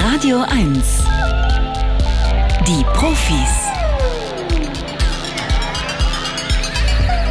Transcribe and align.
Radio 0.00 0.44
1. 0.48 1.02
Die 2.68 2.84
Profis. 2.94 3.34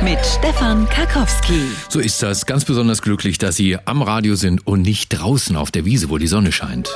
Mit 0.04 0.20
Stefan 0.26 0.86
Karkowski. 0.90 1.62
So 1.88 2.02
ist 2.02 2.22
das. 2.22 2.46
Ganz 2.46 2.66
besonders 2.66 3.02
glücklich, 3.02 3.38
dass 3.38 3.56
Sie 3.56 3.78
am 3.86 4.02
Radio 4.02 4.36
sind 4.36 4.68
und 4.68 4.82
nicht 4.82 5.08
draußen 5.10 5.56
auf 5.56 5.72
der 5.72 5.86
Wiese, 5.86 6.10
wo 6.10 6.18
die 6.18 6.28
Sonne 6.28 6.52
scheint. 6.52 6.90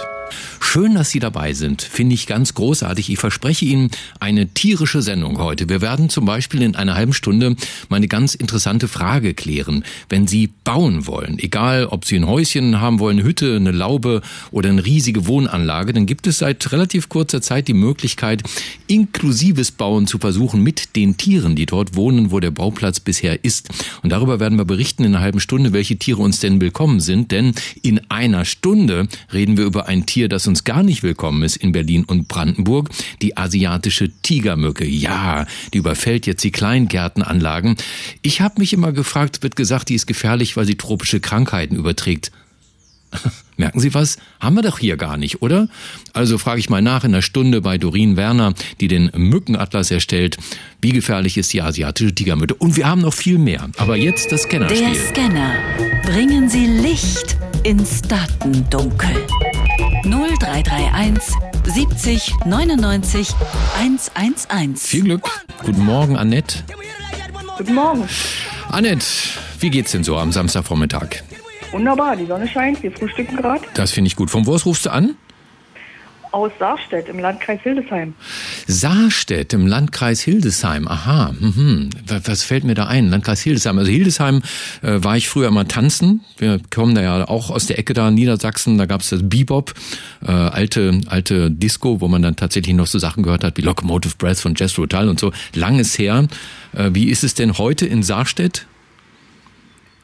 Schön, 0.64 0.94
dass 0.94 1.10
Sie 1.10 1.20
dabei 1.20 1.54
sind. 1.54 1.82
Finde 1.82 2.14
ich 2.14 2.28
ganz 2.28 2.54
großartig. 2.54 3.10
Ich 3.10 3.18
verspreche 3.18 3.66
Ihnen 3.66 3.90
eine 4.22 4.48
tierische 4.48 5.02
Sendung 5.02 5.40
heute. 5.40 5.68
Wir 5.68 5.82
werden 5.82 6.08
zum 6.08 6.24
Beispiel 6.24 6.62
in 6.62 6.76
einer 6.78 6.94
halben 6.94 7.12
Stunde 7.12 7.58
mal 7.90 7.98
eine 7.98 8.08
ganz 8.08 8.36
interessante 8.36 8.88
Frage 8.88 9.34
klären. 9.34 9.84
Wenn 10.08 10.28
Sie 10.28 10.50
bauen 10.64 11.08
wollen, 11.08 11.40
egal 11.40 11.88
ob 11.88 12.06
Sie 12.06 12.16
ein 12.16 12.28
Häuschen 12.28 12.80
haben 12.80 13.00
wollen, 13.00 13.18
eine 13.20 13.28
Hütte, 13.28 13.56
eine 13.56 13.72
Laube 13.72 14.22
oder 14.52 14.70
eine 14.70 14.86
riesige 14.86 15.28
Wohnanlage, 15.28 15.92
dann 15.92 16.06
gibt 16.06 16.26
es 16.28 16.38
seit 16.38 16.72
relativ 16.72 17.10
kurzer 17.10 17.42
Zeit 17.42 17.68
die 17.68 17.74
Möglichkeit, 17.74 18.44
inklusives 18.88 19.72
Bauen 19.72 20.08
zu 20.08 20.20
versuchen 20.20 20.62
mit 20.62 20.96
den 20.96 21.18
Tieren, 21.18 21.56
die 21.56 21.66
dort 21.66 21.96
wohnen, 21.96 22.32
wo 22.32 22.40
der 22.40 22.52
Bauplatz 22.52 23.02
bisher 23.02 23.44
ist. 23.44 23.70
Und 24.04 24.12
darüber 24.12 24.40
werden 24.40 24.58
wir 24.58 24.66
berichten 24.66 25.04
in 25.04 25.16
einer 25.16 25.24
halben 25.24 25.42
Stunde, 25.42 25.74
welche 25.74 25.98
Tiere 25.98 26.22
uns 26.22 26.40
denn 26.40 26.62
willkommen 26.62 27.02
sind. 27.02 27.32
Denn 27.32 27.56
in 27.82 28.00
einer 28.10 28.46
Stunde 28.46 29.08
reden 29.34 29.58
wir 29.58 29.66
über 29.66 29.88
ein 29.88 30.06
Tier, 30.06 30.30
das 30.30 30.48
uns 30.48 30.51
gar 30.64 30.84
nicht 30.84 31.04
willkommen 31.04 31.44
ist 31.44 31.56
in 31.56 31.72
Berlin 31.72 32.04
und 32.06 32.28
Brandenburg, 32.28 32.90
die 33.22 33.38
asiatische 33.38 34.12
Tigermücke. 34.22 34.86
Ja, 34.86 35.46
die 35.74 35.80
überfällt 35.80 36.28
jetzt 36.28 36.44
die 36.44 36.52
Kleingärtenanlagen. 36.52 37.78
Ich 38.22 38.42
habe 38.42 38.60
mich 38.60 38.74
immer 38.74 38.92
gefragt, 38.92 39.44
wird 39.44 39.56
gesagt, 39.56 39.90
die 39.90 39.96
ist 39.96 40.08
gefährlich, 40.08 40.58
weil 40.58 40.66
sie 40.66 40.76
tropische 40.76 41.20
Krankheiten 41.20 41.76
überträgt. 41.76 42.32
Merken 43.58 43.80
Sie 43.80 43.94
was? 43.94 44.18
Haben 44.40 44.56
wir 44.56 44.64
doch 44.64 44.80
hier 44.80 44.98
gar 44.98 45.18
nicht, 45.18 45.42
oder? 45.42 45.68
Also 46.14 46.38
frage 46.38 46.60
ich 46.60 46.70
mal 46.70 46.82
nach 46.82 47.04
in 47.04 47.12
der 47.12 47.22
Stunde 47.22 47.62
bei 47.62 47.78
Doreen 47.78 48.18
Werner, 48.18 48.54
die 48.80 48.88
den 48.88 49.12
Mückenatlas 49.16 49.92
erstellt. 49.92 50.38
Wie 50.82 50.92
gefährlich 50.92 51.38
ist 51.38 51.54
die 51.54 51.62
asiatische 51.62 52.16
Tigermücke? 52.16 52.56
Und 52.56 52.76
wir 52.76 52.88
haben 52.88 53.02
noch 53.02 53.14
viel 53.14 53.38
mehr. 53.38 53.70
Aber 53.78 53.98
jetzt 53.98 54.32
das 54.32 54.44
Scannerspiel. 54.44 54.82
Der 54.82 54.96
Scanner. 54.96 55.56
Bringen 56.04 56.50
Sie 56.50 56.66
Licht 56.66 57.38
ins 57.64 58.02
Datendunkel. 58.02 59.10
0331 60.04 61.22
70 61.66 62.34
99 62.46 63.30
111. 63.80 64.82
Viel 64.82 65.04
Glück. 65.04 65.30
Guten 65.64 65.86
Morgen, 65.86 66.18
Annette. 66.18 66.64
Guten 67.58 67.76
Morgen. 67.76 68.08
Annette, 68.70 69.06
wie 69.60 69.70
geht's 69.70 69.92
denn 69.92 70.04
so 70.04 70.18
am 70.18 70.32
Samstagvormittag? 70.32 71.24
Wunderbar, 71.72 72.16
die 72.16 72.26
Sonne 72.26 72.48
scheint, 72.48 72.82
wir 72.84 72.92
frühstücken 72.92 73.38
gerade. 73.38 73.64
Das 73.76 73.92
finde 73.92 74.08
ich 74.08 74.16
gut. 74.16 74.30
Von 74.30 74.46
wo 74.46 74.54
aus 74.54 74.66
rufst 74.66 74.86
du 74.86 74.90
an? 74.92 75.16
Aus 76.32 76.52
Saarstedt 76.60 77.10
im 77.10 77.20
Landkreis 77.20 77.60
Hildesheim. 77.62 78.14
Saarstedt 78.66 79.52
im 79.54 79.68
Landkreis 79.68 80.22
Hildesheim. 80.22 80.88
Aha. 80.88 81.34
Mhm. 81.38 81.90
Was 82.06 82.44
fällt 82.44 82.64
mir 82.64 82.74
da 82.74 82.88
ein? 82.88 83.10
Landkreis 83.10 83.42
Hildesheim. 83.42 83.78
Also 83.78 83.92
Hildesheim 83.92 84.42
äh, 84.82 85.04
war 85.04 85.18
ich 85.18 85.28
früher 85.28 85.52
mal 85.52 85.66
tanzen. 85.66 86.22
Wir 86.38 86.62
kommen 86.70 86.96
da 86.96 87.02
ja 87.02 87.28
auch 87.28 87.50
aus 87.50 87.66
der 87.66 87.80
Ecke 87.80 87.94
da, 87.94 88.12
Niedersachsen. 88.12 88.78
Da 88.78 88.86
gab 88.86 89.02
es 89.02 89.10
das 89.10 89.28
Bebop, 89.28 89.74
äh, 90.26 90.32
alte 90.32 91.02
alte 91.08 91.52
Disco, 91.52 92.00
wo 92.00 92.08
man 92.08 92.22
dann 92.22 92.38
tatsächlich 92.38 92.76
noch 92.76 92.88
so 92.88 92.98
Sachen 92.98 93.24
gehört 93.24 93.44
hat 93.44 93.58
wie 93.58 93.62
Locomotive 93.62 94.16
Breath 94.18 94.40
von 94.40 94.54
Jazz 94.56 94.78
Rotal 94.78 95.10
und 95.10 95.20
so. 95.20 95.34
Langes 95.54 96.00
her. 96.00 96.28
Äh, 96.74 96.92
wie 96.94 97.10
ist 97.10 97.26
es 97.26 97.34
denn 97.34 97.58
heute 97.58 97.86
in 97.86 98.04
Saarstedt? 98.04 98.68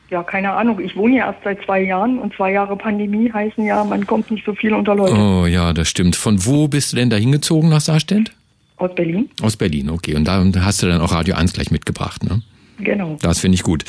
Ja, 0.10 0.24
keine 0.24 0.52
Ahnung. 0.52 0.80
Ich 0.80 0.96
wohne 0.96 1.18
ja 1.18 1.28
erst 1.28 1.44
seit 1.44 1.62
zwei 1.66 1.82
Jahren 1.82 2.20
und 2.20 2.34
zwei 2.34 2.52
Jahre 2.54 2.78
Pandemie 2.78 3.32
heißen 3.32 3.66
ja, 3.66 3.84
man 3.84 4.08
kommt 4.08 4.32
nicht 4.32 4.46
so 4.46 4.54
viel 4.54 4.74
unter 4.74 4.96
Leute. 4.96 5.16
Oh 5.16 5.46
ja, 5.46 5.74
das 5.74 5.90
stimmt. 5.90 6.16
Von 6.16 6.46
wo 6.46 6.68
bist 6.68 6.94
du 6.94 6.96
denn 6.98 7.10
da 7.10 7.18
hingezogen 7.18 7.70
nach 7.70 7.82
Saarstedt? 7.82 8.32
Aus 8.78 8.94
Berlin. 8.96 9.30
Aus 9.42 9.58
Berlin, 9.58 9.90
okay. 9.90 10.16
Und 10.16 10.26
da 10.26 10.44
hast 10.60 10.82
du 10.82 10.88
dann 10.88 11.02
auch 11.02 11.12
Radio 11.12 11.36
1 11.36 11.54
gleich 11.54 11.72
mitgebracht, 11.72 12.24
ne? 12.24 12.42
Genau. 12.80 13.18
Das 13.22 13.40
finde 13.40 13.56
ich 13.56 13.64
gut. 13.64 13.84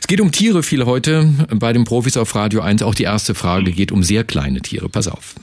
Es 0.00 0.06
geht 0.06 0.20
um 0.20 0.32
Tiere 0.32 0.62
viel 0.62 0.86
heute 0.86 1.28
bei 1.54 1.72
den 1.72 1.84
Profis 1.84 2.16
auf 2.16 2.34
Radio 2.34 2.62
1. 2.62 2.82
Auch 2.82 2.94
die 2.94 3.02
erste 3.02 3.34
Frage 3.34 3.70
geht 3.70 3.92
um 3.92 4.02
sehr 4.02 4.24
kleine 4.24 4.60
Tiere. 4.60 4.88
Pass 4.88 5.08
auf. 5.08 5.34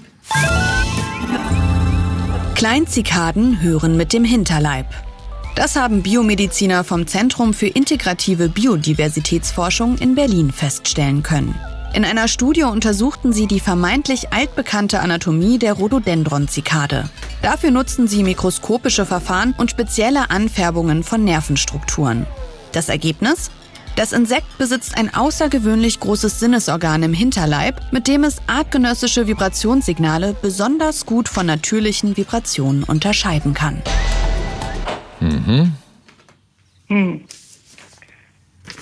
Kleinzikaden 2.55 3.61
hören 3.61 3.97
mit 3.97 4.13
dem 4.13 4.23
Hinterleib. 4.23 4.87
Das 5.57 5.75
haben 5.75 6.03
Biomediziner 6.03 6.83
vom 6.83 7.07
Zentrum 7.07 7.51
für 7.51 7.65
integrative 7.65 8.47
Biodiversitätsforschung 8.47 9.97
in 9.97 10.13
Berlin 10.13 10.51
feststellen 10.51 11.23
können. 11.23 11.55
In 11.95 12.05
einer 12.05 12.27
Studie 12.27 12.61
untersuchten 12.61 13.33
sie 13.33 13.47
die 13.47 13.59
vermeintlich 13.59 14.31
altbekannte 14.31 14.99
Anatomie 14.99 15.57
der 15.57 15.73
Rhododendron-Zikade. 15.73 17.09
Dafür 17.41 17.71
nutzten 17.71 18.07
sie 18.07 18.21
mikroskopische 18.21 19.07
Verfahren 19.07 19.55
und 19.57 19.71
spezielle 19.71 20.29
Anfärbungen 20.29 21.01
von 21.01 21.23
Nervenstrukturen. 21.23 22.27
Das 22.71 22.87
Ergebnis? 22.87 23.49
Das 23.95 24.11
Insekt 24.11 24.59
besitzt 24.59 24.95
ein 24.95 25.11
außergewöhnlich 25.11 25.99
großes 25.99 26.39
Sinnesorgan 26.39 27.01
im 27.01 27.13
Hinterleib, 27.13 27.81
mit 27.91 28.07
dem 28.07 28.25
es 28.25 28.43
artgenössische 28.45 29.25
Vibrationssignale 29.25 30.35
besonders 30.39 31.07
gut 31.07 31.27
von 31.27 31.47
natürlichen 31.47 32.15
Vibrationen 32.15 32.83
unterscheiden 32.83 33.55
kann. 33.55 33.81
Mhm. 35.19 35.73
Hm. 36.87 37.21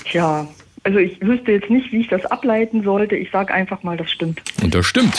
Tja, 0.06 0.48
also 0.84 1.00
ich 1.00 1.20
wüsste 1.22 1.52
jetzt 1.52 1.70
nicht, 1.70 1.92
wie 1.92 2.02
ich 2.02 2.08
das 2.08 2.26
ableiten 2.28 2.84
sollte. 2.84 3.16
Ich 3.16 3.32
sage 3.32 3.54
einfach 3.54 3.82
mal, 3.84 3.98
das 3.98 4.12
stimmt. 4.12 4.42
Und 4.62 4.76
das 4.76 4.86
stimmt. 4.86 5.16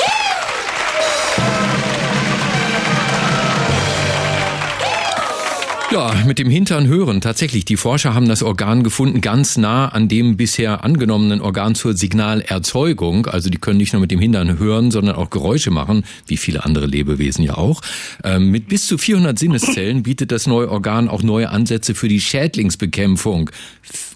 Ja, 5.92 6.12
mit 6.26 6.40
dem 6.40 6.50
Hintern 6.50 6.88
hören. 6.88 7.20
Tatsächlich, 7.20 7.64
die 7.64 7.76
Forscher 7.76 8.12
haben 8.12 8.28
das 8.28 8.42
Organ 8.42 8.82
gefunden, 8.82 9.20
ganz 9.20 9.56
nah 9.56 9.86
an 9.86 10.08
dem 10.08 10.36
bisher 10.36 10.82
angenommenen 10.82 11.40
Organ 11.40 11.76
zur 11.76 11.96
Signalerzeugung. 11.96 13.26
Also 13.26 13.50
die 13.50 13.58
können 13.58 13.76
nicht 13.76 13.92
nur 13.92 14.02
mit 14.02 14.10
dem 14.10 14.18
Hintern 14.18 14.58
hören, 14.58 14.90
sondern 14.90 15.14
auch 15.14 15.30
Geräusche 15.30 15.70
machen, 15.70 16.04
wie 16.26 16.38
viele 16.38 16.64
andere 16.64 16.86
Lebewesen 16.86 17.44
ja 17.44 17.56
auch. 17.56 17.82
Ähm, 18.24 18.50
mit 18.50 18.66
bis 18.66 18.88
zu 18.88 18.98
400 18.98 19.38
Sinneszellen 19.38 20.02
bietet 20.02 20.32
das 20.32 20.48
neue 20.48 20.72
Organ 20.72 21.08
auch 21.08 21.22
neue 21.22 21.50
Ansätze 21.50 21.94
für 21.94 22.08
die 22.08 22.20
Schädlingsbekämpfung. 22.20 23.50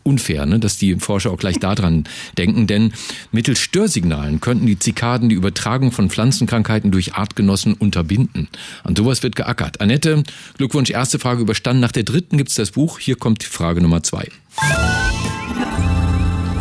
Unfair, 0.02 0.46
ne, 0.46 0.58
dass 0.58 0.78
die 0.78 0.96
Forscher 0.96 1.30
auch 1.30 1.38
gleich 1.38 1.58
daran 1.58 2.04
denken, 2.36 2.66
denn 2.66 2.92
mittels 3.32 3.60
Störsignalen 3.60 4.40
könnten 4.40 4.66
die 4.66 4.78
Zikaden 4.78 5.28
die 5.28 5.34
Übertragung 5.36 5.92
von 5.92 6.10
Pflanzenkrankheiten 6.10 6.90
durch 6.90 7.14
Artgenossen 7.14 7.74
unterbinden. 7.74 8.48
An 8.82 8.96
sowas 8.96 9.22
wird 9.22 9.36
geackert. 9.36 9.80
Annette, 9.80 10.24
Glückwunsch, 10.56 10.90
erste 10.90 11.18
Frage 11.18 11.42
überstanden. 11.60 11.80
Nach 11.80 11.92
der 11.92 12.04
dritten 12.04 12.36
gibt's 12.36 12.54
das 12.54 12.70
Buch. 12.72 12.98
Hier 12.98 13.16
kommt 13.16 13.42
Frage 13.42 13.80
Nummer 13.80 14.02
zwei. 14.02 14.28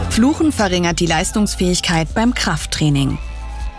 Fluchen 0.10 0.52
verringert 0.52 1.00
die 1.00 1.06
Leistungsfähigkeit 1.06 2.14
beim 2.14 2.34
Krafttraining. 2.34 3.18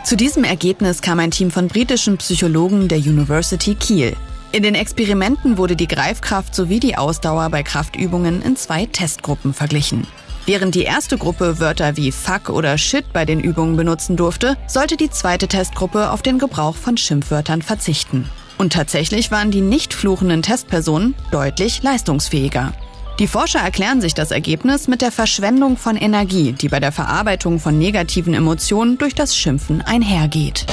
Zu 0.05 0.17
diesem 0.17 0.45
Ergebnis 0.45 1.03
kam 1.03 1.19
ein 1.19 1.31
Team 1.31 1.51
von 1.51 1.69
britischen 1.69 2.17
Psychologen 2.17 2.89
der 2.89 2.99
University 2.99 3.75
Kiel. 3.75 4.17
In 4.53 4.63
den 4.63 4.75
Experimenten 4.75 5.59
wurde 5.59 5.77
die 5.77 5.87
Greifkraft 5.87 6.55
sowie 6.55 6.81
die 6.81 6.97
Ausdauer 6.97 7.51
bei 7.51 7.63
Kraftübungen 7.63 8.43
in 8.43 8.57
zwei 8.57 8.87
Testgruppen 8.87 9.53
verglichen. 9.53 10.07
Während 10.47 10.75
die 10.75 10.83
erste 10.83 11.19
Gruppe 11.19 11.61
Wörter 11.61 11.97
wie 11.97 12.11
Fuck 12.11 12.49
oder 12.49 12.79
Shit 12.79 13.13
bei 13.13 13.25
den 13.27 13.41
Übungen 13.41 13.77
benutzen 13.77 14.17
durfte, 14.17 14.57
sollte 14.67 14.97
die 14.97 15.11
zweite 15.11 15.47
Testgruppe 15.47 16.11
auf 16.11 16.23
den 16.23 16.39
Gebrauch 16.39 16.77
von 16.77 16.97
Schimpfwörtern 16.97 17.63
verzichten. 17.63 18.29
Und 18.61 18.75
tatsächlich 18.75 19.31
waren 19.31 19.51
die 19.51 19.63
nicht 19.63 19.95
fluchenden 19.95 20.43
Testpersonen 20.43 21.15
deutlich 21.33 21.83
leistungsfähiger. 21.83 22.75
Die 23.19 23.27
Forscher 23.27 23.61
erklären 23.61 24.03
sich 24.03 24.13
das 24.13 24.33
Ergebnis 24.33 24.87
mit 24.87 25.01
der 25.01 25.11
Verschwendung 25.11 25.79
von 25.79 25.97
Energie, 25.97 26.53
die 26.53 26.69
bei 26.69 26.79
der 26.79 26.93
Verarbeitung 26.93 27.59
von 27.59 27.79
negativen 27.79 28.35
Emotionen 28.35 28.99
durch 28.99 29.15
das 29.15 29.35
Schimpfen 29.35 29.81
einhergeht. 29.81 30.67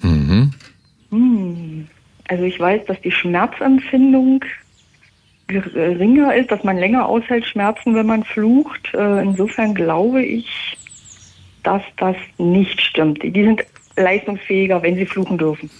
Mhm. 0.00 0.50
Hm. 1.12 1.86
Also 2.26 2.42
ich 2.42 2.58
weiß, 2.58 2.86
dass 2.86 3.00
die 3.00 3.12
Schmerzempfindung 3.12 4.44
geringer 5.46 6.34
ist, 6.34 6.50
dass 6.50 6.64
man 6.64 6.76
länger 6.76 7.06
aushält 7.06 7.46
Schmerzen, 7.46 7.94
wenn 7.94 8.06
man 8.06 8.24
flucht. 8.24 8.92
Äh, 8.94 9.22
Insofern 9.22 9.76
glaube 9.76 10.24
ich, 10.24 10.76
dass 11.62 11.82
das 11.98 12.16
nicht 12.36 12.80
stimmt. 12.80 13.22
Die 13.22 13.44
sind 13.44 13.62
leistungsfähiger, 14.00 14.82
wenn 14.82 14.96
sie 14.96 15.06
fluchen 15.06 15.38
dürfen. 15.38 15.70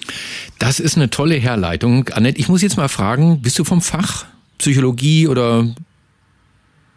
Das 0.58 0.78
ist 0.81 0.96
eine 0.96 1.11
tolle 1.11 1.34
Herleitung. 1.37 2.08
Annette, 2.11 2.38
ich 2.38 2.49
muss 2.49 2.62
jetzt 2.62 2.76
mal 2.76 2.88
fragen, 2.88 3.40
bist 3.43 3.58
du 3.58 3.64
vom 3.64 3.81
Fach? 3.81 4.26
Psychologie 4.58 5.26
oder 5.26 5.67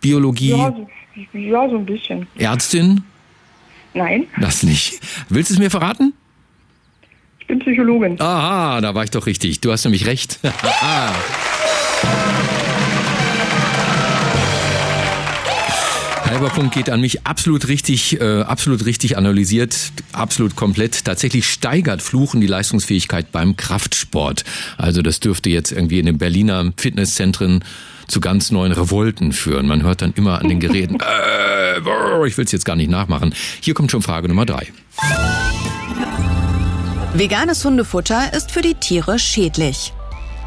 Biologie? 0.02 0.50
Ja, 0.50 0.74
so, 0.76 1.38
ja, 1.38 1.70
so 1.70 1.78
ein 1.78 1.86
bisschen. 1.86 2.28
Ärztin? 2.38 3.04
Nein, 3.94 4.26
Das 4.42 4.64
nicht. 4.64 5.00
Willst 5.30 5.50
du 5.52 5.54
es 5.56 5.60
mir 5.60 5.70
verraten? 5.70 6.14
ich 7.40 7.48
bin 7.48 7.60
Psychologin. 7.60 8.20
Aha, 8.22 8.82
da 8.82 8.96
war 8.96 9.04
ich 9.04 9.12
doch 9.12 9.26
richtig. 9.28 9.60
Du 9.62 9.72
hast 9.72 9.84
nämlich 9.84 10.06
recht. 10.08 10.40
Halber 16.26 16.50
Punkt 16.50 16.74
geht 16.74 16.90
an 16.90 17.02
mich. 17.02 17.26
Absolut 17.26 17.68
richtig, 17.68 18.20
äh, 18.20 18.42
absolut 18.42 18.86
richtig 18.86 19.18
analysiert, 19.18 19.92
absolut 20.14 20.56
komplett. 20.56 21.06
Tatsächlich 21.06 21.48
steigert 21.48 22.02
Fluchen 22.02 22.42
die 22.42 22.48
Leistungsfähigkeit 22.48 23.32
beim 23.32 23.58
Kraftsport. 23.58 24.44
Also 24.78 25.02
das 25.02 25.20
dürfte 25.20 25.50
jetzt 25.50 25.72
irgendwie 25.72 26.00
in 26.00 26.06
den 26.06 26.18
Berliner 26.18 26.72
Fitnesszentren 26.78 27.64
zu 28.08 28.20
ganz 28.20 28.52
neuen 28.52 28.72
Revolten 28.72 29.34
führen. 29.34 29.68
Man 29.68 29.84
hört 29.84 30.02
dann 30.02 30.14
immer 30.14 30.40
an 30.40 30.50
den 30.50 30.60
Geräten, 30.60 30.98
äh, 31.00 32.28
ich 32.28 32.38
will 32.38 32.46
es 32.46 32.52
jetzt 32.52 32.66
gar 32.66 32.76
nicht 32.76 32.90
nachmachen. 32.90 33.34
Hier 33.62 33.74
kommt 33.74 33.92
schon 33.92 34.02
Frage 34.02 34.28
Nummer 34.28 34.46
drei. 34.46 34.68
Veganes 37.14 37.64
Hundefutter 37.64 38.34
ist 38.34 38.52
für 38.52 38.62
die 38.62 38.76
Tiere 38.76 39.20
schädlich. 39.20 39.94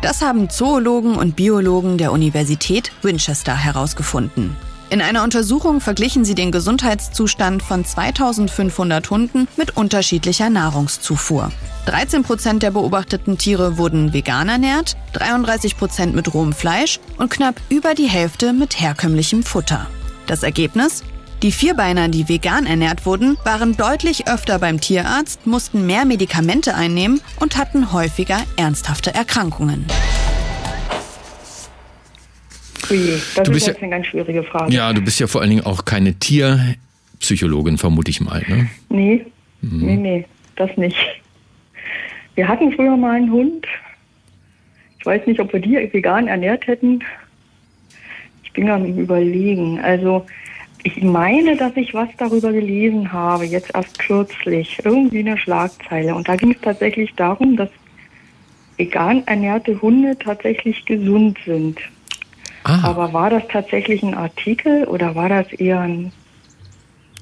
Das 0.02 0.20
haben 0.20 0.50
Zoologen 0.50 1.16
und 1.16 1.36
Biologen 1.36 1.96
der 1.96 2.12
Universität 2.12 2.92
Winchester 3.02 3.56
herausgefunden. 3.56 4.56
In 4.88 5.00
einer 5.00 5.24
Untersuchung 5.24 5.80
verglichen 5.80 6.24
sie 6.24 6.36
den 6.36 6.52
Gesundheitszustand 6.52 7.62
von 7.62 7.84
2500 7.84 9.10
Hunden 9.10 9.48
mit 9.56 9.76
unterschiedlicher 9.76 10.48
Nahrungszufuhr. 10.48 11.50
13 11.86 12.22
Prozent 12.22 12.62
der 12.62 12.70
beobachteten 12.70 13.36
Tiere 13.36 13.78
wurden 13.78 14.12
vegan 14.12 14.48
ernährt, 14.48 14.96
33 15.14 15.76
Prozent 15.76 16.14
mit 16.14 16.32
rohem 16.34 16.52
Fleisch 16.52 17.00
und 17.18 17.30
knapp 17.30 17.60
über 17.68 17.94
die 17.94 18.08
Hälfte 18.08 18.52
mit 18.52 18.80
herkömmlichem 18.80 19.42
Futter. 19.42 19.86
Das 20.26 20.44
Ergebnis? 20.44 21.02
Die 21.42 21.52
Vierbeiner, 21.52 22.08
die 22.08 22.28
vegan 22.28 22.64
ernährt 22.66 23.06
wurden, 23.06 23.36
waren 23.44 23.76
deutlich 23.76 24.28
öfter 24.28 24.58
beim 24.58 24.80
Tierarzt, 24.80 25.46
mussten 25.46 25.84
mehr 25.84 26.04
Medikamente 26.04 26.74
einnehmen 26.74 27.20
und 27.40 27.56
hatten 27.56 27.92
häufiger 27.92 28.38
ernsthafte 28.56 29.12
Erkrankungen. 29.14 29.86
Ui, 32.90 32.98
das 33.34 33.34
Du 33.34 33.42
ist 33.42 33.50
bist 33.52 33.66
jetzt 33.66 33.76
ja- 33.78 33.82
eine 33.82 33.90
ganz 33.90 34.06
schwierige 34.06 34.42
Frage. 34.42 34.72
Ja, 34.72 34.92
du 34.92 35.00
bist 35.00 35.18
ja 35.20 35.26
vor 35.26 35.40
allen 35.40 35.50
Dingen 35.50 35.64
auch 35.66 35.84
keine 35.84 36.14
Tierpsychologin, 36.14 37.78
vermute 37.78 38.10
ich 38.10 38.20
mal. 38.20 38.42
Ne? 38.48 38.68
Nee, 38.88 39.24
Mhm. 39.62 39.86
nee, 39.86 39.96
nee, 39.96 40.24
das 40.56 40.76
nicht. 40.76 40.96
Wir 42.34 42.46
hatten 42.48 42.72
früher 42.72 42.96
mal 42.96 43.16
einen 43.16 43.30
Hund. 43.30 43.66
Ich 44.98 45.06
weiß 45.06 45.26
nicht, 45.26 45.40
ob 45.40 45.52
wir 45.52 45.60
die 45.60 45.76
vegan 45.92 46.28
ernährt 46.28 46.66
hätten. 46.66 47.00
Ich 48.44 48.52
bin 48.52 48.68
am 48.68 48.84
überlegen. 48.84 49.80
Also 49.80 50.26
ich 50.82 51.02
meine, 51.02 51.56
dass 51.56 51.76
ich 51.76 51.94
was 51.94 52.08
darüber 52.18 52.52
gelesen 52.52 53.12
habe, 53.12 53.44
jetzt 53.44 53.74
erst 53.74 53.98
kürzlich. 53.98 54.78
Irgendwie 54.84 55.20
eine 55.20 55.38
Schlagzeile. 55.38 56.14
Und 56.14 56.28
da 56.28 56.36
ging 56.36 56.52
es 56.52 56.60
tatsächlich 56.60 57.12
darum, 57.16 57.56
dass 57.56 57.70
vegan 58.76 59.22
ernährte 59.26 59.80
Hunde 59.80 60.16
tatsächlich 60.18 60.84
gesund 60.84 61.38
sind. 61.46 61.78
Ah, 62.68 62.80
Aber 62.82 63.12
war 63.12 63.30
das 63.30 63.42
tatsächlich 63.50 64.02
ein 64.02 64.14
Artikel 64.14 64.84
oder 64.84 65.14
war 65.14 65.28
das 65.28 65.52
eher, 65.52 65.80
ein, 65.80 66.10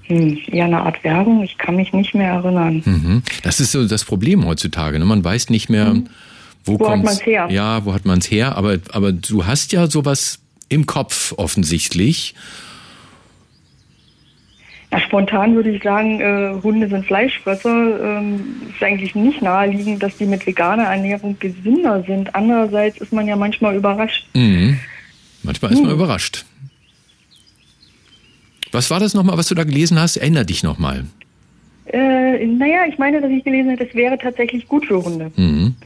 hm, 0.07 0.39
eher 0.51 0.65
eine 0.65 0.81
Art 0.83 1.03
Werbung? 1.05 1.43
Ich 1.43 1.59
kann 1.59 1.77
mich 1.77 1.93
nicht 1.93 2.15
mehr 2.15 2.33
erinnern. 2.33 2.83
mhm. 2.85 3.23
das 3.43 3.61
ist 3.61 3.73
so 3.73 3.87
das 3.87 4.05
Problem 4.05 4.47
heutzutage. 4.47 4.99
Ne? 4.99 5.05
Man 5.05 5.23
weiß 5.25 5.51
nicht 5.51 5.69
mehr, 5.69 5.87
wo, 5.87 5.93
Mhm. 5.93 6.09
Wo 6.67 6.73
hat 6.75 6.81
kommt's- 6.93 7.05
man's 7.05 7.27
her? 7.27 7.47
Ja, 7.51 7.85
wo 7.85 7.93
hat 7.93 8.07
man 8.07 8.19
es 8.21 8.31
her? 8.31 8.57
Aber, 8.57 8.79
aber 8.93 9.13
du 9.13 9.45
hast 9.47 9.73
ja 9.73 9.87
sowas 9.87 10.39
im 10.71 10.87
Kopf 10.87 11.35
offensichtlich. 11.37 12.35
Ja, 14.91 15.01
spontan 15.01 15.55
würde 15.57 15.71
ich 15.71 15.83
sagen, 15.83 16.21
äh, 16.21 16.55
Hunde 16.63 16.89
sind 16.89 17.05
Fleischfresser. 17.05 18.19
Ähm, 18.19 18.41
ist 18.73 18.83
eigentlich 18.83 19.15
nicht 19.15 19.43
naheliegend, 19.43 20.03
dass 20.03 20.17
die 20.17 20.25
mit 20.27 20.47
veganer 20.47 20.85
Ernährung 20.85 21.37
gesünder 21.39 22.03
sind. 22.07 22.35
Andererseits 22.35 22.99
ist 22.99 23.13
man 23.13 23.27
ja 23.27 23.35
manchmal 23.37 23.75
überrascht. 23.75 24.27
Mhm. 24.35 24.79
Manchmal 25.45 25.73
ist 25.73 25.81
man 25.81 25.91
Hm. 25.91 25.97
überrascht. 25.97 26.45
Was 28.73 28.91
war 28.91 28.99
das 28.99 29.15
nochmal, 29.15 29.37
was 29.39 29.47
du 29.49 29.55
da 29.55 29.63
gelesen 29.65 29.99
hast? 30.01 30.17
Erinner 30.17 30.45
dich 30.45 30.63
nochmal. 30.65 31.05
Äh, 31.87 32.45
naja, 32.47 32.87
ich 32.89 32.99
meine, 32.99 33.21
dass 33.21 33.31
ich 33.31 33.45
gelesen 33.45 33.71
habe, 33.73 33.85
es 33.87 33.95
wäre 33.95 34.19
tatsächlich 34.19 34.67
gut 34.67 34.87
für 34.87 35.03
Hunde. 35.03 35.31
Mhm. 35.37 35.77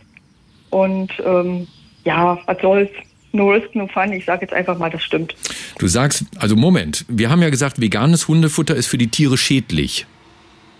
Und 0.70 1.12
ähm, 1.24 1.66
ja, 2.04 2.38
was 2.46 2.56
soll's? 2.62 2.88
No 3.32 3.50
risk, 3.50 3.74
no 3.74 3.86
fun. 3.88 4.10
Ich 4.12 4.24
sage 4.24 4.42
jetzt 4.42 4.54
einfach 4.54 4.78
mal, 4.78 4.88
das 4.88 5.02
stimmt. 5.02 5.34
Du 5.78 5.86
sagst, 5.86 6.24
also 6.38 6.56
Moment, 6.56 7.04
wir 7.08 7.28
haben 7.28 7.42
ja 7.42 7.50
gesagt, 7.50 7.78
veganes 7.80 8.26
Hundefutter 8.26 8.74
ist 8.74 8.86
für 8.86 8.96
die 8.96 9.08
Tiere 9.08 9.36
schädlich. 9.36 10.06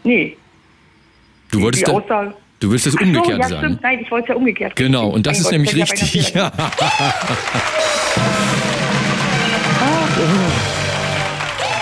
Nee, 0.05 0.35
Du 1.51 1.61
wolltest, 1.63 1.87
die 1.87 1.91
Aussage. 1.91 2.35
du 2.61 2.71
willst 2.71 2.87
das 2.87 2.93
so, 2.95 3.01
umgekehrt 3.01 3.39
ja, 3.39 3.49
sagen. 3.49 3.65
Stimmt. 3.67 3.83
Nein, 3.83 3.99
ich 4.03 4.11
wollte 4.11 4.25
es 4.25 4.29
ja 4.31 4.35
umgekehrt. 4.37 4.77
Genau, 4.77 5.09
und 5.09 5.27
das 5.27 5.35
Mein 5.35 5.41
ist 5.41 5.45
Gott, 5.45 5.53
nämlich 5.53 5.75
ich 5.75 6.25
hätte 6.31 6.39
ja 6.39 6.53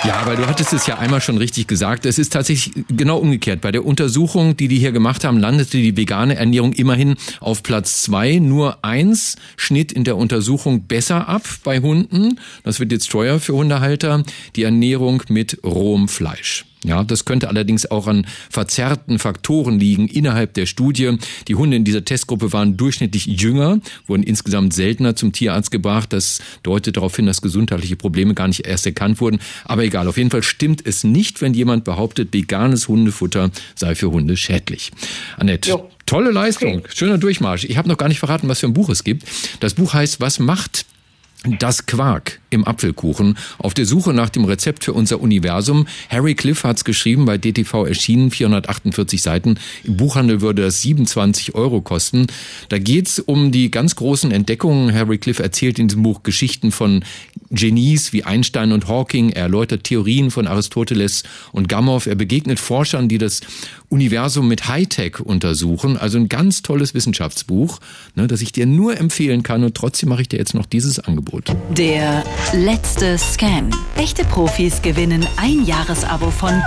Ja, 0.07 0.25
weil 0.25 0.37
du 0.37 0.47
hattest 0.47 0.73
es 0.73 0.87
ja 0.87 0.99
einmal 0.99 1.21
schon 1.21 1.37
richtig 1.37 1.67
gesagt. 1.67 2.07
Es 2.07 2.17
ist 2.19 2.33
tatsächlich 2.33 2.85
genau 2.89 3.19
umgekehrt. 3.19 3.61
Bei 3.61 3.73
der 3.73 3.85
Untersuchung, 3.85 4.57
die 4.57 4.69
die 4.69 4.79
hier 4.79 4.93
gemacht 4.93 5.25
haben, 5.25 5.39
landete 5.39 5.79
die 5.79 5.97
vegane 5.97 6.37
Ernährung 6.37 6.73
immerhin 6.75 7.17
auf 7.41 7.65
Platz 7.65 8.03
zwei. 8.03 8.39
Nur 8.39 8.85
eins 8.85 9.35
schnitt 9.57 9.91
in 9.91 10.05
der 10.05 10.17
Untersuchung 10.17 10.87
besser 10.87 11.29
ab 11.29 11.43
bei 11.65 11.81
Hunden. 11.81 12.39
Das 12.63 12.79
wird 12.79 12.93
jetzt 12.93 13.11
teuer 13.11 13.41
für 13.41 13.55
Hundehalter. 13.55 14.23
Die 14.55 14.63
Ernährung 14.63 15.25
mit 15.29 15.59
rohem 15.65 16.07
Fleisch. 16.07 16.65
Ja, 16.87 17.03
das 17.05 17.25
könnte 17.25 17.49
allerdings 17.49 17.91
auch 17.91 18.07
an 18.07 18.27
verzerrten 18.49 19.19
Faktoren 19.19 19.79
liegen 19.79 20.07
innerhalb 20.09 20.55
der 20.55 20.67
Studie. 20.67 21.19
Die 21.49 21.55
Hunde 21.57 21.77
in 21.77 21.85
dieser 21.85 22.05
Testgruppe 22.05 22.53
waren 22.53 22.77
durchschnittlich 22.77 23.27
jünger, 23.27 23.81
wurden 24.07 24.23
insgesamt 24.23 24.73
seltener 24.73 25.17
zum 25.17 25.33
Tierarzt 25.33 25.71
gebracht. 25.73 26.13
Das 26.13 26.41
deutet 26.63 26.97
darauf 26.97 27.17
hin, 27.17 27.27
dass 27.27 27.43
gesundheitliche 27.43 27.97
Probleme 27.97 28.35
gar 28.35 28.47
nicht 28.47 28.67
erst 28.67 28.87
erkannt 28.87 29.21
wurden. 29.21 29.41
Aber 29.65 29.83
egal, 29.85 30.07
auf 30.07 30.17
jeden 30.17 30.31
Fall 30.31 30.45
stimmt 30.45 30.87
es 30.87 31.03
nicht, 31.05 31.43
wenn 31.43 31.55
jemand 31.55 31.85
behauptet, 31.85 32.33
veganes 32.33 32.87
Hundefutter 32.89 33.51
sei 33.75 33.95
für 33.97 34.11
Hunde 34.13 34.37
schädlich. 34.37 34.93
Annette, 35.37 35.71
Jo. 35.71 35.91
tolle 36.07 36.31
Leistung, 36.31 36.79
Okay. 36.79 36.89
schöner 36.95 37.19
Durchmarsch. 37.19 37.65
Ich 37.65 37.77
habe 37.77 37.89
noch 37.89 37.99
gar 37.99 38.09
nicht 38.09 38.21
verraten, 38.21 38.49
was 38.49 38.61
für 38.61 38.67
ein 38.67 38.75
Buch 38.75 38.89
es 38.91 39.03
gibt. 39.03 39.25
Das 39.61 39.75
Buch 39.75 39.93
heißt 39.93 40.21
Was 40.21 40.39
macht 40.39 40.87
das 41.59 41.87
Quark 41.87 42.41
im 42.51 42.67
Apfelkuchen. 42.67 43.37
Auf 43.59 43.75
der 43.75 43.87
Suche 43.87 44.13
nach 44.13 44.31
dem 44.31 44.45
Rezept 44.45 44.85
für 44.85 44.93
unser 44.93 45.21
Universum. 45.21 45.87
Harry 46.09 46.35
Cliff 46.35 46.65
hat's 46.65 46.85
geschrieben, 46.85 47.25
bei 47.25 47.39
DTV 47.39 47.87
erschienen, 47.87 48.31
448 48.31 49.23
Seiten. 49.23 49.59
Im 49.85 49.97
Buchhandel 49.97 50.41
würde 50.41 50.63
das 50.63 50.83
27 50.83 51.55
Euro 51.55 51.81
kosten. 51.81 52.27
Da 52.69 52.79
geht's 52.79 53.19
um 53.19 53.53
die 53.53 53.71
ganz 53.71 53.97
großen 53.97 54.33
Entdeckungen. 54.33 54.95
Harry 54.95 55.19
Cliff 55.19 55.39
erzählt 55.39 55.79
in 55.79 55.89
diesem 55.89 56.03
Buch 56.03 56.23
Geschichten 56.23 56.73
von 56.73 57.05
Genies 57.51 58.13
wie 58.13 58.25
Einstein 58.25 58.73
und 58.73 58.89
Hawking. 58.89 59.31
Er 59.31 59.43
erläutert 59.43 59.85
Theorien 59.85 60.31
von 60.31 60.47
Aristoteles 60.47 61.23
und 61.53 61.69
Gamow. 61.69 62.05
Er 62.07 62.17
begegnet 62.17 62.59
Forschern, 62.59 63.09
die 63.09 63.19
das 63.19 63.41
Universum 63.89 64.49
mit 64.49 64.69
Hightech 64.69 65.21
untersuchen. 65.21 65.97
Also 65.97 66.19
ein 66.19 66.29
ganz 66.29 66.63
tolles 66.63 66.95
Wissenschaftsbuch, 66.95 67.79
ne, 68.15 68.27
das 68.27 68.41
ich 68.41 68.53
dir 68.53 68.67
nur 68.67 68.99
empfehlen 68.99 69.43
kann. 69.43 69.63
Und 69.65 69.75
trotzdem 69.77 70.09
mache 70.09 70.23
ich 70.23 70.29
dir 70.29 70.39
jetzt 70.39 70.55
noch 70.55 70.67
dieses 70.67 70.99
Angebot. 70.99 71.55
Der 71.71 72.25
letzte 72.53 73.17
Scan. 73.19 73.71
Echte 73.97 74.25
Profis 74.25 74.83
gewinnen 74.83 75.27
ein 75.37 75.65
Jahresabo 75.65 76.31
von 76.31 76.61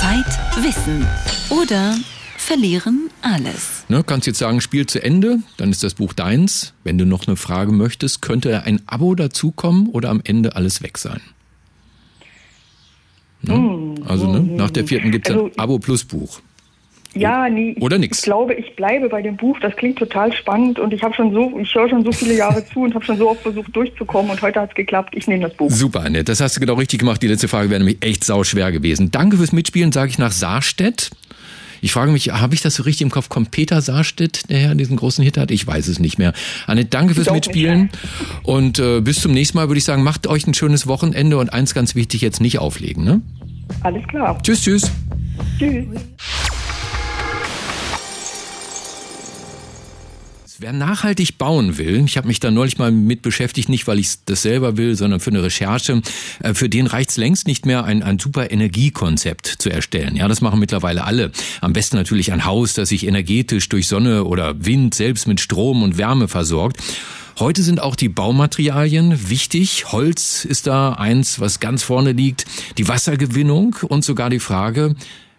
Zeit, 0.00 0.64
Wissen 0.64 1.06
oder 1.50 1.96
verlieren 2.36 3.10
alles. 3.22 3.84
Ne, 3.88 4.04
kannst 4.04 4.26
jetzt 4.26 4.38
sagen, 4.38 4.60
Spiel 4.60 4.86
zu 4.86 5.02
Ende, 5.02 5.38
dann 5.56 5.70
ist 5.70 5.82
das 5.82 5.94
Buch 5.94 6.12
deins. 6.12 6.74
Wenn 6.84 6.98
du 6.98 7.04
noch 7.06 7.26
eine 7.26 7.36
Frage 7.36 7.72
möchtest, 7.72 8.22
könnte 8.22 8.62
ein 8.64 8.82
Abo 8.86 9.14
dazukommen 9.14 9.88
oder 9.88 10.10
am 10.10 10.20
Ende 10.24 10.54
alles 10.56 10.82
weg 10.82 10.98
sein. 10.98 11.20
Ne? 13.42 13.94
Also 14.06 14.30
ne, 14.32 14.40
nach 14.40 14.70
der 14.70 14.86
vierten 14.86 15.10
gibt's 15.12 15.30
Also- 15.30 15.46
ein 15.46 15.58
Abo 15.58 15.78
plus 15.78 16.04
Buch. 16.04 16.40
Ja, 17.20 17.48
nee. 17.48 17.74
Oder 17.80 17.98
nix. 17.98 18.18
Ich 18.18 18.24
glaube, 18.24 18.54
ich 18.54 18.74
bleibe 18.76 19.08
bei 19.08 19.22
dem 19.22 19.36
Buch. 19.36 19.58
Das 19.60 19.74
klingt 19.76 19.98
total 19.98 20.32
spannend 20.32 20.78
und 20.78 20.92
ich 20.92 21.02
habe 21.02 21.14
schon 21.14 21.32
so, 21.32 21.58
ich 21.58 21.74
höre 21.74 21.88
schon 21.88 22.04
so 22.04 22.12
viele 22.12 22.34
Jahre 22.34 22.64
zu 22.64 22.80
und 22.80 22.94
habe 22.94 23.04
schon 23.04 23.18
so 23.18 23.30
oft 23.30 23.42
versucht 23.42 23.74
durchzukommen 23.74 24.30
und 24.30 24.42
heute 24.42 24.60
hat 24.60 24.70
es 24.70 24.74
geklappt. 24.74 25.14
Ich 25.16 25.26
nehme 25.26 25.48
das 25.48 25.54
Buch. 25.54 25.70
Super, 25.70 26.00
Annette, 26.00 26.24
das 26.24 26.40
hast 26.40 26.56
du 26.56 26.60
genau 26.60 26.74
richtig 26.74 27.00
gemacht. 27.00 27.22
Die 27.22 27.28
letzte 27.28 27.48
Frage 27.48 27.70
wäre 27.70 27.80
nämlich 27.80 27.98
echt 28.04 28.24
sauschwer 28.24 28.72
gewesen. 28.72 29.10
Danke 29.10 29.36
fürs 29.36 29.52
Mitspielen, 29.52 29.92
sage 29.92 30.10
ich 30.10 30.18
nach 30.18 30.32
Saarstedt. 30.32 31.10
Ich 31.82 31.92
frage 31.92 32.10
mich, 32.10 32.30
habe 32.30 32.54
ich 32.54 32.62
das 32.62 32.74
so 32.74 32.82
richtig 32.82 33.02
im 33.02 33.10
Kopf? 33.10 33.28
Kommt 33.28 33.50
Peter 33.50 33.80
Saarstedt, 33.80 34.50
der 34.50 34.58
Herr 34.58 34.74
diesen 34.74 34.96
großen 34.96 35.22
Hit 35.22 35.36
hat? 35.36 35.50
Ich 35.50 35.66
weiß 35.66 35.88
es 35.88 35.98
nicht 35.98 36.18
mehr. 36.18 36.32
Annette, 36.66 36.88
danke 36.88 37.14
fürs 37.14 37.30
Mitspielen. 37.30 37.90
Und 38.42 38.78
äh, 38.78 39.00
bis 39.00 39.20
zum 39.20 39.32
nächsten 39.32 39.58
Mal 39.58 39.68
würde 39.68 39.78
ich 39.78 39.84
sagen, 39.84 40.02
macht 40.02 40.26
euch 40.26 40.46
ein 40.46 40.54
schönes 40.54 40.86
Wochenende 40.86 41.38
und 41.38 41.52
eins 41.52 41.74
ganz 41.74 41.94
wichtig, 41.94 42.22
jetzt 42.22 42.40
nicht 42.40 42.58
auflegen. 42.58 43.04
Ne? 43.04 43.20
Alles 43.82 44.06
klar. 44.08 44.40
Tschüss, 44.42 44.62
tschüss. 44.62 44.90
Tschüss. 45.58 45.86
Wer 50.58 50.72
nachhaltig 50.72 51.36
bauen 51.36 51.76
will, 51.76 52.02
ich 52.06 52.16
habe 52.16 52.28
mich 52.28 52.40
da 52.40 52.50
neulich 52.50 52.78
mal 52.78 52.90
mit 52.90 53.20
beschäftigt, 53.20 53.68
nicht 53.68 53.86
weil 53.86 53.98
ich 53.98 54.24
das 54.24 54.40
selber 54.40 54.78
will, 54.78 54.96
sondern 54.96 55.20
für 55.20 55.28
eine 55.28 55.42
Recherche, 55.42 56.00
äh, 56.42 56.54
für 56.54 56.70
den 56.70 56.86
reicht's 56.86 57.18
längst 57.18 57.46
nicht 57.46 57.66
mehr, 57.66 57.84
ein, 57.84 58.02
ein 58.02 58.18
super 58.18 58.50
Energiekonzept 58.50 59.46
zu 59.46 59.68
erstellen. 59.68 60.16
Ja, 60.16 60.28
das 60.28 60.40
machen 60.40 60.58
mittlerweile 60.58 61.04
alle. 61.04 61.30
Am 61.60 61.74
besten 61.74 61.96
natürlich 61.96 62.32
ein 62.32 62.46
Haus, 62.46 62.72
das 62.72 62.88
sich 62.88 63.06
energetisch 63.06 63.68
durch 63.68 63.86
Sonne 63.86 64.24
oder 64.24 64.64
Wind 64.64 64.94
selbst 64.94 65.26
mit 65.28 65.40
Strom 65.40 65.82
und 65.82 65.98
Wärme 65.98 66.26
versorgt. 66.26 66.78
Heute 67.38 67.62
sind 67.62 67.80
auch 67.80 67.94
die 67.94 68.08
Baumaterialien 68.08 69.28
wichtig. 69.28 69.92
Holz 69.92 70.46
ist 70.46 70.66
da 70.66 70.94
eins, 70.94 71.38
was 71.38 71.60
ganz 71.60 71.82
vorne 71.82 72.12
liegt. 72.12 72.46
Die 72.78 72.88
Wassergewinnung 72.88 73.76
und 73.86 74.06
sogar 74.06 74.30
die 74.30 74.40
Frage, 74.40 74.94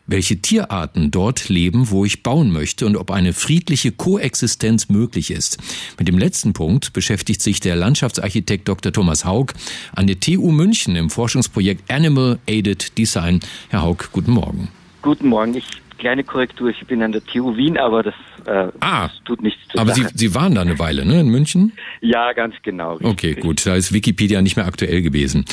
welche 0.07 0.41
Tierarten 0.41 1.11
dort 1.11 1.49
leben, 1.49 1.91
wo 1.91 2.05
ich 2.05 2.23
bauen 2.23 2.51
möchte 2.51 2.85
und 2.85 2.95
ob 2.95 3.11
eine 3.11 3.33
friedliche 3.33 3.91
Koexistenz 3.91 4.89
möglich 4.89 5.31
ist. 5.31 5.57
Mit 5.99 6.07
dem 6.07 6.17
letzten 6.17 6.53
Punkt 6.53 6.93
beschäftigt 6.93 7.41
sich 7.41 7.59
der 7.59 7.75
Landschaftsarchitekt 7.75 8.67
Dr. 8.67 8.91
Thomas 8.91 9.25
Haug 9.25 9.47
an 9.95 10.07
der 10.07 10.19
TU 10.19 10.51
München 10.51 10.95
im 10.95 11.09
Forschungsprojekt 11.09 11.91
Animal 11.91 12.39
Aided 12.47 12.97
Design. 12.97 13.41
Herr 13.69 13.83
Haug, 13.83 14.09
guten 14.11 14.31
Morgen. 14.31 14.69
Guten 15.01 15.27
Morgen. 15.27 15.53
Ich 15.55 15.65
kleine 15.97 16.23
Korrektur, 16.23 16.69
ich 16.69 16.85
bin 16.87 17.01
an 17.01 17.11
der 17.11 17.23
TU 17.25 17.55
Wien, 17.55 17.77
aber 17.77 18.03
das, 18.03 18.13
äh, 18.45 18.71
ah, 18.79 19.07
das 19.07 19.23
tut 19.25 19.41
nichts 19.41 19.59
zu 19.69 19.77
Aber 19.77 19.93
Sie, 19.93 20.05
Sie 20.13 20.33
waren 20.33 20.55
da 20.55 20.61
eine 20.61 20.79
Weile, 20.79 21.05
ne, 21.05 21.19
in 21.19 21.29
München? 21.29 21.73
Ja, 22.01 22.33
ganz 22.33 22.55
genau. 22.63 22.93
Richtig, 22.93 23.09
okay, 23.09 23.33
gut, 23.35 23.65
da 23.65 23.75
ist 23.75 23.93
Wikipedia 23.93 24.41
nicht 24.41 24.55
mehr 24.55 24.65
aktuell 24.65 25.01
gewesen. 25.01 25.45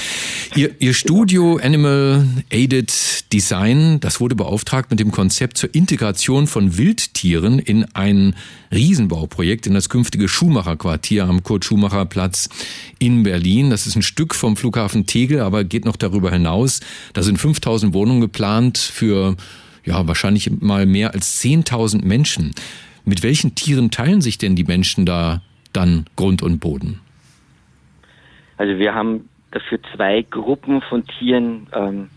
Ihr, 0.55 0.71
Ihr 0.79 0.95
Studio 0.95 1.59
Animal 1.63 2.27
Aided 2.51 3.33
Design, 3.33 3.99
das 4.01 4.21
wurde 4.21 4.37
beauftragt 4.37 4.91
mit 4.91 5.01
dem 5.01 5.11
Konzept 5.11 5.59
zur 5.59 5.75
Integration 5.75 6.47
von 6.47 6.77
Wildtieren 6.79 7.59
in 7.59 7.85
ein 7.95 8.37
Riesenbauprojekt 8.73 9.67
in 9.67 9.75
das 9.75 9.89
künftige 9.89 10.29
Schumacher-Quartier 10.29 11.25
am 11.25 11.43
Kurt-Schumacher-Platz 11.43 12.49
in 12.99 13.23
Berlin. 13.23 13.71
Das 13.71 13.87
ist 13.87 13.97
ein 13.97 14.03
Stück 14.03 14.35
vom 14.35 14.57
Flughafen 14.57 15.07
Tegel, 15.07 15.41
aber 15.41 15.65
geht 15.65 15.85
noch 15.85 15.97
darüber 15.97 16.31
hinaus. 16.31 16.81
Da 17.13 17.23
sind 17.23 17.39
5000 17.39 17.95
Wohnungen 17.95 18.21
geplant 18.21 18.79
für 18.79 19.37
ja, 19.85 20.07
wahrscheinlich 20.07 20.51
mal 20.61 20.87
mehr 20.87 21.15
als 21.15 21.41
10.000 21.43 22.05
Menschen. 22.05 22.53
Mit 23.05 23.23
welchen 23.23 23.55
Tieren 23.55 23.91
teilen 23.91 24.21
sich 24.21 24.39
denn 24.39 24.57
die 24.57 24.65
Menschen 24.65 25.05
da 25.05 25.43
dann 25.73 26.07
Grund 26.17 26.43
und 26.43 26.59
Boden? 26.59 27.01
Also 28.57 28.79
wir 28.79 28.95
haben 28.95 29.29
dafür 29.51 29.79
zwei 29.95 30.23
Gruppen 30.23 30.81
von 30.83 31.05
Tieren 31.07 31.67
ähm, 31.73 32.09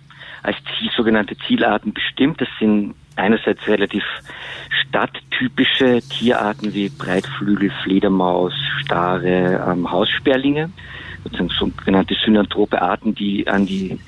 als 0.43 0.57
Ziel, 0.77 0.89
sogenannte 0.95 1.37
Zielarten 1.47 1.93
bestimmt. 1.93 2.39
Das 2.39 2.47
sind 2.59 2.95
einerseits 3.15 3.67
relativ 3.67 4.03
stadttypische 4.81 6.01
Tierarten 6.09 6.73
wie 6.73 6.89
Breitflügel, 6.89 7.71
Fledermaus, 7.83 8.53
Stare, 8.81 9.65
ähm, 9.67 9.91
Haussperlinge, 9.91 10.69
sozusagen 11.23 11.49
sogenannte 11.49 12.15
synanthrope 12.23 12.81
Arten, 12.81 13.15
die 13.15 13.47
an 13.47 13.65
die 13.65 13.99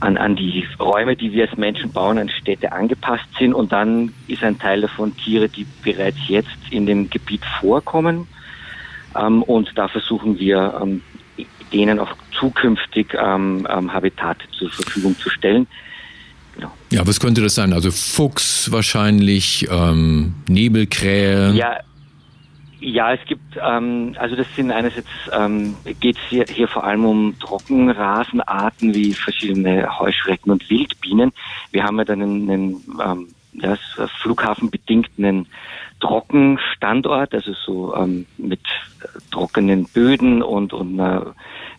an, 0.00 0.16
an 0.16 0.34
die 0.34 0.66
Räume, 0.78 1.14
die 1.14 1.32
wir 1.32 1.48
als 1.48 1.56
Menschen 1.58 1.92
bauen, 1.92 2.18
an 2.18 2.30
Städte 2.30 2.72
angepasst 2.72 3.26
sind. 3.38 3.54
Und 3.54 3.72
dann 3.72 4.12
ist 4.26 4.42
ein 4.42 4.58
Teil 4.58 4.80
davon 4.80 5.16
Tiere, 5.16 5.48
die 5.48 5.66
bereits 5.82 6.18
jetzt 6.28 6.48
in 6.70 6.86
dem 6.86 7.08
Gebiet 7.10 7.42
vorkommen. 7.60 8.26
Ähm, 9.16 9.42
und 9.42 9.70
da 9.76 9.88
versuchen 9.88 10.38
wir, 10.38 10.80
ähm, 10.82 11.02
denen 11.72 12.00
auch 12.00 12.12
zukünftig 12.38 13.14
ähm, 13.14 13.66
ähm 13.70 13.92
Habitate 13.92 14.44
zur 14.58 14.70
Verfügung 14.70 15.16
zu 15.18 15.30
stellen. 15.30 15.66
Genau. 16.56 16.72
Ja, 16.90 17.06
was 17.06 17.20
könnte 17.20 17.42
das 17.42 17.54
sein? 17.54 17.72
Also 17.72 17.90
Fuchs 17.90 18.72
wahrscheinlich, 18.72 19.68
ähm, 19.70 20.34
Nebelkrähe. 20.48 21.52
Ja, 21.52 21.78
ja, 22.80 23.12
es 23.12 23.20
gibt, 23.26 23.58
ähm, 23.62 24.14
also 24.18 24.36
das 24.36 24.46
sind 24.56 24.70
einerseits, 24.70 25.08
ähm, 25.32 25.76
geht 26.00 26.16
es 26.16 26.22
hier, 26.28 26.44
hier 26.48 26.68
vor 26.68 26.84
allem 26.84 27.04
um 27.04 27.38
Trockenrasenarten 27.38 28.94
wie 28.94 29.12
verschiedene 29.12 29.98
Heuschrecken 29.98 30.50
und 30.50 30.68
Wildbienen. 30.70 31.32
Wir 31.70 31.84
haben 31.84 31.98
ja 31.98 32.04
dann 32.04 32.22
einen, 32.22 32.50
einen 32.50 32.84
ähm, 33.04 33.28
ja, 33.52 33.76
flughafenbedingten 34.22 35.46
Trockenstandort, 36.00 37.34
also 37.34 37.52
so 37.52 37.94
ähm, 37.94 38.26
mit 38.38 38.60
trockenen 39.30 39.84
Böden 39.84 40.42
und, 40.42 40.72
und 40.72 40.98
einer 40.98 41.34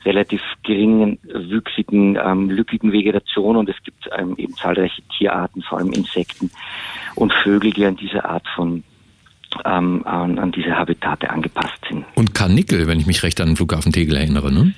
relativ 0.05 0.41
geringen, 0.63 1.19
wüchsigen, 1.23 2.17
ähm, 2.23 2.49
lückigen 2.49 2.91
Vegetation 2.91 3.55
und 3.55 3.69
es 3.69 3.81
gibt 3.83 4.09
ähm, 4.15 4.35
eben 4.37 4.53
zahlreiche 4.55 5.01
Tierarten, 5.17 5.63
vor 5.63 5.79
allem 5.79 5.93
Insekten 5.93 6.51
und 7.15 7.33
Vögel, 7.33 7.71
die 7.71 7.85
an 7.85 7.95
diese 7.95 8.25
Art 8.25 8.47
von 8.55 8.83
ähm, 9.65 10.05
an, 10.05 10.39
an 10.39 10.51
diese 10.51 10.77
Habitate 10.77 11.29
angepasst 11.29 11.79
sind. 11.89 12.05
Und 12.15 12.33
Karnickel, 12.33 12.87
wenn 12.87 12.99
ich 12.99 13.07
mich 13.07 13.23
recht 13.23 13.39
an 13.41 13.47
den 13.47 13.55
Flughafen 13.55 13.91
Tegel 13.91 14.17
erinnere, 14.17 14.51
ne? 14.51 14.73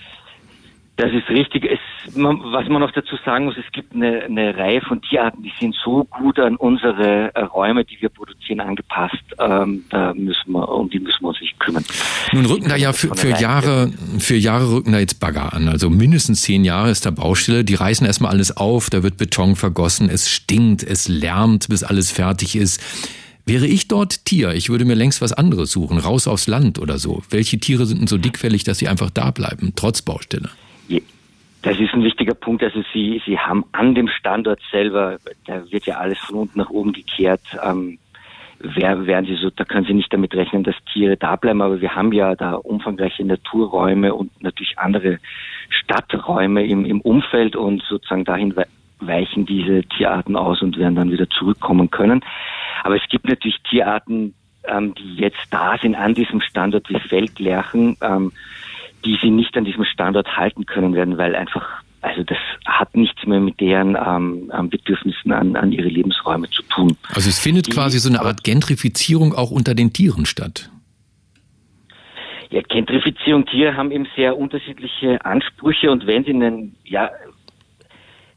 Das 0.95 1.11
ist 1.11 1.27
richtig. 1.27 1.65
Es, 1.65 2.15
man, 2.15 2.39
was 2.51 2.69
man 2.69 2.79
noch 2.79 2.91
dazu 2.91 3.15
sagen 3.25 3.45
muss, 3.45 3.55
es 3.57 3.71
gibt 3.71 3.95
eine, 3.95 4.25
eine 4.25 4.55
Reihe 4.55 4.79
von 4.81 5.01
Tierarten, 5.01 5.41
die 5.41 5.51
sind 5.59 5.75
so 5.83 6.03
gut 6.03 6.37
an 6.37 6.55
unsere 6.55 7.33
äh, 7.33 7.41
Räume, 7.45 7.83
die 7.83 7.99
wir 7.99 8.09
produzieren, 8.09 8.59
angepasst. 8.59 9.23
Ähm, 9.39 9.85
da 9.89 10.13
müssen 10.13 10.51
wir, 10.51 10.69
um 10.69 10.91
die 10.91 10.99
müssen 10.99 11.21
wir 11.21 11.29
uns 11.29 11.41
nicht 11.41 11.59
kümmern. 11.59 11.83
Nun 12.31 12.45
rücken 12.45 12.69
da 12.69 12.75
ja 12.75 12.93
für, 12.93 13.15
für 13.15 13.29
Jahre, 13.29 13.91
für 14.19 14.35
Jahre 14.35 14.71
rücken 14.71 14.91
da 14.91 14.99
jetzt 14.99 15.19
Bagger 15.19 15.53
an. 15.53 15.67
Also 15.67 15.89
mindestens 15.89 16.43
zehn 16.43 16.63
Jahre 16.63 16.91
ist 16.91 17.07
da 17.07 17.09
Baustelle. 17.09 17.63
Die 17.63 17.75
reißen 17.75 18.05
erstmal 18.05 18.31
alles 18.31 18.55
auf, 18.55 18.91
da 18.91 19.01
wird 19.01 19.17
Beton 19.17 19.55
vergossen, 19.55 20.09
es 20.09 20.29
stinkt, 20.29 20.83
es 20.83 21.07
lärmt, 21.07 21.69
bis 21.69 21.83
alles 21.83 22.11
fertig 22.11 22.55
ist. 22.55 22.79
Wäre 23.45 23.67
ich 23.67 23.87
dort 23.87 24.25
Tier, 24.25 24.53
ich 24.53 24.69
würde 24.69 24.85
mir 24.85 24.95
längst 24.95 25.21
was 25.21 25.33
anderes 25.33 25.71
suchen, 25.71 25.97
raus 25.97 26.27
aufs 26.27 26.47
Land 26.47 26.79
oder 26.79 26.97
so. 26.97 27.23
Welche 27.29 27.59
Tiere 27.59 27.85
sind 27.85 27.99
denn 27.99 28.07
so 28.07 28.17
dickfällig, 28.17 28.63
dass 28.63 28.77
sie 28.77 28.87
einfach 28.87 29.09
da 29.09 29.31
bleiben, 29.31 29.73
trotz 29.75 30.01
Baustelle? 30.01 30.49
Das 31.63 31.79
ist 31.79 31.93
ein 31.93 32.03
wichtiger 32.03 32.33
Punkt. 32.33 32.61
Also 32.61 32.83
Sie, 32.93 33.21
Sie 33.25 33.39
haben 33.39 33.63
an 33.71 33.95
dem 33.95 34.09
Standort 34.09 34.59
selber, 34.69 35.17
da 35.47 35.71
wird 35.71 35.85
ja 35.85 35.95
alles 35.95 36.19
von 36.19 36.35
unten 36.35 36.59
nach 36.59 36.69
oben 36.69 36.91
gekehrt. 36.91 37.41
Ähm, 37.63 37.99
wer, 38.59 39.05
werden 39.07 39.25
Sie 39.25 39.35
so, 39.35 39.49
da 39.49 39.63
können 39.63 39.85
Sie 39.85 39.93
nicht 39.93 40.11
damit 40.11 40.35
rechnen, 40.35 40.63
dass 40.63 40.75
Tiere 40.91 41.15
da 41.15 41.37
bleiben. 41.37 41.61
Aber 41.61 41.79
wir 41.79 41.95
haben 41.95 42.11
ja 42.11 42.35
da 42.35 42.55
umfangreiche 42.55 43.23
Naturräume 43.23 44.13
und 44.13 44.43
natürlich 44.43 44.77
andere 44.77 45.19
Stadträume 45.69 46.65
im, 46.65 46.83
im 46.83 46.99
Umfeld 46.99 47.55
und 47.55 47.81
sozusagen 47.87 48.25
dahin 48.25 48.55
weichen 49.07 49.45
diese 49.45 49.83
Tierarten 49.83 50.35
aus 50.35 50.61
und 50.61 50.77
werden 50.77 50.95
dann 50.95 51.11
wieder 51.11 51.29
zurückkommen 51.29 51.91
können. 51.91 52.21
Aber 52.83 52.95
es 52.95 53.03
gibt 53.09 53.27
natürlich 53.27 53.61
Tierarten, 53.69 54.33
ähm, 54.65 54.93
die 54.95 55.15
jetzt 55.15 55.45
da 55.51 55.77
sind 55.81 55.95
an 55.95 56.13
diesem 56.13 56.41
Standort 56.41 56.89
wie 56.89 56.99
Feldlerchen, 56.99 57.97
ähm, 58.01 58.31
die 59.05 59.17
sie 59.21 59.29
nicht 59.29 59.55
an 59.57 59.65
diesem 59.65 59.85
Standort 59.85 60.37
halten 60.37 60.65
können 60.65 60.93
werden, 60.93 61.17
weil 61.17 61.35
einfach, 61.35 61.65
also 62.01 62.23
das 62.23 62.37
hat 62.65 62.95
nichts 62.95 63.25
mehr 63.25 63.39
mit 63.39 63.59
deren 63.59 63.95
ähm, 63.95 64.69
Bedürfnissen 64.69 65.31
an, 65.31 65.55
an 65.55 65.71
ihre 65.71 65.89
Lebensräume 65.89 66.49
zu 66.49 66.63
tun. 66.63 66.97
Also 67.13 67.29
es 67.29 67.39
findet 67.39 67.67
die, 67.67 67.71
quasi 67.71 67.99
so 67.99 68.09
eine 68.09 68.21
Art 68.21 68.43
Gentrifizierung 68.43 69.33
auch 69.33 69.51
unter 69.51 69.75
den 69.75 69.91
Tieren 69.91 70.25
statt. 70.25 70.69
Ja, 72.49 72.61
Gentrifizierung, 72.61 73.47
Tiere 73.47 73.75
haben 73.75 73.91
eben 73.91 74.07
sehr 74.15 74.37
unterschiedliche 74.37 75.25
Ansprüche 75.25 75.89
und 75.89 76.05
wenn 76.05 76.23
sie 76.23 76.29
einen, 76.29 76.75
ja, 76.83 77.09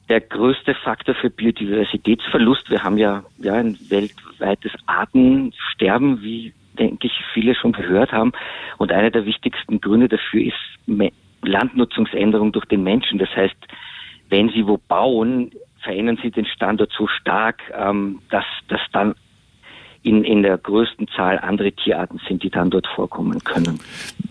der 0.08 0.20
größte 0.20 0.74
Faktor 0.74 1.14
für 1.14 1.30
Biodiversitätsverlust. 1.30 2.70
Wir 2.70 2.82
haben 2.82 2.98
ja, 2.98 3.24
ja 3.38 3.54
ein 3.54 3.76
weltweites 3.88 4.72
Artensterben, 4.86 6.22
wie 6.22 6.52
denke 6.78 7.06
ich 7.06 7.12
viele 7.32 7.54
schon 7.54 7.72
gehört 7.72 8.12
haben. 8.12 8.32
Und 8.78 8.92
einer 8.92 9.10
der 9.10 9.24
wichtigsten 9.24 9.80
Gründe 9.80 10.08
dafür 10.08 10.42
ist 10.42 11.12
Landnutzungsänderung 11.42 12.52
durch 12.52 12.66
den 12.66 12.82
Menschen. 12.82 13.18
Das 13.18 13.34
heißt, 13.34 13.56
wenn 14.28 14.50
sie 14.50 14.66
wo 14.66 14.78
bauen, 14.88 15.50
verändern 15.80 16.18
sie 16.22 16.30
den 16.30 16.46
Standort 16.46 16.92
so 16.96 17.06
stark, 17.06 17.62
ähm, 17.76 18.20
dass, 18.30 18.44
dass 18.68 18.80
dann 18.92 19.14
in, 20.06 20.22
in 20.22 20.42
der 20.44 20.56
größten 20.56 21.08
Zahl 21.08 21.38
andere 21.40 21.72
Tierarten 21.72 22.20
sind, 22.28 22.44
die 22.44 22.50
dann 22.50 22.70
dort 22.70 22.86
vorkommen 22.86 23.42
können. 23.42 23.80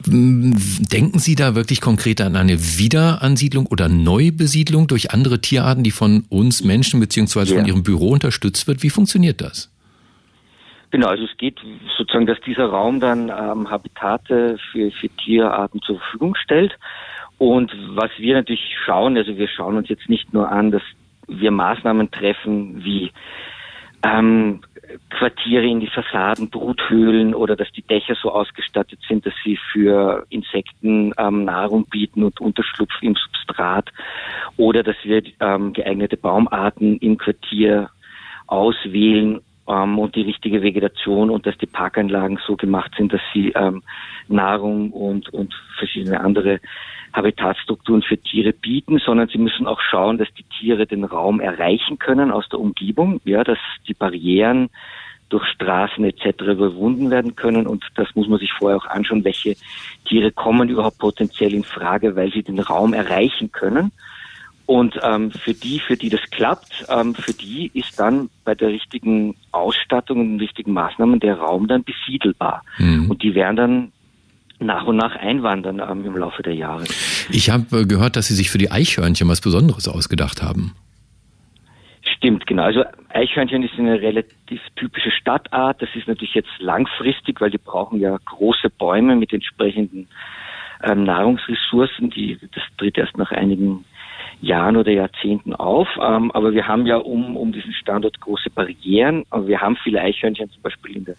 Denken 0.08 1.20
Sie 1.20 1.36
da 1.36 1.54
wirklich 1.54 1.82
konkret 1.82 2.22
an 2.22 2.38
eine 2.38 2.58
Wiederansiedlung 2.58 3.66
oder 3.66 3.90
Neubesiedlung 3.90 4.88
durch 4.88 5.12
andere 5.12 5.42
Tierarten, 5.42 5.84
die 5.84 5.92
von 5.92 6.24
uns 6.30 6.64
Menschen 6.64 7.02
beziehungsweise 7.02 7.54
ja. 7.54 7.60
von 7.60 7.68
Ihrem 7.68 7.84
Büro 7.84 8.12
unterstützt 8.12 8.68
wird? 8.68 8.84
Wie 8.84 8.90
funktioniert 8.90 9.42
das? 9.42 9.70
Genau, 10.92 11.08
also 11.08 11.26
es 11.26 11.38
geht 11.38 11.60
sozusagen, 11.98 12.26
dass 12.26 12.40
dieser 12.46 12.68
Raum 12.68 13.02
dann 13.02 13.28
ähm, 13.28 13.70
Habitate 13.70 14.58
für, 14.72 14.92
für 14.92 15.10
Tierarten 15.10 15.82
zur 15.82 16.00
Verfügung 16.00 16.36
stellt. 16.36 16.74
Und 17.38 17.74
was 17.90 18.12
wir 18.18 18.36
natürlich 18.36 18.64
schauen, 18.86 19.18
also 19.18 19.36
wir 19.36 19.50
schauen 19.50 19.76
uns 19.76 19.90
jetzt 19.90 20.08
nicht 20.08 20.34
nur 20.34 20.50
an, 20.50 20.72
dass 20.72 20.84
wir 21.28 21.52
Maßnahmen 21.52 22.12
treffen 22.12 22.86
wie 22.86 23.12
ähm, 24.06 24.62
Quartiere 25.10 25.66
in 25.66 25.80
die 25.80 25.88
Fassaden, 25.88 26.50
Bruthöhlen 26.50 27.34
oder 27.34 27.56
dass 27.56 27.72
die 27.72 27.82
Dächer 27.82 28.16
so 28.22 28.32
ausgestattet 28.32 29.00
sind, 29.08 29.26
dass 29.26 29.34
sie 29.44 29.58
für 29.72 30.26
Insekten 30.30 31.14
ähm, 31.18 31.46
Nahrung 31.46 31.86
bieten 31.90 32.24
und 32.24 32.40
Unterschlupf 32.42 32.92
im 33.02 33.16
Substrat. 33.16 33.90
Oder 34.58 34.84
dass 34.84 34.96
wir 35.04 35.24
ähm, 35.40 35.74
geeignete 35.74 36.18
Baumarten 36.18 36.98
im 36.98 37.18
Quartier 37.18 37.90
auswählen 38.48 39.42
ähm, 39.68 40.00
und 40.00 40.16
die 40.16 40.22
richtige 40.22 40.62
Vegetation 40.62 41.30
und 41.30 41.46
dass 41.46 41.58
die 41.58 41.66
Parkanlagen 41.66 42.40
so 42.46 42.56
gemacht 42.56 42.92
sind, 42.98 43.14
dass 43.14 43.22
sie 43.34 43.52
ähm, 43.56 43.84
Nahrung 44.28 44.92
und, 44.92 45.30
und 45.30 45.54
verschiedene 45.78 46.20
andere 46.20 46.60
Habitatstrukturen 47.14 48.02
für 48.02 48.18
Tiere 48.18 48.52
bieten, 48.54 49.00
sondern 49.00 49.30
sie 49.30 49.38
müssen 49.38 49.68
auch 49.68 49.80
schauen, 49.80 50.18
dass 50.18 50.28
die 50.34 50.44
Tiere 50.44 50.86
den 50.86 51.04
Raum 51.06 51.40
erreichen 51.40 51.98
können 51.98 52.32
aus 52.32 52.48
der 52.50 52.60
Umgebung, 52.60 53.22
ja, 53.24 53.44
dass 53.44 53.60
die 53.88 53.94
Barrieren 53.94 54.70
durch 55.30 55.46
Straßen 55.48 56.04
etc. 56.04 56.42
überwunden 56.44 57.10
werden 57.10 57.36
können 57.36 57.66
und 57.66 57.84
das 57.96 58.08
muss 58.16 58.28
man 58.28 58.40
sich 58.40 58.54
vorher 58.54 58.78
auch 58.78 58.86
anschauen, 58.86 59.24
welche 59.24 59.56
Tiere 60.08 60.32
kommen 60.32 60.70
überhaupt 60.70 61.00
potenziell 61.00 61.54
in 61.54 61.64
Frage, 61.64 62.16
weil 62.16 62.32
sie 62.32 62.44
den 62.44 62.60
Raum 62.60 62.94
erreichen 62.94 63.52
können. 63.52 63.92
Und 64.66 65.00
ähm, 65.04 65.32
für 65.32 65.54
die, 65.54 65.80
für 65.80 65.96
die 65.96 66.10
das 66.10 66.22
klappt, 66.32 66.86
ähm, 66.90 67.14
für 67.14 67.34
die 67.34 67.70
ist 67.74 68.00
dann 68.00 68.30
bei 68.44 68.56
der 68.56 68.70
richtigen 68.70 69.36
Ausstattung 69.52 70.20
und 70.20 70.30
den 70.32 70.40
richtigen 70.40 70.74
Maßnahmen 70.74 71.20
der 71.20 71.38
Raum 71.38 71.68
dann 71.68 71.84
besiedelbar. 71.84 72.64
Mhm. 72.80 73.10
Und 73.10 73.22
die 73.22 73.36
werden 73.36 73.56
dann 73.56 73.92
nach 74.60 74.86
und 74.86 74.96
nach 74.96 75.16
einwandern 75.16 75.82
ähm, 75.88 76.06
im 76.06 76.18
Laufe 76.18 76.42
der 76.42 76.56
Jahre. 76.56 76.86
Ich 77.30 77.50
habe 77.50 77.82
äh, 77.82 77.86
gehört, 77.86 78.16
dass 78.16 78.28
Sie 78.28 78.36
sich 78.36 78.50
für 78.50 78.58
die 78.58 78.72
Eichhörnchen 78.72 79.28
was 79.28 79.42
Besonderes 79.42 79.88
ausgedacht 79.88 80.42
haben. 80.42 80.76
Stimmt, 82.18 82.48
genau. 82.48 82.64
Also 82.64 82.84
Eichhörnchen 83.10 83.64
ist 83.64 83.74
eine 83.78 84.02
relativ 84.02 84.62
typische 84.76 85.12
Stadtart. 85.12 85.82
Das 85.82 85.90
ist 85.96 86.08
natürlich 86.08 86.34
jetzt 86.34 86.50
langfristig, 86.60 87.42
weil 87.42 87.52
die 87.52 87.58
brauchen 87.58 88.00
ja 88.00 88.18
große 88.26 88.70
Bäume 88.70 89.16
mit 89.16 89.34
entsprechenden 89.34 90.08
ähm, 90.84 91.04
Nahrungsressourcen. 91.04 92.10
Die, 92.12 92.38
das 92.54 92.64
tritt 92.78 92.98
erst 92.98 93.18
nach 93.18 93.32
einigen 93.32 93.86
Jahren 94.42 94.78
oder 94.78 94.92
Jahrzehnten 94.92 95.54
auf. 95.54 95.88
Ähm, 96.02 96.32
aber 96.32 96.54
wir 96.54 96.68
haben 96.68 96.86
ja 96.86 96.98
um, 96.98 97.36
um 97.38 97.52
diesen 97.52 97.74
Standort 97.74 98.20
große 98.20 98.50
Barrieren. 98.50 99.26
Wir 99.46 99.62
haben 99.62 99.76
viele 99.78 100.02
Eichhörnchen 100.02 100.50
zum 100.50 100.62
Beispiel 100.62 100.98
in 100.98 101.06
der 101.06 101.16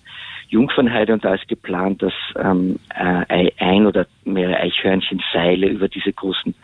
Jungfernheide 0.49 1.13
und 1.13 1.25
da 1.25 1.35
ist 1.35 1.49
geplant, 1.49 2.03
dass 2.03 2.13
ähm, 2.37 2.79
äh, 2.95 3.51
ein 3.59 3.87
oder 3.87 4.07
mehrere 4.25 4.59
Eichhörnchenseile 4.59 5.69
über 5.69 5.89
diese 5.89 6.13
großen 6.13 6.55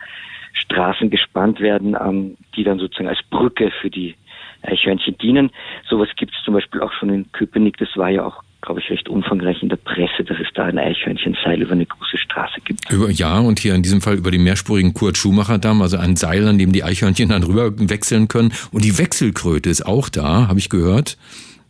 Straßen 0.53 1.09
gespannt 1.09 1.59
werden, 1.59 1.97
ähm, 1.99 2.37
die 2.55 2.63
dann 2.63 2.79
sozusagen 2.79 3.09
als 3.09 3.21
Brücke 3.29 3.71
für 3.81 3.89
die 3.89 4.15
Eichhörnchen 4.61 5.17
dienen. 5.17 5.51
Sowas 5.89 6.09
gibt 6.15 6.33
es 6.33 6.43
zum 6.45 6.53
Beispiel 6.53 6.81
auch 6.81 6.93
schon 6.93 7.09
in 7.09 7.31
Köpenick. 7.33 7.77
Das 7.77 7.89
war 7.97 8.09
ja 8.09 8.25
auch 8.25 8.43
glaube 8.63 8.79
ich, 8.79 8.89
recht 8.89 9.09
umfangreich 9.09 9.61
in 9.61 9.69
der 9.69 9.75
Presse, 9.75 10.23
dass 10.23 10.39
es 10.39 10.47
da 10.53 10.63
ein 10.63 10.79
Eichhörnchenseil 10.79 11.61
über 11.61 11.73
eine 11.73 11.85
große 11.85 12.17
Straße 12.17 12.61
gibt. 12.61 12.72
Über, 12.93 13.09
ja, 13.09 13.39
und 13.39 13.59
hier 13.59 13.73
in 13.73 13.81
diesem 13.81 14.01
Fall 14.01 14.17
über 14.17 14.29
den 14.29 14.43
mehrspurigen 14.43 14.93
Kurt-Schumacher-Damm, 14.93 15.81
also 15.81 15.97
ein 15.97 16.15
Seil, 16.15 16.47
an 16.47 16.59
dem 16.59 16.71
die 16.71 16.83
Eichhörnchen 16.83 17.29
dann 17.29 17.43
rüber 17.43 17.71
wechseln 17.89 18.27
können. 18.27 18.53
Und 18.71 18.85
die 18.85 18.99
Wechselkröte 18.99 19.69
ist 19.69 19.85
auch 19.85 20.09
da, 20.09 20.47
habe 20.47 20.59
ich 20.59 20.69
gehört. 20.69 21.17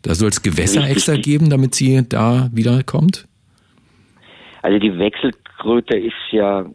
Da 0.01 0.15
soll 0.15 0.30
es 0.30 0.42
Gewässer 0.42 0.88
extra 0.88 1.15
geben, 1.15 1.50
damit 1.50 1.75
sie 1.75 2.03
da 2.08 2.50
wiederkommt? 2.51 3.25
Also 4.62 4.80
die 4.80 4.98
Wechselkröte 4.98 5.98
ist 5.98 6.13
ja, 6.32 6.65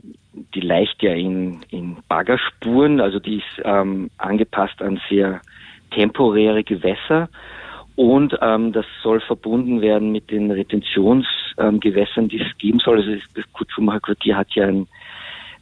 die 0.55 0.61
leicht 0.61 1.03
ja 1.03 1.13
in, 1.13 1.61
in 1.69 1.99
Baggerspuren, 2.09 3.01
also 3.01 3.19
die 3.19 3.37
ist 3.37 3.63
ähm, 3.65 4.11
angepasst 4.17 4.81
an 4.81 4.99
sehr 5.11 5.43
temporäre 5.91 6.65
Gewässer 6.65 7.29
und 7.99 8.39
ähm, 8.41 8.73
das 8.73 8.87
soll 9.03 9.19
verbunden 9.19 9.81
werden 9.81 10.13
mit 10.13 10.31
den 10.31 10.53
Retentionsgewässern, 10.53 12.25
ähm, 12.25 12.29
die 12.29 12.41
es 12.41 12.57
geben 12.59 12.79
soll. 12.79 12.99
Also 12.99 13.17
das 13.35 13.45
Kutschumacher 13.53 13.99
Quartier 13.99 14.37
hat 14.37 14.47
ja 14.55 14.69
ein 14.69 14.87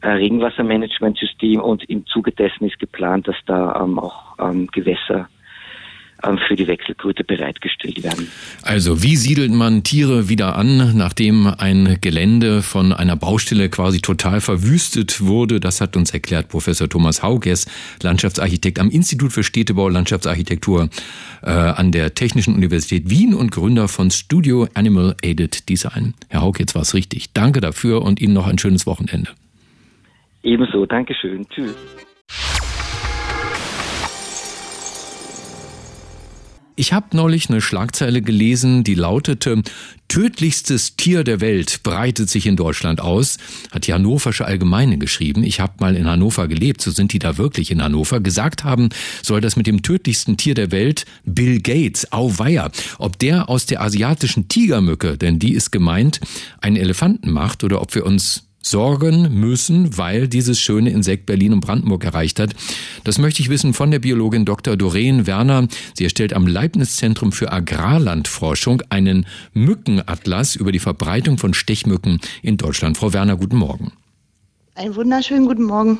äh, 0.03 0.11
Regenwassermanagementsystem 0.11 1.63
und 1.63 1.89
im 1.89 2.05
Zuge 2.05 2.33
dessen 2.33 2.67
ist 2.67 2.79
geplant, 2.79 3.27
dass 3.27 3.37
da 3.47 3.81
ähm, 3.83 3.99
auch 3.99 4.39
ähm, 4.39 4.67
Gewässer 4.67 5.31
für 6.49 6.57
die 6.57 6.67
Wechselkröte 6.67 7.25
bereitgestellt 7.25 8.03
werden. 8.03 8.29
Also 8.63 9.03
wie 9.03 9.17
siedelt 9.17 9.53
man 9.53 9.85
Tiere 9.85 10.29
wieder 10.29 10.57
an, 10.57 10.97
nachdem 10.97 11.47
ein 11.47 11.99
Gelände 12.01 12.63
von 12.63 12.93
einer 12.93 13.17
Baustelle 13.17 13.69
quasi 13.69 14.01
total 14.01 14.41
verwüstet 14.41 15.21
wurde? 15.21 15.61
Das 15.61 15.81
hat 15.81 15.97
uns 15.97 16.13
erklärt 16.13 16.49
Professor 16.49 16.89
Thomas 16.89 17.23
Hauges, 17.23 17.67
Landschaftsarchitekt 18.03 18.79
am 18.79 18.91
Institut 18.91 19.33
für 19.33 19.43
Städtebau, 19.43 19.89
Landschaftsarchitektur 19.89 20.89
äh, 21.43 21.51
an 21.51 21.93
der 21.93 22.15
Technischen 22.15 22.55
Universität 22.55 23.09
Wien 23.11 23.35
und 23.35 23.53
Gründer 23.53 23.89
von 23.89 24.11
Studio 24.11 24.69
Animal 24.75 25.15
Aided 25.23 25.69
Design. 25.69 26.15
Herr 26.29 26.43
Haug, 26.43 26.55
jetzt 26.59 26.75
war 26.75 26.83
es 26.83 26.95
richtig. 26.95 27.33
Danke 27.35 27.61
dafür 27.61 28.03
und 28.03 28.21
Ihnen 28.21 28.33
noch 28.33 28.47
ein 28.47 28.59
schönes 28.59 28.87
Wochenende. 28.87 29.31
Ebenso, 30.43 30.87
Dankeschön. 30.87 31.47
Tschüss. 31.49 31.75
Ich 36.79 36.93
habe 36.93 37.17
neulich 37.17 37.49
eine 37.49 37.63
Schlagzeile 37.63 38.21
gelesen, 38.21 38.85
die 38.85 38.95
lautete 38.95 39.63
Tödlichstes 40.09 40.97
Tier 40.97 41.25
der 41.25 41.41
Welt 41.41 41.83
breitet 41.83 42.29
sich 42.29 42.45
in 42.45 42.55
Deutschland 42.55 43.01
aus, 43.01 43.39
hat 43.73 43.87
die 43.87 43.95
Hannoversche 43.95 44.45
Allgemeine 44.45 44.99
geschrieben. 44.99 45.43
Ich 45.43 45.59
habe 45.59 45.73
mal 45.81 45.97
in 45.97 46.07
Hannover 46.07 46.49
gelebt, 46.49 46.83
so 46.83 46.91
sind 46.91 47.15
die 47.15 47.19
da 47.19 47.39
wirklich 47.39 47.71
in 47.71 47.83
Hannover. 47.83 48.21
Gesagt 48.21 48.63
haben 48.63 48.91
soll 49.23 49.41
das 49.41 49.57
mit 49.57 49.67
dem 49.67 49.81
tödlichsten 49.81 50.37
Tier 50.37 50.55
der 50.55 50.71
Welt 50.71 51.07
Bill 51.25 51.61
Gates, 51.63 52.13
Auweia. 52.13 52.71
Ob 52.99 53.19
der 53.19 53.49
aus 53.49 53.65
der 53.65 53.81
asiatischen 53.81 54.49
Tigermücke, 54.49 55.17
denn 55.17 55.39
die 55.39 55.55
ist 55.55 55.73
gemeint, 55.73 56.21
einen 56.61 56.77
Elefanten 56.77 57.31
macht 57.31 57.65
oder 57.65 57.81
ob 57.81 57.95
wir 57.95 58.05
uns 58.05 58.45
sorgen 58.69 59.39
müssen, 59.39 59.97
weil 59.97 60.27
dieses 60.29 60.61
schöne 60.61 60.91
Insekt 60.91 61.27
Berlin 61.27 61.53
und 61.53 61.61
Brandenburg 61.61 62.05
erreicht 62.05 62.41
hat. 62.41 62.55
Das 63.05 63.19
möchte 63.19 63.41
ich 63.41 63.49
wissen 63.49 63.75
von 63.75 63.91
der 63.91 64.01
Biologin 64.01 64.45
Dr. 64.45 64.77
Doreen 64.77 65.27
Werner. 65.27 65.69
Sie 65.95 66.05
erstellt 66.05 66.33
am 66.33 66.47
Leibniz 66.47 66.97
Zentrum 66.97 67.31
für 67.31 67.53
Agrarlandforschung 67.53 68.83
einen 68.91 69.27
Mückenatlas 69.53 70.57
über 70.57 70.73
die 70.73 70.81
Verbreitung 70.81 71.39
von 71.39 71.55
Stechmücken 71.55 72.21
in 72.43 72.57
Deutschland. 72.57 72.97
Frau 72.97 73.13
Werner, 73.13 73.37
guten 73.37 73.57
Morgen. 73.57 73.93
Einen 74.75 74.97
wunderschönen 74.97 75.47
guten 75.47 75.65
Morgen. 75.65 75.99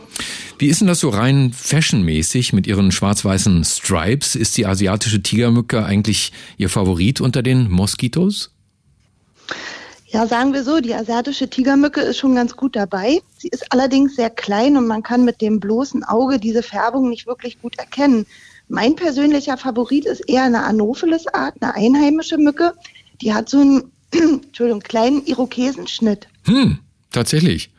Wie 0.59 0.67
ist 0.67 0.81
denn 0.81 0.89
das 0.89 1.01
so 1.01 1.09
rein 1.09 1.53
fashionmäßig 1.53 2.53
mit 2.53 2.67
ihren 2.67 2.91
schwarz-weißen 2.91 3.65
Stripes? 3.65 4.35
Ist 4.35 4.57
die 4.59 4.67
asiatische 4.67 5.23
Tigermücke 5.23 5.85
eigentlich 5.85 6.33
Ihr 6.59 6.69
Favorit 6.69 7.21
unter 7.21 7.43
den 7.43 7.71
Moskitos? 7.71 8.51
Ja, 10.09 10.27
sagen 10.27 10.53
wir 10.53 10.63
so, 10.63 10.81
die 10.81 10.95
asiatische 10.95 11.51
Tigermücke 11.51 12.01
ist 12.01 12.19
schon 12.19 12.37
ganz 12.37 12.57
gut 12.57 12.77
dabei. 12.77 13.21
Sie 13.39 13.49
ist 13.49 13.73
allerdings 13.73 14.15
sehr 14.15 14.31
klein 14.31 14.77
und 14.77 14.87
man 14.87 15.03
kann 15.03 15.25
mit 15.25 15.41
dem 15.41 15.59
bloßen 15.59 16.05
Auge 16.05 16.39
diese 16.39 16.63
Färbung 16.63 17.11
nicht 17.11 17.27
wirklich 17.27 17.61
gut 17.61 17.77
erkennen. 17.79 18.25
Mein 18.69 18.95
persönlicher 18.95 19.57
Favorit 19.57 20.07
ist 20.07 20.29
eher 20.29 20.45
eine 20.45 20.65
Anopheles-Art, 20.65 21.55
eine 21.61 21.75
einheimische 21.75 22.39
Mücke. 22.39 22.73
Die 23.21 23.35
hat 23.35 23.49
so 23.49 23.61
einen, 23.61 23.91
Entschuldigung, 24.13 24.81
kleinen 24.81 25.25
Irokesenschnitt. 25.27 26.29
Hm, 26.45 26.79
tatsächlich. 27.11 27.71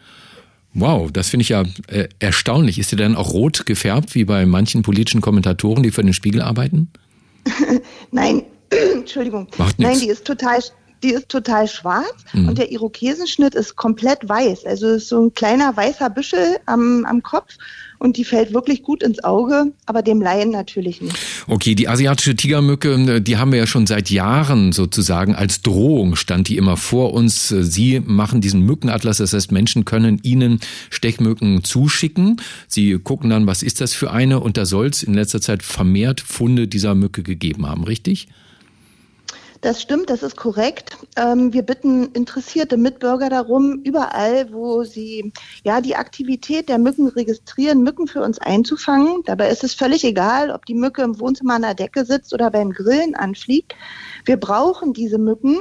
Wow, 0.73 1.11
das 1.11 1.29
finde 1.29 1.41
ich 1.41 1.49
ja 1.49 1.63
äh, 1.87 2.07
erstaunlich. 2.19 2.77
Ist 2.77 2.89
sie 2.89 2.97
denn 2.97 3.15
auch 3.15 3.33
rot 3.33 3.65
gefärbt, 3.65 4.15
wie 4.15 4.25
bei 4.25 4.45
manchen 4.45 4.83
politischen 4.83 5.21
Kommentatoren, 5.21 5.81
die 5.81 5.91
für 5.91 6.03
den 6.03 6.13
Spiegel 6.13 6.41
arbeiten? 6.41 6.89
Nein, 8.11 8.43
Entschuldigung. 8.93 9.47
Macht 9.57 9.79
Nein, 9.79 9.99
die 9.99 10.09
ist 10.09 10.25
total, 10.25 10.59
die 11.03 11.13
ist 11.13 11.29
total 11.29 11.67
schwarz 11.67 12.15
mhm. 12.33 12.49
und 12.49 12.57
der 12.57 12.71
Irokesenschnitt 12.71 13.55
ist 13.55 13.75
komplett 13.75 14.27
weiß. 14.27 14.65
Also 14.65 14.87
ist 14.87 15.09
so 15.09 15.25
ein 15.25 15.33
kleiner 15.33 15.75
weißer 15.75 16.09
Büschel 16.09 16.57
am, 16.65 17.05
am 17.05 17.23
Kopf 17.23 17.57
und 17.99 18.17
die 18.17 18.23
fällt 18.23 18.53
wirklich 18.53 18.83
gut 18.83 19.01
ins 19.01 19.23
Auge, 19.23 19.73
aber 19.85 20.01
dem 20.01 20.21
Laien 20.21 20.51
natürlich 20.51 21.01
nicht. 21.01 21.17
Okay, 21.47 21.75
die 21.75 21.87
asiatische 21.87 22.35
Tigermücke, 22.35 23.21
die 23.21 23.37
haben 23.37 23.51
wir 23.51 23.59
ja 23.59 23.67
schon 23.67 23.87
seit 23.87 24.09
Jahren 24.09 24.71
sozusagen 24.71 25.35
als 25.35 25.61
Drohung, 25.61 26.15
stand 26.15 26.47
die 26.47 26.57
immer 26.57 26.77
vor 26.77 27.13
uns. 27.13 27.47
Sie 27.47 27.99
machen 27.99 28.41
diesen 28.41 28.61
Mückenatlas, 28.61 29.17
das 29.17 29.33
heißt, 29.33 29.51
Menschen 29.51 29.85
können 29.85 30.19
ihnen 30.23 30.59
Stechmücken 30.89 31.63
zuschicken. 31.63 32.41
Sie 32.67 32.99
gucken 32.99 33.29
dann, 33.29 33.47
was 33.47 33.63
ist 33.63 33.81
das 33.81 33.93
für 33.93 34.11
eine 34.11 34.39
und 34.39 34.57
da 34.57 34.65
soll 34.65 34.87
es 34.87 35.03
in 35.03 35.13
letzter 35.13 35.41
Zeit 35.41 35.63
vermehrt 35.63 36.21
Funde 36.21 36.67
dieser 36.67 36.95
Mücke 36.95 37.23
gegeben 37.23 37.67
haben, 37.67 37.83
richtig? 37.83 38.27
Das 39.67 39.81
stimmt, 39.81 40.09
das 40.09 40.23
ist 40.23 40.37
korrekt. 40.37 40.95
Ähm, 41.17 41.51
wir 41.51 41.61
bitten 41.61 42.05
interessierte 42.13 42.77
Mitbürger 42.77 43.29
darum, 43.29 43.81
überall, 43.83 44.53
wo 44.53 44.85
sie 44.85 45.33
ja 45.65 45.81
die 45.81 45.97
Aktivität 45.97 46.69
der 46.69 46.77
Mücken 46.77 47.09
registrieren, 47.09 47.83
Mücken 47.83 48.07
für 48.07 48.21
uns 48.21 48.39
einzufangen. 48.39 49.23
Dabei 49.25 49.49
ist 49.49 49.65
es 49.65 49.73
völlig 49.73 50.05
egal, 50.05 50.51
ob 50.51 50.65
die 50.65 50.73
Mücke 50.73 51.01
im 51.01 51.19
Wohnzimmer 51.19 51.55
an 51.55 51.63
der 51.63 51.73
Decke 51.73 52.05
sitzt 52.05 52.33
oder 52.33 52.49
beim 52.49 52.71
Grillen 52.71 53.13
anfliegt. 53.13 53.75
Wir 54.23 54.37
brauchen 54.37 54.93
diese 54.93 55.17
Mücken 55.17 55.57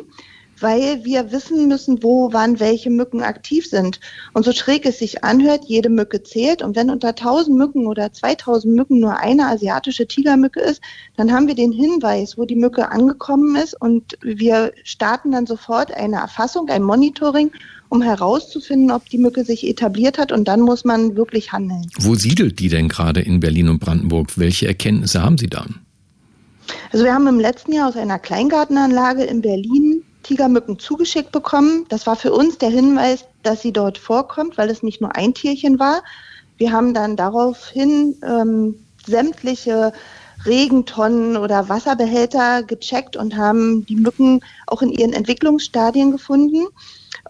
weil 0.61 1.05
wir 1.05 1.33
wissen 1.33 1.69
müssen, 1.69 2.03
wo, 2.03 2.33
wann 2.33 2.61
welche 2.61 2.91
Mücken 2.91 3.23
aktiv 3.23 3.69
sind. 3.69 4.01
Und 4.33 4.45
so 4.45 4.53
schräg 4.53 4.87
es 4.87 4.99
sich 4.99 5.25
anhört, 5.25 5.65
jede 5.67 5.89
Mücke 5.89 6.23
zählt. 6.23 6.63
Und 6.63 6.77
wenn 6.77 6.91
unter 6.91 7.09
1000 7.09 7.57
Mücken 7.57 7.87
oder 7.87 8.13
2000 8.13 8.75
Mücken 8.75 9.01
nur 9.01 9.19
eine 9.19 9.47
asiatische 9.47 10.07
Tigermücke 10.07 10.61
ist, 10.61 10.81
dann 11.17 11.33
haben 11.33 11.47
wir 11.47 11.55
den 11.55 11.73
Hinweis, 11.73 12.39
wo 12.39 12.45
die 12.45 12.57
Mücke 12.57 12.91
angekommen 12.91 13.57
ist. 13.57 13.81
Und 13.81 14.17
wir 14.23 14.73
starten 14.85 15.33
dann 15.33 15.47
sofort 15.47 15.93
eine 15.93 16.17
Erfassung, 16.17 16.69
ein 16.69 16.83
Monitoring 16.83 17.51
um 17.89 18.03
herauszufinden, 18.03 18.91
ob 18.91 19.09
die 19.09 19.19
Mücke 19.19 19.45
sich 19.45 19.67
etabliert 19.67 20.19
hat 20.19 20.33
und 20.33 20.49
dann 20.49 20.61
muss 20.61 20.85
man 20.85 21.17
wirklich 21.17 21.53
handeln. 21.53 21.87
Wo 21.99 22.17
siedelt 22.17 22.59
die 22.59 22.69
denn 22.69 22.89
gerade 22.89 23.21
in 23.21 23.39
Berlin 23.39 23.69
und 23.69 23.79
Brandenburg? 23.79 24.37
Welche 24.39 24.67
Erkenntnisse 24.67 25.23
haben 25.23 25.39
Sie 25.39 25.47
da? 25.47 25.67
Also 26.93 27.05
wir 27.05 27.15
haben 27.15 27.29
im 27.29 27.39
letzten 27.39 27.73
Jahr 27.73 27.89
aus 27.89 27.97
einer 27.97 28.19
Kleingartenanlage 28.19 29.23
in 29.23 29.41
Berlin 29.41 30.03
Tigermücken 30.27 30.79
zugeschickt 30.81 31.31
bekommen. 31.31 31.87
Das 31.89 32.07
war 32.07 32.17
für 32.17 32.33
uns 32.33 32.59
der 32.59 32.71
Hinweis, 32.71 33.25
dass 33.45 33.63
sie 33.63 33.73
dort 33.73 33.97
vorkommt, 33.97 34.59
weil 34.59 34.71
es 34.71 34.83
nicht 34.83 35.01
nur 35.01 35.15
ein 35.15 35.35
Tierchen 35.35 35.79
war. 35.79 36.03
Wir 36.57 36.73
haben 36.73 36.95
dann 36.95 37.17
daraufhin 37.17 38.17
ähm, 38.25 38.75
sämtliche 39.07 39.93
Regentonnen 40.45 41.37
oder 41.37 41.69
Wasserbehälter 41.69 42.65
gecheckt 42.65 43.17
und 43.17 43.37
haben 43.37 43.87
die 43.87 43.97
Mücken 43.97 44.41
auch 44.67 44.83
in 44.83 44.91
ihren 44.91 45.13
Entwicklungsstadien 45.13 46.11
gefunden. 46.11 46.67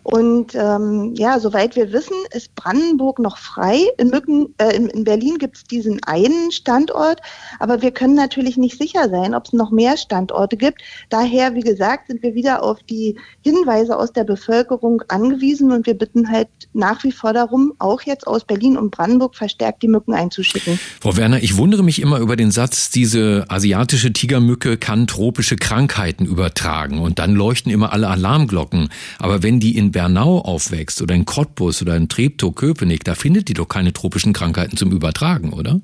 Und 0.06 0.54
ähm, 0.54 1.14
ja, 1.16 1.40
soweit 1.40 1.74
wir 1.74 1.92
wissen, 1.92 2.14
ist 2.30 2.54
Brandenburg 2.54 3.18
noch 3.18 3.38
frei. 3.38 3.80
In, 3.98 4.10
Mücken, 4.10 4.54
äh, 4.58 4.76
in, 4.76 4.86
in 4.86 5.02
Berlin 5.02 5.36
gibt 5.38 5.56
es 5.56 5.64
diesen 5.64 6.00
einen 6.04 6.52
Standort, 6.52 7.20
aber 7.58 7.82
wir 7.82 7.90
können 7.90 8.14
natürlich 8.14 8.56
nicht 8.56 8.78
sicher 8.78 9.10
sein, 9.10 9.34
ob 9.34 9.46
es 9.46 9.52
noch 9.52 9.72
mehr 9.72 9.96
Standorte 9.96 10.56
gibt. 10.56 10.80
Daher, 11.08 11.56
wie 11.56 11.62
gesagt, 11.62 12.06
sind 12.06 12.22
wir 12.22 12.36
wieder 12.36 12.62
auf 12.62 12.84
die 12.84 13.16
Hinweise 13.40 13.98
aus 13.98 14.12
der 14.12 14.22
Bevölkerung 14.22 15.02
angewiesen 15.08 15.72
und 15.72 15.86
wir 15.86 15.94
bitten 15.94 16.30
halt 16.30 16.50
nach 16.72 17.02
wie 17.02 17.10
vor 17.10 17.32
darum, 17.32 17.72
auch 17.80 18.02
jetzt 18.02 18.28
aus 18.28 18.44
Berlin 18.44 18.76
und 18.76 18.92
Brandenburg 18.92 19.34
verstärkt 19.34 19.82
die 19.82 19.88
Mücken 19.88 20.14
einzuschicken. 20.14 20.78
Frau 21.00 21.16
Werner, 21.16 21.42
ich 21.42 21.56
wundere 21.56 21.82
mich 21.82 22.00
immer 22.00 22.20
über 22.20 22.36
den 22.36 22.52
Satz, 22.52 22.90
diese 22.90 23.46
asiatische 23.48 24.12
Tigermücke 24.12 24.76
kann 24.76 25.08
tropische 25.08 25.56
Krankheiten 25.56 26.26
übertragen 26.26 27.00
und 27.00 27.18
dann 27.18 27.34
leuchten 27.34 27.72
immer 27.72 27.92
alle 27.92 28.06
Alarmglocken. 28.06 28.90
Aber 29.18 29.42
wenn 29.42 29.58
die 29.58 29.76
in 29.76 29.95
Bernau 29.96 30.40
aufwächst 30.40 31.00
oder 31.00 31.14
in 31.14 31.24
Cottbus 31.24 31.80
oder 31.80 31.96
in 31.96 32.10
Treptow-Köpenick, 32.10 33.02
da 33.04 33.14
findet 33.14 33.48
die 33.48 33.54
doch 33.54 33.66
keine 33.66 33.94
tropischen 33.94 34.34
Krankheiten 34.34 34.76
zum 34.76 34.92
Übertragen, 34.92 35.54
oder? 35.54 35.80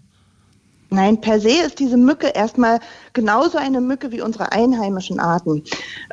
Nein, 0.90 1.18
per 1.22 1.40
se 1.40 1.62
ist 1.64 1.78
diese 1.78 1.96
Mücke 1.96 2.26
erstmal 2.26 2.80
genauso 3.14 3.56
eine 3.56 3.80
Mücke 3.80 4.12
wie 4.12 4.20
unsere 4.20 4.52
einheimischen 4.52 5.18
Arten. 5.18 5.62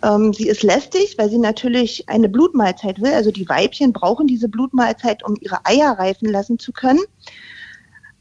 Ähm, 0.01 0.31
sie 0.31 0.47
ist 0.47 0.63
lästig, 0.63 1.15
weil 1.17 1.29
sie 1.29 1.39
natürlich 1.39 2.07
eine 2.07 2.29
Blutmahlzeit 2.29 3.01
will. 3.01 3.11
Also 3.11 3.31
die 3.31 3.49
Weibchen 3.49 3.91
brauchen 3.91 4.27
diese 4.27 4.47
Blutmahlzeit, 4.47 5.25
um 5.25 5.35
ihre 5.41 5.65
Eier 5.65 5.99
reifen 5.99 6.29
lassen 6.29 6.57
zu 6.57 6.71
können. 6.71 7.01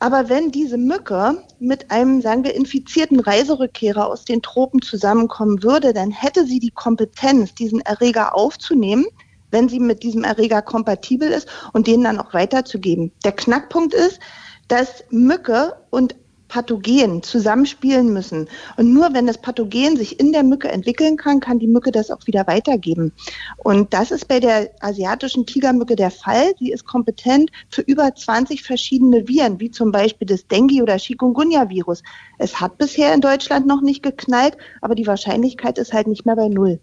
Aber 0.01 0.29
wenn 0.29 0.51
diese 0.51 0.77
Mücke 0.77 1.45
mit 1.61 1.93
einem, 1.93 2.21
sagen 2.21 2.43
wir, 2.43 2.57
infizierten 2.57 3.21
Reiserückkehrer 3.21 4.09
aus 4.09 4.25
den 4.25 4.43
Tropen 4.43 4.83
zusammenkommen 4.83 5.63
würde, 5.63 5.93
dann 5.93 6.11
hätte 6.11 6.47
sie 6.47 6.59
die 6.59 6.73
Kompetenz, 6.73 7.55
diesen 7.55 7.81
Erreger 7.83 8.35
aufzunehmen, 8.35 9.07
wenn 9.51 9.69
sie 9.69 9.81
mit 9.81 10.03
diesem 10.03 10.25
Erreger 10.25 10.63
kompatibel 10.63 11.29
ist 11.29 11.49
und 11.73 11.87
den 11.87 12.05
dann 12.05 12.19
auch 12.19 12.35
weiterzugeben. 12.35 13.13
Der 13.25 13.33
Knackpunkt 13.33 13.95
ist, 13.95 14.21
dass 14.69 15.05
Mücke 15.11 15.77
und 15.91 16.15
Pathogen 16.49 17.23
zusammenspielen 17.23 18.13
müssen. 18.13 18.49
Und 18.77 18.93
nur 18.93 19.13
wenn 19.13 19.27
das 19.27 19.39
Pathogen 19.39 19.97
sich 19.97 20.19
in 20.19 20.33
der 20.33 20.43
Mücke 20.43 20.69
entwickeln 20.69 21.17
kann, 21.17 21.41
kann 21.41 21.59
die 21.59 21.67
Mücke 21.67 21.93
das 21.93 22.11
auch 22.11 22.27
wieder 22.27 22.47
weitergeben. 22.47 23.13
Und 23.59 23.93
das 23.93 24.11
ist 24.11 24.29
bei 24.29 24.41
der 24.41 24.71
asiatischen 24.81 25.47
Tigermücke 25.47 25.95
der 25.95 26.11
Fall. 26.11 26.55
Sie 26.59 26.73
ist 26.73 26.87
kompetent 26.87 27.51
für 27.69 27.83
über 27.83 28.15
20 28.15 28.63
verschiedene 28.63 29.29
Viren, 29.29 29.61
wie 29.61 29.71
zum 29.71 29.93
Beispiel 29.93 30.27
das 30.27 30.49
Dengue- 30.49 30.83
oder 30.83 30.97
Chikungunya-Virus. 30.97 32.03
Es 32.39 32.61
hat 32.61 32.79
bisher 32.79 33.13
in 33.13 33.21
Deutschland 33.21 33.67
noch 33.67 33.83
nicht 33.83 34.03
geknallt, 34.03 34.57
aber 34.81 34.95
die 34.95 35.07
Wahrscheinlichkeit 35.07 35.79
ist 35.79 35.93
halt 35.93 36.07
nicht 36.07 36.25
mehr 36.25 36.37
bei 36.37 36.49
Null. 36.49 36.81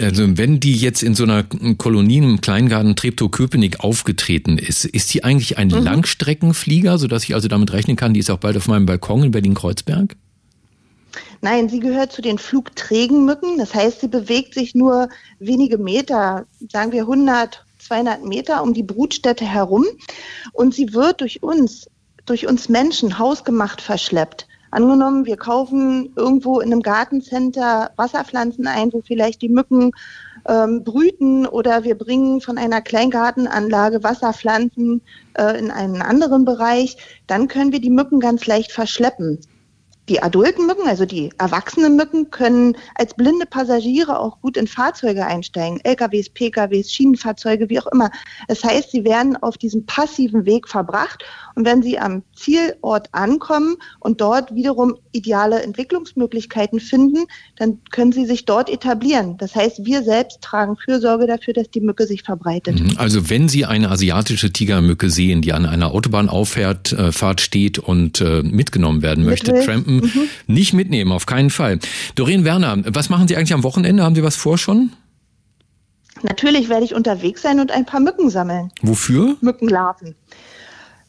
Also 0.00 0.36
wenn 0.36 0.60
die 0.60 0.76
jetzt 0.76 1.02
in 1.02 1.14
so 1.14 1.24
einer 1.24 1.44
Kolonie 1.78 2.18
im 2.18 2.40
Kleingarten 2.40 2.96
Treptow-Köpenick 2.96 3.80
aufgetreten 3.80 4.58
ist, 4.58 4.84
ist 4.84 5.08
sie 5.08 5.24
eigentlich 5.24 5.58
ein 5.58 5.68
mhm. 5.68 5.82
Langstreckenflieger, 5.82 6.98
sodass 6.98 7.24
ich 7.24 7.34
also 7.34 7.48
damit 7.48 7.72
rechnen 7.72 7.96
kann, 7.96 8.14
die 8.14 8.20
ist 8.20 8.30
auch 8.30 8.38
bald 8.38 8.57
auf 8.58 8.68
meinem 8.68 8.86
Balkon 8.86 9.24
in 9.24 9.30
Berlin-Kreuzberg? 9.30 10.16
Nein, 11.40 11.68
sie 11.68 11.80
gehört 11.80 12.12
zu 12.12 12.20
den 12.20 12.38
flugträgen 12.38 13.24
Mücken. 13.24 13.58
Das 13.58 13.74
heißt, 13.74 14.00
sie 14.00 14.08
bewegt 14.08 14.54
sich 14.54 14.74
nur 14.74 15.08
wenige 15.38 15.78
Meter, 15.78 16.46
sagen 16.70 16.92
wir 16.92 17.02
100, 17.02 17.64
200 17.78 18.24
Meter 18.24 18.62
um 18.62 18.74
die 18.74 18.82
Brutstätte 18.82 19.44
herum. 19.44 19.84
Und 20.52 20.74
sie 20.74 20.92
wird 20.92 21.20
durch 21.20 21.42
uns, 21.42 21.88
durch 22.26 22.46
uns 22.46 22.68
Menschen 22.68 23.18
hausgemacht 23.18 23.80
verschleppt. 23.80 24.46
Angenommen, 24.70 25.24
wir 25.24 25.36
kaufen 25.36 26.12
irgendwo 26.16 26.60
in 26.60 26.72
einem 26.72 26.82
Gartencenter 26.82 27.92
Wasserpflanzen 27.96 28.66
ein, 28.66 28.92
wo 28.92 29.00
vielleicht 29.00 29.40
die 29.40 29.48
Mücken 29.48 29.92
ähm, 30.48 30.82
brüten 30.82 31.46
oder 31.46 31.84
wir 31.84 31.96
bringen 31.96 32.40
von 32.40 32.58
einer 32.58 32.80
Kleingartenanlage 32.80 34.02
Wasserpflanzen 34.02 35.02
äh, 35.34 35.58
in 35.58 35.70
einen 35.70 36.02
anderen 36.02 36.44
Bereich, 36.44 36.96
dann 37.26 37.48
können 37.48 37.72
wir 37.72 37.80
die 37.80 37.90
Mücken 37.90 38.18
ganz 38.18 38.46
leicht 38.46 38.72
verschleppen. 38.72 39.40
Die 40.08 40.22
adulten 40.22 40.66
Mücken, 40.66 40.88
also 40.88 41.04
die 41.04 41.30
erwachsenen 41.36 41.94
Mücken, 41.94 42.30
können 42.30 42.76
als 42.94 43.12
blinde 43.12 43.44
Passagiere 43.44 44.18
auch 44.18 44.40
gut 44.40 44.56
in 44.56 44.66
Fahrzeuge 44.66 45.26
einsteigen. 45.26 45.80
LKWs, 45.84 46.30
PKWs, 46.30 46.90
Schienenfahrzeuge, 46.90 47.68
wie 47.68 47.78
auch 47.78 47.88
immer. 47.88 48.10
Das 48.48 48.64
heißt, 48.64 48.90
sie 48.90 49.04
werden 49.04 49.36
auf 49.36 49.58
diesem 49.58 49.84
passiven 49.84 50.46
Weg 50.46 50.66
verbracht 50.66 51.24
und 51.56 51.66
wenn 51.66 51.82
sie 51.82 51.98
am 51.98 52.22
Zielort 52.34 53.08
ankommen 53.12 53.76
und 54.00 54.22
dort 54.22 54.54
wiederum 54.54 54.96
ideale 55.18 55.62
Entwicklungsmöglichkeiten 55.62 56.80
finden, 56.80 57.26
dann 57.56 57.78
können 57.90 58.12
sie 58.12 58.24
sich 58.24 58.44
dort 58.44 58.70
etablieren. 58.70 59.36
Das 59.38 59.54
heißt, 59.54 59.84
wir 59.84 60.02
selbst 60.02 60.40
tragen 60.40 60.76
Fürsorge 60.76 61.26
dafür, 61.26 61.54
dass 61.54 61.70
die 61.70 61.80
Mücke 61.80 62.06
sich 62.06 62.22
verbreitet. 62.22 62.80
Mhm. 62.80 62.94
Also 62.96 63.28
wenn 63.28 63.48
Sie 63.48 63.64
eine 63.64 63.90
asiatische 63.90 64.52
Tigermücke 64.52 65.10
sehen, 65.10 65.42
die 65.42 65.52
an 65.52 65.66
einer 65.66 65.92
Autobahnauffahrt 65.92 66.92
äh, 66.92 67.38
steht 67.38 67.78
und 67.78 68.20
äh, 68.20 68.42
mitgenommen 68.42 69.02
werden 69.02 69.24
möchte, 69.24 69.52
Mit 69.52 69.64
trampen, 69.64 69.96
mhm. 69.96 70.28
nicht 70.46 70.72
mitnehmen, 70.72 71.12
auf 71.12 71.26
keinen 71.26 71.50
Fall. 71.50 71.78
Doreen 72.14 72.44
Werner, 72.44 72.78
was 72.86 73.10
machen 73.10 73.28
Sie 73.28 73.36
eigentlich 73.36 73.54
am 73.54 73.64
Wochenende? 73.64 74.04
Haben 74.04 74.14
Sie 74.14 74.22
was 74.22 74.36
vor 74.36 74.56
schon? 74.58 74.92
Natürlich 76.22 76.68
werde 76.68 76.84
ich 76.84 76.94
unterwegs 76.94 77.42
sein 77.42 77.60
und 77.60 77.70
ein 77.70 77.84
paar 77.84 78.00
Mücken 78.00 78.30
sammeln. 78.30 78.70
Wofür? 78.82 79.36
Mückenlarven. 79.40 80.14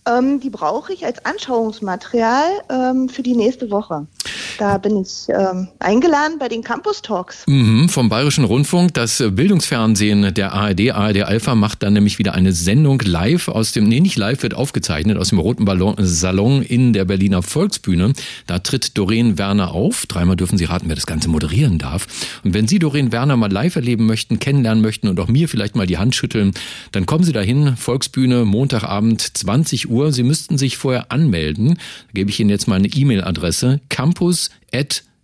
Ähm, 0.10 0.40
die 0.40 0.50
brauche 0.50 0.94
ich 0.94 1.06
als 1.06 1.24
Anschauungsmaterial 1.26 2.48
ähm, 2.70 3.10
für 3.10 3.22
die 3.22 3.36
nächste 3.36 3.70
Woche. 3.70 4.08
Da 4.58 4.78
bin 4.78 5.02
ich 5.02 5.28
ähm, 5.30 5.68
eingeladen 5.80 6.40
bei 6.40 6.48
den 6.48 6.64
Campus 6.64 7.02
Talks. 7.02 7.44
Mhm, 7.48 7.90
vom 7.90 8.10
Bayerischen 8.10 8.44
Rundfunk. 8.44 8.94
Das 8.94 9.24
Bildungsfernsehen 9.32 10.34
der 10.34 10.54
ARD, 10.54 10.92
ARD 10.92 11.24
Alpha, 11.24 11.56
macht 11.56 11.84
dann 11.84 11.94
nämlich 11.94 12.20
wieder 12.20 12.34
eine 12.34 12.54
Sendung 12.54 13.02
live 13.04 13.48
aus 13.48 13.72
dem, 13.72 13.88
nee, 13.88 14.00
nicht 14.00 14.18
live, 14.18 14.44
wird 14.44 14.54
aufgezeichnet, 14.54 15.18
aus 15.18 15.30
dem 15.30 15.40
Roten 15.40 15.66
Ballon, 15.66 15.96
Salon 16.00 16.62
in 16.62 16.94
der 16.94 17.06
Berliner 17.06 17.42
Volksbühne. 17.42 18.14
Da 18.48 18.60
tritt 18.60 18.98
Doreen 18.98 19.38
Werner 19.38 19.72
auf. 19.72 20.06
Dreimal 20.06 20.36
dürfen 20.36 20.58
Sie 20.58 20.66
raten, 20.66 20.90
wer 20.90 20.96
das 20.96 21.06
Ganze 21.06 21.30
moderieren 21.30 21.78
darf. 21.78 22.08
Und 22.44 22.54
wenn 22.54 22.68
Sie 22.68 22.80
Doreen 22.80 23.12
Werner 23.12 23.38
mal 23.38 23.52
live 23.52 23.76
erleben 23.76 24.06
möchten, 24.06 24.40
kennenlernen 24.40 24.82
möchten 24.82 25.08
und 25.08 25.20
auch 25.20 25.28
mir 25.28 25.48
vielleicht 25.48 25.76
mal 25.76 25.88
die 25.88 25.98
Hand 25.98 26.16
schütteln, 26.16 26.54
dann 26.92 27.06
kommen 27.06 27.24
Sie 27.24 27.34
dahin. 27.34 27.78
Volksbühne, 27.78 28.46
Montagabend, 28.46 29.38
20 29.38 29.90
Uhr. 29.90 30.12
Sie 30.12 30.24
müssten 30.24 30.58
sich 30.58 30.78
vorher 30.78 31.12
anmelden. 31.12 31.76
Da 31.76 32.14
gebe 32.14 32.30
ich 32.30 32.40
Ihnen 32.40 32.50
jetzt 32.50 32.68
mal 32.68 32.76
eine 32.76 32.88
E-Mail-Adresse. 32.88 33.80
Campus 33.90 34.49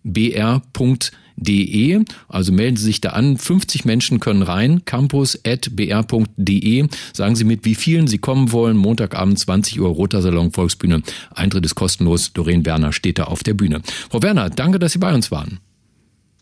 campus.br.de. 0.05 2.05
Also 2.27 2.51
melden 2.51 2.77
Sie 2.77 2.85
sich 2.85 3.01
da 3.01 3.09
an. 3.09 3.38
50 3.38 3.85
Menschen 3.85 4.19
können 4.19 4.41
rein. 4.41 4.83
campus.br.de. 4.85 6.88
Sagen 7.13 7.35
Sie 7.35 7.43
mit, 7.43 7.65
wie 7.65 7.75
vielen 7.75 8.07
Sie 8.07 8.17
kommen 8.19 8.51
wollen. 8.51 8.77
Montagabend 8.77 9.38
20 9.39 9.81
Uhr, 9.81 9.89
Roter 9.89 10.21
Salon, 10.21 10.51
Volksbühne. 10.51 11.01
Eintritt 11.33 11.65
ist 11.65 11.75
kostenlos. 11.75 12.33
Doreen 12.33 12.65
Werner 12.65 12.93
steht 12.93 13.19
da 13.19 13.25
auf 13.25 13.43
der 13.43 13.53
Bühne. 13.53 13.81
Frau 14.09 14.21
Werner, 14.21 14.49
danke, 14.49 14.79
dass 14.79 14.93
Sie 14.93 14.99
bei 14.99 15.13
uns 15.13 15.31
waren. 15.31 15.59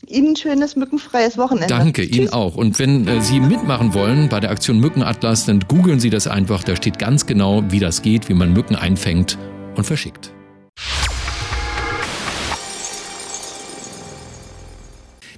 Ihnen 0.05 0.33
ein 0.33 0.35
schönes 0.35 0.75
mückenfreies 0.75 1.37
Wochenende. 1.37 1.67
Danke, 1.67 2.05
Tschüss. 2.05 2.17
Ihnen 2.17 2.33
auch. 2.33 2.55
Und 2.55 2.77
wenn 2.77 3.07
äh, 3.07 3.21
Sie 3.21 3.39
mitmachen 3.39 3.93
wollen 3.93 4.27
bei 4.27 4.41
der 4.41 4.51
Aktion 4.51 4.79
Mückenatlas, 4.79 5.45
dann 5.45 5.61
googeln 5.61 6.01
Sie 6.01 6.09
das 6.09 6.27
einfach. 6.27 6.65
Da 6.65 6.75
steht 6.75 6.99
ganz 6.99 7.25
genau, 7.25 7.63
wie 7.69 7.79
das 7.79 8.01
geht, 8.01 8.27
wie 8.27 8.33
man 8.33 8.51
Mücken 8.51 8.75
einfängt 8.75 9.37
und 9.75 9.85
verschickt. 9.85 10.33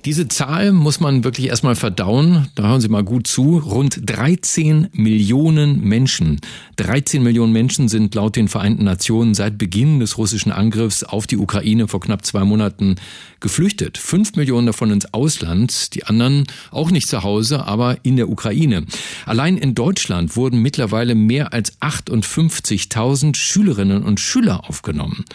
Diese 0.05 0.27
Zahl 0.27 0.71
muss 0.71 0.99
man 0.99 1.23
wirklich 1.23 1.47
erstmal 1.47 1.75
verdauen. 1.75 2.47
Da 2.53 2.67
hören 2.67 2.79
Sie 2.79 2.89
mal 2.89 3.03
gut 3.03 3.25
zu. 3.25 3.57
Rund 3.57 4.01
13 4.05 4.89
Millionen 4.93 5.81
Menschen. 5.81 6.41
13 6.75 7.23
Millionen 7.23 7.51
Menschen 7.51 7.89
sind 7.89 8.13
laut 8.13 8.35
den 8.35 8.47
Vereinten 8.47 8.83
Nationen 8.83 9.33
seit 9.33 9.57
Beginn 9.57 9.99
des 9.99 10.19
russischen 10.19 10.51
Angriffs 10.51 11.03
auf 11.03 11.25
die 11.25 11.37
Ukraine 11.37 11.87
vor 11.87 12.01
knapp 12.01 12.23
zwei 12.23 12.43
Monaten 12.43 12.97
geflüchtet. 13.39 13.97
Fünf 13.97 14.35
Millionen 14.35 14.67
davon 14.67 14.91
ins 14.91 15.11
Ausland. 15.11 15.95
Die 15.95 16.03
anderen 16.03 16.43
auch 16.69 16.91
nicht 16.91 17.07
zu 17.07 17.23
Hause, 17.23 17.65
aber 17.65 17.97
in 18.03 18.15
der 18.15 18.29
Ukraine. 18.29 18.85
Allein 19.25 19.57
in 19.57 19.73
Deutschland 19.73 20.35
wurden 20.35 20.61
mittlerweile 20.61 21.15
mehr 21.15 21.51
als 21.51 21.81
58.000 21.81 23.35
Schülerinnen 23.35 24.03
und 24.03 24.19
Schüler 24.19 24.69
aufgenommen. 24.69 25.25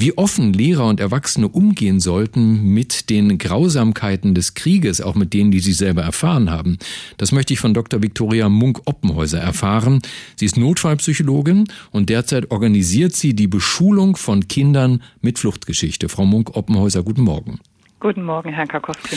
Wie 0.00 0.16
offen 0.16 0.52
Lehrer 0.52 0.86
und 0.86 1.00
Erwachsene 1.00 1.48
umgehen 1.48 1.98
sollten 1.98 2.72
mit 2.72 3.10
den 3.10 3.36
Grausamkeiten 3.36 4.32
des 4.32 4.54
Krieges, 4.54 5.00
auch 5.00 5.16
mit 5.16 5.34
denen, 5.34 5.50
die 5.50 5.58
sie 5.58 5.72
selber 5.72 6.02
erfahren 6.02 6.52
haben, 6.52 6.78
das 7.16 7.32
möchte 7.32 7.52
ich 7.52 7.58
von 7.58 7.74
Dr. 7.74 8.00
Viktoria 8.00 8.48
Munk-Oppenhäuser 8.48 9.40
erfahren. 9.40 10.00
Sie 10.36 10.46
ist 10.46 10.56
Notfallpsychologin 10.56 11.64
und 11.90 12.10
derzeit 12.10 12.52
organisiert 12.52 13.16
sie 13.16 13.34
die 13.34 13.48
Beschulung 13.48 14.14
von 14.14 14.46
Kindern 14.46 15.02
mit 15.20 15.40
Fluchtgeschichte. 15.40 16.08
Frau 16.08 16.24
Munk-Oppenhäuser, 16.26 17.02
guten 17.02 17.22
Morgen. 17.22 17.58
Guten 17.98 18.22
Morgen, 18.22 18.52
Herr 18.52 18.68
Karkowski. 18.68 19.16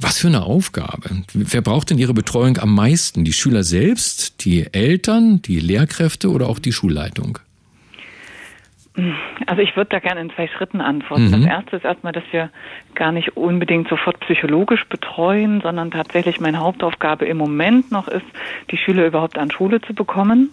Was 0.00 0.16
für 0.16 0.28
eine 0.28 0.44
Aufgabe. 0.44 1.22
Wer 1.34 1.60
braucht 1.60 1.90
denn 1.90 1.98
Ihre 1.98 2.14
Betreuung 2.14 2.56
am 2.56 2.74
meisten? 2.74 3.26
Die 3.26 3.34
Schüler 3.34 3.62
selbst, 3.62 4.46
die 4.46 4.72
Eltern, 4.72 5.42
die 5.42 5.60
Lehrkräfte 5.60 6.30
oder 6.30 6.48
auch 6.48 6.60
die 6.60 6.72
Schulleitung? 6.72 7.40
Also 9.46 9.60
ich 9.60 9.76
würde 9.76 9.90
da 9.90 9.98
gerne 9.98 10.20
in 10.20 10.30
zwei 10.30 10.46
Schritten 10.46 10.80
antworten. 10.80 11.26
Mhm. 11.26 11.32
Das 11.32 11.46
erste 11.46 11.76
ist 11.76 11.84
erstmal, 11.84 12.12
dass 12.12 12.24
wir 12.30 12.50
gar 12.94 13.10
nicht 13.10 13.36
unbedingt 13.36 13.88
sofort 13.88 14.20
psychologisch 14.20 14.84
betreuen, 14.88 15.60
sondern 15.62 15.90
tatsächlich 15.90 16.40
meine 16.40 16.60
Hauptaufgabe 16.60 17.24
im 17.24 17.36
Moment 17.36 17.90
noch 17.90 18.06
ist, 18.06 18.26
die 18.70 18.76
Schüler 18.76 19.06
überhaupt 19.06 19.36
an 19.36 19.50
Schule 19.50 19.80
zu 19.80 19.94
bekommen 19.94 20.50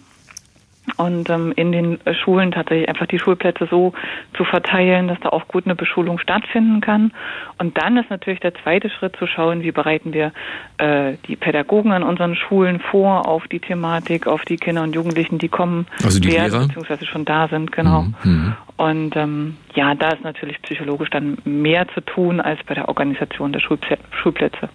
und 0.96 1.28
ähm, 1.30 1.52
in 1.56 1.72
den 1.72 1.98
Schulen 2.22 2.52
tatsächlich 2.52 2.88
einfach 2.88 3.06
die 3.06 3.18
Schulplätze 3.18 3.66
so 3.70 3.92
zu 4.36 4.44
verteilen, 4.44 5.08
dass 5.08 5.18
da 5.20 5.30
auch 5.30 5.48
gut 5.48 5.64
eine 5.64 5.74
Beschulung 5.74 6.18
stattfinden 6.18 6.80
kann. 6.80 7.12
Und 7.58 7.78
dann 7.78 7.96
ist 7.96 8.10
natürlich 8.10 8.40
der 8.40 8.54
zweite 8.54 8.90
Schritt 8.90 9.16
zu 9.16 9.26
schauen, 9.26 9.62
wie 9.62 9.72
bereiten 9.72 10.12
wir 10.12 10.32
äh, 10.78 11.14
die 11.26 11.36
Pädagogen 11.36 11.92
an 11.92 12.02
unseren 12.02 12.36
Schulen 12.36 12.80
vor 12.80 13.28
auf 13.28 13.46
die 13.48 13.60
Thematik, 13.60 14.26
auf 14.26 14.42
die 14.42 14.56
Kinder 14.56 14.82
und 14.82 14.94
Jugendlichen, 14.94 15.38
die 15.38 15.48
kommen 15.48 15.86
also 16.02 16.20
die 16.20 16.32
werden, 16.32 16.52
Lehrer? 16.52 16.66
beziehungsweise 16.66 17.06
schon 17.06 17.24
da 17.24 17.48
sind, 17.48 17.72
genau. 17.72 18.06
Mhm. 18.22 18.54
Und 18.76 19.14
ähm, 19.16 19.56
ja, 19.74 19.94
da 19.94 20.10
ist 20.10 20.24
natürlich 20.24 20.60
psychologisch 20.62 21.10
dann 21.10 21.38
mehr 21.44 21.86
zu 21.94 22.00
tun 22.00 22.40
als 22.40 22.58
bei 22.66 22.74
der 22.74 22.88
Organisation 22.88 23.52
der 23.52 23.60
Schulplätze. 23.60 24.68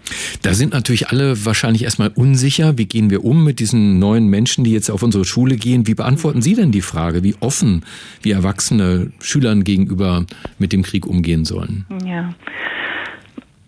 Da 0.43 0.53
sind 0.53 0.73
natürlich 0.73 1.09
alle 1.09 1.45
wahrscheinlich 1.45 1.83
erstmal 1.83 2.11
unsicher. 2.15 2.77
Wie 2.77 2.85
gehen 2.85 3.09
wir 3.09 3.25
um 3.25 3.43
mit 3.43 3.59
diesen 3.59 3.99
neuen 3.99 4.27
Menschen, 4.27 4.63
die 4.63 4.71
jetzt 4.71 4.89
auf 4.89 5.03
unsere 5.03 5.25
Schule 5.25 5.55
gehen? 5.55 5.87
Wie 5.87 5.95
beantworten 5.95 6.41
Sie 6.41 6.55
denn 6.55 6.71
die 6.71 6.81
Frage, 6.81 7.23
wie 7.23 7.35
offen 7.39 7.83
wie 8.21 8.31
Erwachsene 8.31 9.11
Schülern 9.19 9.63
gegenüber 9.63 10.25
mit 10.59 10.73
dem 10.73 10.83
Krieg 10.83 11.05
umgehen 11.05 11.43
sollen? 11.43 11.85
Ja. 12.05 12.33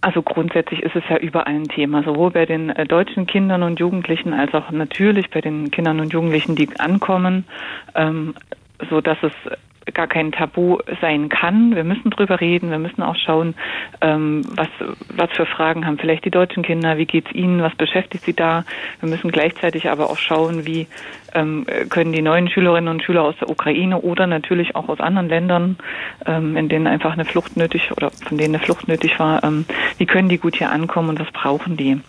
Also 0.01 0.21
grundsätzlich 0.21 0.81
ist 0.81 0.95
es 0.95 1.03
ja 1.09 1.17
überall 1.17 1.53
ein 1.53 1.65
Thema, 1.65 2.03
sowohl 2.03 2.31
bei 2.31 2.45
den 2.45 2.69
äh, 2.69 2.85
deutschen 2.85 3.27
Kindern 3.27 3.63
und 3.63 3.79
Jugendlichen 3.79 4.33
als 4.33 4.53
auch 4.53 4.71
natürlich 4.71 5.29
bei 5.29 5.41
den 5.41 5.71
Kindern 5.71 5.99
und 5.99 6.13
Jugendlichen, 6.13 6.55
die 6.55 6.69
ankommen, 6.79 7.43
ähm, 7.95 8.33
so 8.89 9.01
dass 9.01 9.17
es 9.21 9.33
gar 9.93 10.07
kein 10.07 10.31
Tabu 10.31 10.77
sein 11.01 11.29
kann. 11.29 11.75
Wir 11.75 11.83
müssen 11.83 12.09
drüber 12.09 12.39
reden. 12.39 12.71
Wir 12.71 12.79
müssen 12.79 13.01
auch 13.01 13.15
schauen, 13.15 13.55
ähm, 14.01 14.41
was, 14.55 14.69
was 15.09 15.29
für 15.31 15.45
Fragen 15.45 15.85
haben 15.85 15.97
vielleicht 15.97 16.25
die 16.25 16.31
deutschen 16.31 16.63
Kinder, 16.63 16.97
wie 16.97 17.05
geht's 17.05 17.31
ihnen, 17.33 17.61
was 17.61 17.75
beschäftigt 17.75 18.23
sie 18.23 18.33
da. 18.33 18.65
Wir 19.01 19.09
müssen 19.09 19.31
gleichzeitig 19.31 19.89
aber 19.89 20.09
auch 20.09 20.17
schauen, 20.17 20.65
wie 20.65 20.87
ähm, 21.33 21.65
können 21.89 22.13
die 22.13 22.21
neuen 22.21 22.49
Schülerinnen 22.49 22.89
und 22.89 23.03
Schüler 23.03 23.23
aus 23.23 23.35
der 23.39 23.49
Ukraine 23.49 24.01
oder 24.01 24.27
natürlich 24.27 24.75
auch 24.75 24.89
aus 24.89 24.99
anderen 24.99 25.29
Ländern, 25.29 25.77
ähm, 26.25 26.55
in 26.55 26.69
denen 26.69 26.87
einfach 26.87 27.13
eine 27.13 27.25
Flucht 27.25 27.57
nötig 27.57 27.91
oder 27.91 28.11
von 28.11 28.37
denen 28.37 28.55
eine 28.55 28.63
Flucht 28.63 28.87
nötig 28.87 29.19
war, 29.19 29.43
ähm, 29.43 29.65
wie 29.97 30.05
können 30.05 30.29
die 30.29 30.37
gut 30.37 30.55
hier 30.55 30.71
ankommen 30.71 31.09
und 31.09 31.19
was 31.19 31.31
brauchen 31.31 31.77
die? 31.77 31.99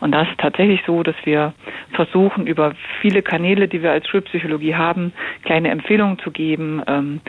Und 0.00 0.12
das 0.12 0.28
ist 0.28 0.38
tatsächlich 0.38 0.80
so, 0.86 1.02
dass 1.02 1.16
wir 1.24 1.52
versuchen, 1.92 2.46
über 2.46 2.72
viele 3.00 3.22
Kanäle, 3.22 3.68
die 3.68 3.82
wir 3.82 3.90
als 3.90 4.08
Schulpsychologie 4.08 4.74
haben, 4.74 5.12
kleine 5.44 5.70
Empfehlungen 5.70 6.18
zu 6.18 6.30
geben. 6.30 6.82
Ähm, 6.86 7.20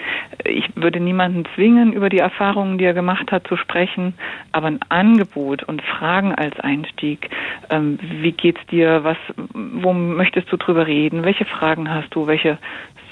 ich 0.44 0.66
würde 0.76 1.00
niemanden 1.00 1.46
zwingen, 1.56 1.94
über 1.94 2.10
die 2.10 2.20
Erfahrungen, 2.20 2.78
die 2.78 2.86
er 2.86 2.94
gemacht 2.94 3.32
hat, 3.32 3.48
zu 3.48 3.58
sprechen, 3.58 4.14
aber 4.52 4.68
ein 4.68 4.80
Angebot 4.90 5.64
und 5.64 5.82
Fragen 5.82 6.36
als 6.36 6.60
Einstieg. 6.60 7.30
Ähm, 7.70 8.00
wie 8.22 8.32
geht's 8.32 8.66
dir? 8.68 9.04
Was, 9.04 9.18
wo 9.54 9.94
möchtest 9.94 10.52
du 10.52 10.58
drüber 10.58 10.88
reden? 10.88 11.24
Welche 11.24 11.39
welche 11.40 11.46
Fragen 11.46 11.90
hast 11.90 12.14
du, 12.14 12.28
welche 12.28 12.58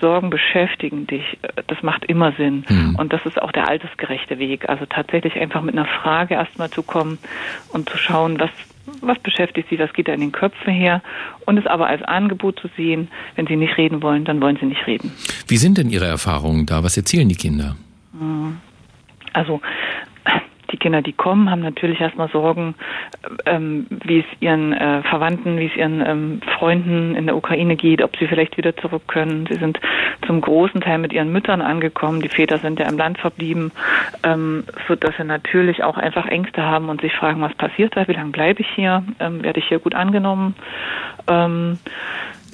Sorgen 0.01 0.29
beschäftigen 0.29 1.07
dich, 1.07 1.23
das 1.67 1.81
macht 1.81 2.05
immer 2.05 2.31
Sinn. 2.33 2.65
Mhm. 2.69 2.95
Und 2.97 3.13
das 3.13 3.25
ist 3.25 3.41
auch 3.41 3.51
der 3.51 3.67
altersgerechte 3.67 4.37
Weg. 4.37 4.69
Also 4.69 4.85
tatsächlich 4.85 5.35
einfach 5.35 5.61
mit 5.61 5.75
einer 5.75 5.87
Frage 5.87 6.35
erstmal 6.35 6.69
zu 6.69 6.83
kommen 6.83 7.17
und 7.73 7.89
zu 7.89 7.97
schauen, 7.97 8.39
was, 8.39 8.49
was 9.01 9.17
beschäftigt 9.19 9.69
sie, 9.69 9.79
was 9.79 9.91
geht 9.93 10.07
da 10.07 10.13
in 10.13 10.19
den 10.19 10.31
Köpfen 10.31 10.73
her 10.73 11.01
und 11.45 11.57
es 11.57 11.65
aber 11.65 11.87
als 11.87 12.03
Angebot 12.03 12.59
zu 12.59 12.67
sehen, 12.77 13.07
wenn 13.35 13.47
sie 13.47 13.55
nicht 13.55 13.77
reden 13.77 14.03
wollen, 14.03 14.23
dann 14.23 14.41
wollen 14.41 14.57
sie 14.59 14.67
nicht 14.67 14.85
reden. 14.85 15.11
Wie 15.47 15.57
sind 15.57 15.77
denn 15.77 15.89
Ihre 15.89 16.05
Erfahrungen 16.05 16.65
da? 16.65 16.83
Was 16.83 16.95
erzählen 16.97 17.27
die 17.27 17.35
Kinder? 17.35 17.75
Mhm. 18.13 18.57
Also 19.33 19.61
die 20.71 20.77
Kinder, 20.77 21.01
die 21.01 21.13
kommen, 21.13 21.49
haben 21.49 21.61
natürlich 21.61 22.01
erstmal 22.01 22.29
Sorgen, 22.29 22.75
ähm, 23.45 23.87
wie 23.89 24.19
es 24.19 24.25
ihren 24.39 24.73
äh, 24.73 25.01
Verwandten, 25.03 25.57
wie 25.57 25.67
es 25.67 25.75
ihren 25.75 26.05
ähm, 26.05 26.41
Freunden 26.57 27.15
in 27.15 27.25
der 27.25 27.35
Ukraine 27.35 27.75
geht, 27.75 28.01
ob 28.01 28.17
sie 28.17 28.27
vielleicht 28.27 28.57
wieder 28.57 28.75
zurück 28.75 29.03
können. 29.07 29.47
Sie 29.49 29.57
sind 29.57 29.79
zum 30.25 30.41
großen 30.41 30.81
Teil 30.81 30.97
mit 30.97 31.13
ihren 31.13 31.31
Müttern 31.31 31.61
angekommen. 31.61 32.21
Die 32.21 32.29
Väter 32.29 32.57
sind 32.59 32.79
ja 32.79 32.87
im 32.87 32.97
Land 32.97 33.17
verblieben, 33.17 33.71
ähm, 34.23 34.63
so 34.87 34.95
dass 34.95 35.15
sie 35.17 35.23
natürlich 35.23 35.83
auch 35.83 35.97
einfach 35.97 36.25
Ängste 36.27 36.63
haben 36.63 36.89
und 36.89 37.01
sich 37.01 37.13
fragen, 37.13 37.41
was 37.41 37.53
passiert 37.53 37.95
da, 37.95 38.07
wie 38.07 38.13
lange 38.13 38.31
bleibe 38.31 38.61
ich 38.61 38.69
hier, 38.75 39.03
ähm, 39.19 39.43
werde 39.43 39.59
ich 39.59 39.67
hier 39.67 39.79
gut 39.79 39.95
angenommen. 39.95 40.55
Ähm, 41.27 41.79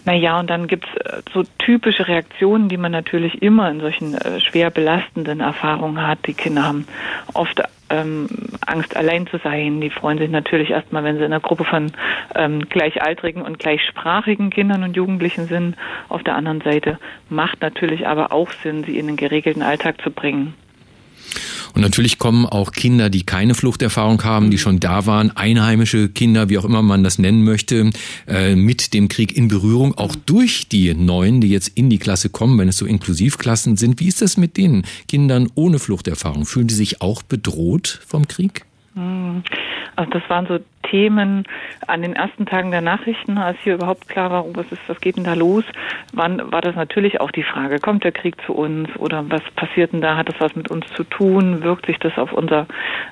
naja, 0.06 0.39
und 0.39 0.49
dann 0.49 0.67
gibt's 0.67 0.89
äh, 0.97 1.21
so 1.34 1.43
typische 1.60 2.08
Reaktionen, 2.08 2.67
die 2.67 2.78
man 2.78 2.91
natürlich 2.91 3.41
immer 3.41 3.69
in 3.71 3.80
solchen 3.80 4.15
äh, 4.15 4.39
schwer 4.41 4.69
belastenden 4.69 5.39
Erfahrungen 5.39 6.06
hat. 6.06 6.19
Die 6.28 6.34
Kinder 6.34 6.63
haben 6.63 6.88
oft 7.34 7.62
ähm, 7.89 8.28
Angst, 8.65 8.96
allein 8.96 9.28
zu 9.28 9.38
sein. 9.38 9.82
Die 9.82 9.89
freuen 9.89 10.17
sich 10.17 10.30
natürlich 10.30 10.72
erstmal, 10.72 11.04
wenn 11.04 11.17
sie 11.17 11.24
in 11.24 11.32
einer 11.32 11.39
Gruppe 11.39 11.63
von 11.63 11.91
ähm, 12.36 12.67
gleichaltrigen 12.69 13.41
und 13.41 13.60
gleichsprachigen 13.60 14.50
Kindern 14.50 14.84
und 14.84 14.96
Jugendlichen 14.96 15.48
sind. 15.48 15.76
Auf 16.10 16.24
der 16.24 16.36
anderen 16.36 16.62
Seite 16.62 17.00
macht 17.30 17.62
natürlich 17.62 18.08
aber 18.08 18.32
auch 18.32 18.52
Sinn, 18.52 18.84
sie 18.84 18.98
in 18.98 19.08
den 19.08 19.17
geregelten 19.17 19.62
Alltag 19.62 20.02
zu 20.02 20.12
bringen. 20.12 20.54
Und 21.74 21.82
natürlich 21.82 22.20
kommen 22.20 22.46
auch 22.46 22.72
Kinder, 22.72 23.10
die 23.10 23.24
keine 23.24 23.56
Fluchterfahrung 23.56 24.24
haben, 24.24 24.52
die 24.52 24.58
schon 24.58 24.80
da 24.80 25.06
waren, 25.06 25.32
einheimische 25.32 26.10
Kinder, 26.10 26.50
wie 26.50 26.58
auch 26.58 26.66
immer 26.66 26.82
man 26.82 27.04
das 27.04 27.18
nennen 27.18 27.44
möchte, 27.44 27.90
äh, 28.28 28.56
mit 28.56 28.94
dem 28.94 29.08
Krieg 29.08 29.36
in 29.36 29.48
Berührung, 29.48 29.98
auch 29.98 30.16
durch 30.16 30.68
die 30.70 30.94
Neuen, 30.94 31.42
die 31.42 31.50
jetzt 31.50 31.72
in 31.76 31.90
die 31.90 31.98
Klasse 31.98 32.30
kommen, 32.30 32.58
wenn 32.60 32.70
es 32.70 32.78
so 32.78 32.86
Inklusivklassen 32.86 33.78
sind. 33.78 34.00
Wie 34.00 34.08
ist 34.08 34.22
das 34.22 34.38
mit 34.38 34.58
den 34.58 34.84
Kindern 35.08 35.50
ohne 35.56 35.80
Fluchterfahrung? 35.80 36.46
Fühlen 36.46 36.68
die 36.68 36.76
sich 36.76 37.02
auch 37.02 37.24
bedroht 37.24 38.02
vom 38.06 38.28
Krieg? 38.28 38.66
Hm. 38.96 39.44
Also 39.96 40.12
das 40.12 40.30
waren 40.30 40.48
so 40.48 40.60
Themen 40.90 41.44
an 41.88 42.02
den 42.02 42.16
ersten 42.16 42.46
Tagen 42.46 42.72
der 42.72 42.82
Nachrichten, 42.82 43.38
als 43.38 43.58
hier 43.64 43.76
überhaupt 43.76 44.08
klar 44.08 44.30
war, 44.32 44.46
was 44.56 44.72
ist, 44.72 44.82
was 44.88 45.00
geht 45.02 45.18
denn 45.18 45.24
da 45.24 45.34
los, 45.34 45.64
wann 46.14 46.52
war 46.52 46.62
das 46.62 46.76
natürlich 46.76 47.20
auch 47.22 47.32
die 47.32 47.44
Frage, 47.44 47.80
kommt 47.80 48.04
der 48.04 48.12
Krieg 48.12 48.36
zu 48.46 48.54
uns 48.54 48.90
oder 48.98 49.24
was 49.30 49.42
passiert 49.56 49.94
denn 49.94 50.02
da, 50.02 50.18
hat 50.18 50.30
das 50.30 50.40
was 50.40 50.56
mit 50.56 50.70
uns 50.70 50.86
zu 50.94 51.04
tun, 51.04 51.64
wirkt 51.64 51.86
sich 51.86 51.98
das 52.00 52.18
auf 52.18 52.34
unser 52.34 52.68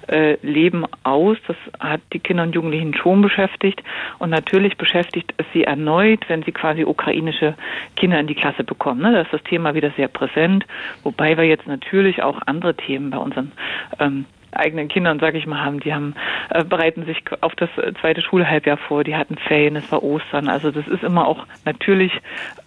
äh, 0.07 0.37
Leben 0.45 0.85
aus, 1.03 1.37
das 1.47 1.57
hat 1.79 2.01
die 2.13 2.19
Kinder 2.19 2.43
und 2.43 2.53
Jugendlichen 2.53 2.93
schon 2.93 3.21
beschäftigt 3.21 3.81
und 4.19 4.29
natürlich 4.29 4.77
beschäftigt 4.77 5.33
es 5.37 5.45
sie 5.53 5.63
erneut, 5.63 6.27
wenn 6.27 6.43
sie 6.43 6.51
quasi 6.51 6.83
ukrainische 6.83 7.55
Kinder 7.95 8.19
in 8.19 8.27
die 8.27 8.35
Klasse 8.35 8.63
bekommen. 8.63 9.01
Ne? 9.01 9.11
Da 9.11 9.21
ist 9.21 9.33
das 9.33 9.43
Thema 9.43 9.73
wieder 9.73 9.91
sehr 9.91 10.07
präsent, 10.07 10.65
wobei 11.03 11.37
wir 11.37 11.45
jetzt 11.45 11.67
natürlich 11.67 12.21
auch 12.21 12.39
andere 12.45 12.75
Themen 12.75 13.09
bei 13.09 13.17
unseren 13.17 13.51
ähm, 13.99 14.25
eigenen 14.51 14.87
Kindern, 14.87 15.19
sage 15.19 15.37
ich 15.37 15.45
mal, 15.45 15.63
haben. 15.63 15.79
Die 15.79 15.93
haben 15.93 16.15
äh, 16.49 16.63
bereiten 16.63 17.05
sich 17.05 17.23
auf 17.41 17.55
das 17.55 17.69
zweite 17.99 18.21
Schulhalbjahr 18.21 18.77
vor. 18.77 19.03
Die 19.03 19.15
hatten 19.15 19.37
Ferien, 19.37 19.75
es 19.75 19.91
war 19.91 20.03
Ostern. 20.03 20.47
Also 20.47 20.71
das 20.71 20.87
ist 20.87 21.03
immer 21.03 21.27
auch 21.27 21.45
natürlich 21.65 22.11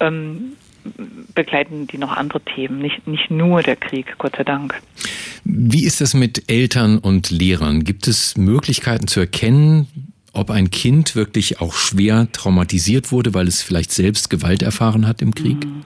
ähm, 0.01 0.53
begleiten 1.35 1.87
die 1.87 1.99
noch 1.99 2.17
andere 2.17 2.41
Themen, 2.41 2.79
nicht 2.79 3.07
nicht 3.07 3.31
nur 3.31 3.63
der 3.63 3.77
Krieg, 3.77 4.17
Gott 4.19 4.37
sei 4.37 4.45
Dank. 4.45 4.81
Wie 5.45 5.85
ist 5.85 6.01
das 6.01 6.15
mit 6.15 6.51
Eltern 6.51 6.99
und 6.99 7.31
Lehrern? 7.31 7.85
Gibt 7.85 8.07
es 8.07 8.37
Möglichkeiten 8.37 9.07
zu 9.07 9.21
erkennen, 9.21 9.87
ob 10.33 10.51
ein 10.51 10.71
Kind 10.71 11.17
wirklich 11.17 11.61
auch 11.61 11.75
schwer 11.75 12.29
traumatisiert 12.33 13.13
wurde, 13.13 13.35
weil 13.35 13.47
es 13.47 13.63
vielleicht 13.63 13.93
selbst 13.93 14.31
Gewalt 14.31 14.63
erfahren 14.63 15.07
hat 15.07 15.23
im 15.23 15.35
Krieg? 15.35 15.65
Mhm. 15.65 15.85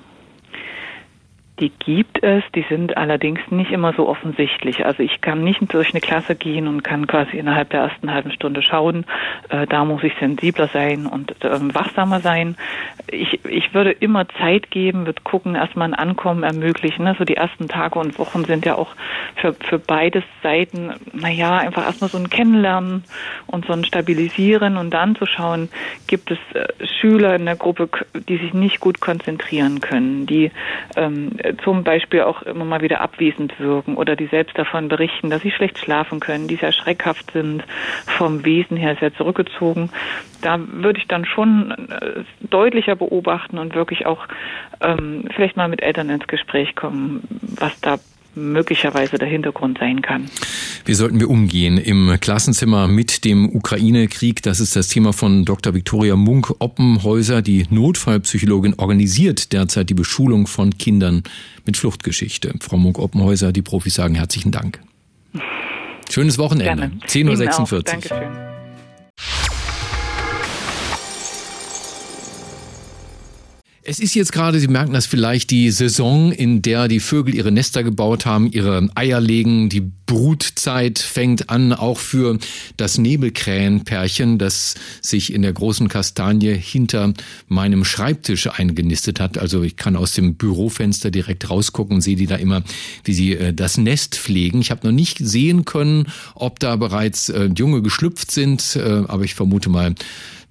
Die 1.60 1.70
gibt 1.70 2.22
es, 2.22 2.44
die 2.54 2.64
sind 2.68 2.96
allerdings 2.96 3.40
nicht 3.50 3.72
immer 3.72 3.92
so 3.92 4.08
offensichtlich. 4.08 4.86
Also 4.86 5.02
ich 5.02 5.20
kann 5.20 5.42
nicht 5.42 5.60
durch 5.72 5.90
eine 5.90 6.00
Klasse 6.00 6.36
gehen 6.36 6.68
und 6.68 6.84
kann 6.84 7.06
quasi 7.06 7.36
innerhalb 7.36 7.70
der 7.70 7.80
ersten 7.80 8.12
halben 8.12 8.30
Stunde 8.30 8.62
schauen, 8.62 9.04
äh, 9.48 9.66
da 9.66 9.84
muss 9.84 10.02
ich 10.04 10.12
sensibler 10.20 10.68
sein 10.68 11.06
und 11.06 11.32
äh, 11.44 11.74
wachsamer 11.74 12.20
sein. 12.20 12.56
Ich, 13.10 13.44
ich 13.44 13.74
würde 13.74 13.90
immer 13.90 14.28
Zeit 14.28 14.70
geben, 14.70 15.06
würde 15.06 15.22
gucken, 15.22 15.54
erstmal 15.54 15.88
ein 15.88 15.94
Ankommen 15.94 16.44
ermöglichen. 16.44 17.06
Also 17.06 17.24
die 17.24 17.36
ersten 17.36 17.68
Tage 17.68 17.98
und 17.98 18.18
Wochen 18.18 18.44
sind 18.44 18.64
ja 18.64 18.76
auch 18.76 18.94
für, 19.36 19.54
für 19.54 19.78
beide 19.78 20.22
Seiten, 20.42 20.94
naja, 21.12 21.56
einfach 21.56 21.84
erstmal 21.84 22.10
so 22.10 22.18
ein 22.18 22.30
Kennenlernen 22.30 23.04
und 23.46 23.66
so 23.66 23.72
ein 23.72 23.84
Stabilisieren 23.84 24.76
und 24.76 24.90
dann 24.90 25.16
zu 25.16 25.26
schauen, 25.26 25.68
gibt 26.06 26.30
es 26.30 26.38
äh, 26.54 26.68
Schüler 26.86 27.34
in 27.34 27.46
der 27.46 27.56
Gruppe, 27.56 27.88
die 28.28 28.36
sich 28.36 28.54
nicht 28.54 28.80
gut 28.80 29.00
konzentrieren 29.00 29.80
können, 29.80 30.26
die 30.26 30.50
ähm, 30.96 31.32
zum 31.64 31.84
Beispiel 31.84 32.22
auch 32.22 32.42
immer 32.42 32.64
mal 32.64 32.80
wieder 32.80 33.00
abwesend 33.00 33.58
wirken 33.58 33.96
oder 33.96 34.16
die 34.16 34.26
selbst 34.26 34.58
davon 34.58 34.88
berichten, 34.88 35.30
dass 35.30 35.42
sie 35.42 35.50
schlecht 35.50 35.78
schlafen 35.78 36.20
können, 36.20 36.48
die 36.48 36.56
sehr 36.56 36.72
schreckhaft 36.72 37.30
sind, 37.32 37.64
vom 38.06 38.44
Wesen 38.44 38.76
her 38.76 38.96
sehr 39.00 39.14
zurückgezogen. 39.14 39.90
Da 40.42 40.58
würde 40.58 40.98
ich 40.98 41.08
dann 41.08 41.24
schon 41.24 41.70
äh, 41.70 42.24
deutlicher 42.40 42.96
beobachten 42.96 43.58
und 43.58 43.74
wirklich 43.74 44.06
auch 44.06 44.26
ähm, 44.80 45.24
vielleicht 45.34 45.56
mal 45.56 45.68
mit 45.68 45.82
Eltern 45.82 46.10
ins 46.10 46.26
Gespräch 46.26 46.76
kommen, 46.76 47.22
was 47.58 47.78
da 47.80 47.98
möglicherweise 48.34 49.18
der 49.18 49.28
Hintergrund 49.28 49.78
sein 49.78 50.02
kann. 50.02 50.30
Wie 50.84 50.94
sollten 50.94 51.20
wir 51.20 51.28
umgehen 51.28 51.78
im 51.78 52.16
Klassenzimmer 52.20 52.88
mit 52.88 53.24
dem 53.24 53.54
Ukraine-Krieg? 53.54 54.42
Das 54.42 54.60
ist 54.60 54.76
das 54.76 54.88
Thema 54.88 55.12
von 55.12 55.44
Dr. 55.44 55.74
Viktoria 55.74 56.16
Munk-Oppenhäuser. 56.16 57.42
Die 57.42 57.66
Notfallpsychologin 57.70 58.74
organisiert 58.74 59.52
derzeit 59.52 59.90
die 59.90 59.94
Beschulung 59.94 60.46
von 60.46 60.76
Kindern 60.78 61.22
mit 61.66 61.76
Fluchtgeschichte. 61.76 62.54
Frau 62.60 62.76
Munk-Oppenhäuser, 62.76 63.52
die 63.52 63.62
Profis 63.62 63.94
sagen 63.94 64.14
herzlichen 64.14 64.52
Dank. 64.52 64.80
Schönes 66.10 66.38
Wochenende. 66.38 66.90
10.46 67.06 67.72
Uhr. 67.72 67.82
Dankeschön. 67.82 68.48
Es 73.90 74.00
ist 74.00 74.14
jetzt 74.14 74.32
gerade, 74.32 74.60
Sie 74.60 74.68
merken 74.68 74.92
das 74.92 75.06
vielleicht, 75.06 75.50
die 75.50 75.70
Saison, 75.70 76.30
in 76.30 76.60
der 76.60 76.88
die 76.88 77.00
Vögel 77.00 77.34
ihre 77.34 77.50
Nester 77.50 77.82
gebaut 77.82 78.26
haben, 78.26 78.52
ihre 78.52 78.86
Eier 78.94 79.18
legen. 79.18 79.70
Die 79.70 79.80
Brutzeit 79.80 80.98
fängt 80.98 81.48
an, 81.48 81.72
auch 81.72 81.96
für 81.96 82.38
das 82.76 82.98
Nebelkrähenpärchen, 82.98 84.36
das 84.36 84.74
sich 85.00 85.32
in 85.32 85.40
der 85.40 85.54
großen 85.54 85.88
Kastanie 85.88 86.54
hinter 86.54 87.14
meinem 87.46 87.86
Schreibtisch 87.86 88.46
eingenistet 88.46 89.20
hat. 89.20 89.38
Also 89.38 89.62
ich 89.62 89.76
kann 89.76 89.96
aus 89.96 90.12
dem 90.12 90.34
Bürofenster 90.34 91.10
direkt 91.10 91.48
rausgucken 91.48 91.96
und 91.96 92.00
sehe 92.02 92.16
die 92.16 92.26
da 92.26 92.36
immer, 92.36 92.64
wie 93.04 93.14
sie 93.14 93.36
äh, 93.36 93.54
das 93.54 93.78
Nest 93.78 94.16
pflegen. 94.16 94.60
Ich 94.60 94.70
habe 94.70 94.86
noch 94.86 94.92
nicht 94.92 95.16
sehen 95.16 95.64
können, 95.64 96.08
ob 96.34 96.60
da 96.60 96.76
bereits 96.76 97.30
äh, 97.30 97.48
Junge 97.56 97.80
geschlüpft 97.80 98.32
sind, 98.32 98.76
äh, 98.76 99.04
aber 99.08 99.24
ich 99.24 99.34
vermute 99.34 99.70
mal, 99.70 99.94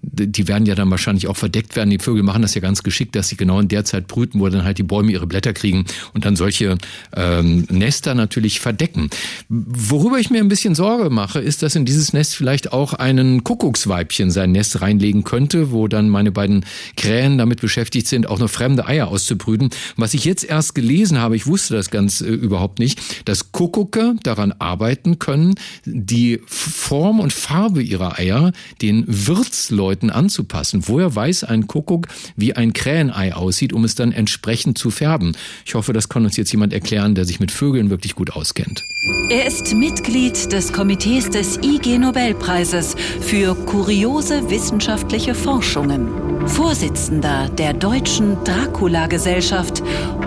die 0.01 0.47
werden 0.47 0.65
ja 0.65 0.75
dann 0.75 0.89
wahrscheinlich 0.89 1.27
auch 1.27 1.37
verdeckt 1.37 1.75
werden. 1.75 1.89
Die 1.89 1.99
Vögel 1.99 2.23
machen 2.23 2.41
das 2.41 2.55
ja 2.55 2.61
ganz 2.61 2.83
geschickt, 2.83 3.15
dass 3.15 3.29
sie 3.29 3.35
genau 3.35 3.59
in 3.59 3.67
der 3.67 3.83
Zeit 3.83 4.07
brüten, 4.07 4.39
wo 4.39 4.47
dann 4.47 4.63
halt 4.63 4.77
die 4.77 4.83
Bäume 4.83 5.11
ihre 5.11 5.27
Blätter 5.27 5.53
kriegen 5.53 5.85
und 6.13 6.25
dann 6.25 6.35
solche 6.35 6.77
ähm, 7.15 7.65
Nester 7.69 8.13
natürlich 8.15 8.59
verdecken. 8.59 9.09
Worüber 9.49 10.19
ich 10.19 10.29
mir 10.29 10.39
ein 10.39 10.47
bisschen 10.47 10.75
Sorge 10.75 11.09
mache, 11.09 11.39
ist, 11.39 11.63
dass 11.63 11.75
in 11.75 11.85
dieses 11.85 12.13
Nest 12.13 12.35
vielleicht 12.35 12.73
auch 12.73 12.93
ein 12.93 13.43
Kuckucksweibchen 13.43 14.31
sein 14.31 14.51
Nest 14.51 14.81
reinlegen 14.81 15.23
könnte, 15.23 15.71
wo 15.71 15.87
dann 15.87 16.09
meine 16.09 16.31
beiden 16.31 16.65
Krähen 16.95 17.37
damit 17.37 17.61
beschäftigt 17.61 18.07
sind, 18.07 18.27
auch 18.27 18.39
noch 18.39 18.49
fremde 18.49 18.87
Eier 18.87 19.07
auszubrüten. 19.07 19.69
Was 19.97 20.13
ich 20.13 20.25
jetzt 20.25 20.43
erst 20.43 20.75
gelesen 20.75 21.19
habe, 21.19 21.35
ich 21.35 21.47
wusste 21.47 21.73
das 21.73 21.89
ganz 21.89 22.21
äh, 22.21 22.27
überhaupt 22.27 22.79
nicht, 22.79 22.99
dass 23.25 23.51
Kuckucke 23.51 24.15
daran 24.23 24.53
arbeiten 24.53 25.19
können, 25.19 25.55
die 25.85 26.39
Form 26.45 27.19
und 27.19 27.33
Farbe 27.33 27.81
ihrer 27.81 28.19
Eier 28.19 28.51
den 28.81 29.03
Wirtsleuten 29.07 29.86
Leuten 29.87 30.09
anzupassen. 30.09 30.83
Woher 30.87 31.15
weiß 31.15 31.45
ein 31.45 31.65
Kuckuck, 31.67 32.07
wie 32.35 32.53
ein 32.53 32.73
Krähenei 32.73 33.33
aussieht, 33.33 33.71
um 33.71 33.85
es 33.85 33.95
dann 33.95 34.11
entsprechend 34.11 34.77
zu 34.77 34.91
färben? 34.91 35.33
Ich 35.65 35.75
hoffe, 35.75 35.93
das 35.93 36.09
kann 36.09 36.25
uns 36.25 36.35
jetzt 36.35 36.51
jemand 36.51 36.73
erklären, 36.73 37.15
der 37.15 37.23
sich 37.23 37.39
mit 37.39 37.51
Vögeln 37.51 37.89
wirklich 37.89 38.13
gut 38.13 38.31
auskennt. 38.31 38.83
Er 39.29 39.47
ist 39.47 39.73
Mitglied 39.73 40.51
des 40.51 40.73
Komitees 40.73 41.29
des 41.29 41.57
IG 41.63 41.97
Nobelpreises 41.97 42.95
für 43.21 43.55
kuriose 43.55 44.49
wissenschaftliche 44.49 45.33
Forschungen, 45.33 46.09
Vorsitzender 46.47 47.47
der 47.57 47.73
Deutschen 47.73 48.35
Dracula-Gesellschaft 48.43 49.81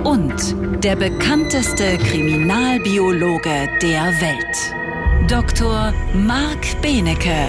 und 0.05 0.57
der 0.83 0.97
bekannteste 0.97 1.99
Kriminalbiologe 1.99 3.69
der 3.83 4.05
Welt. 4.23 4.80
Dr. 5.29 5.93
Marc 6.15 6.81
Benecke, 6.83 7.49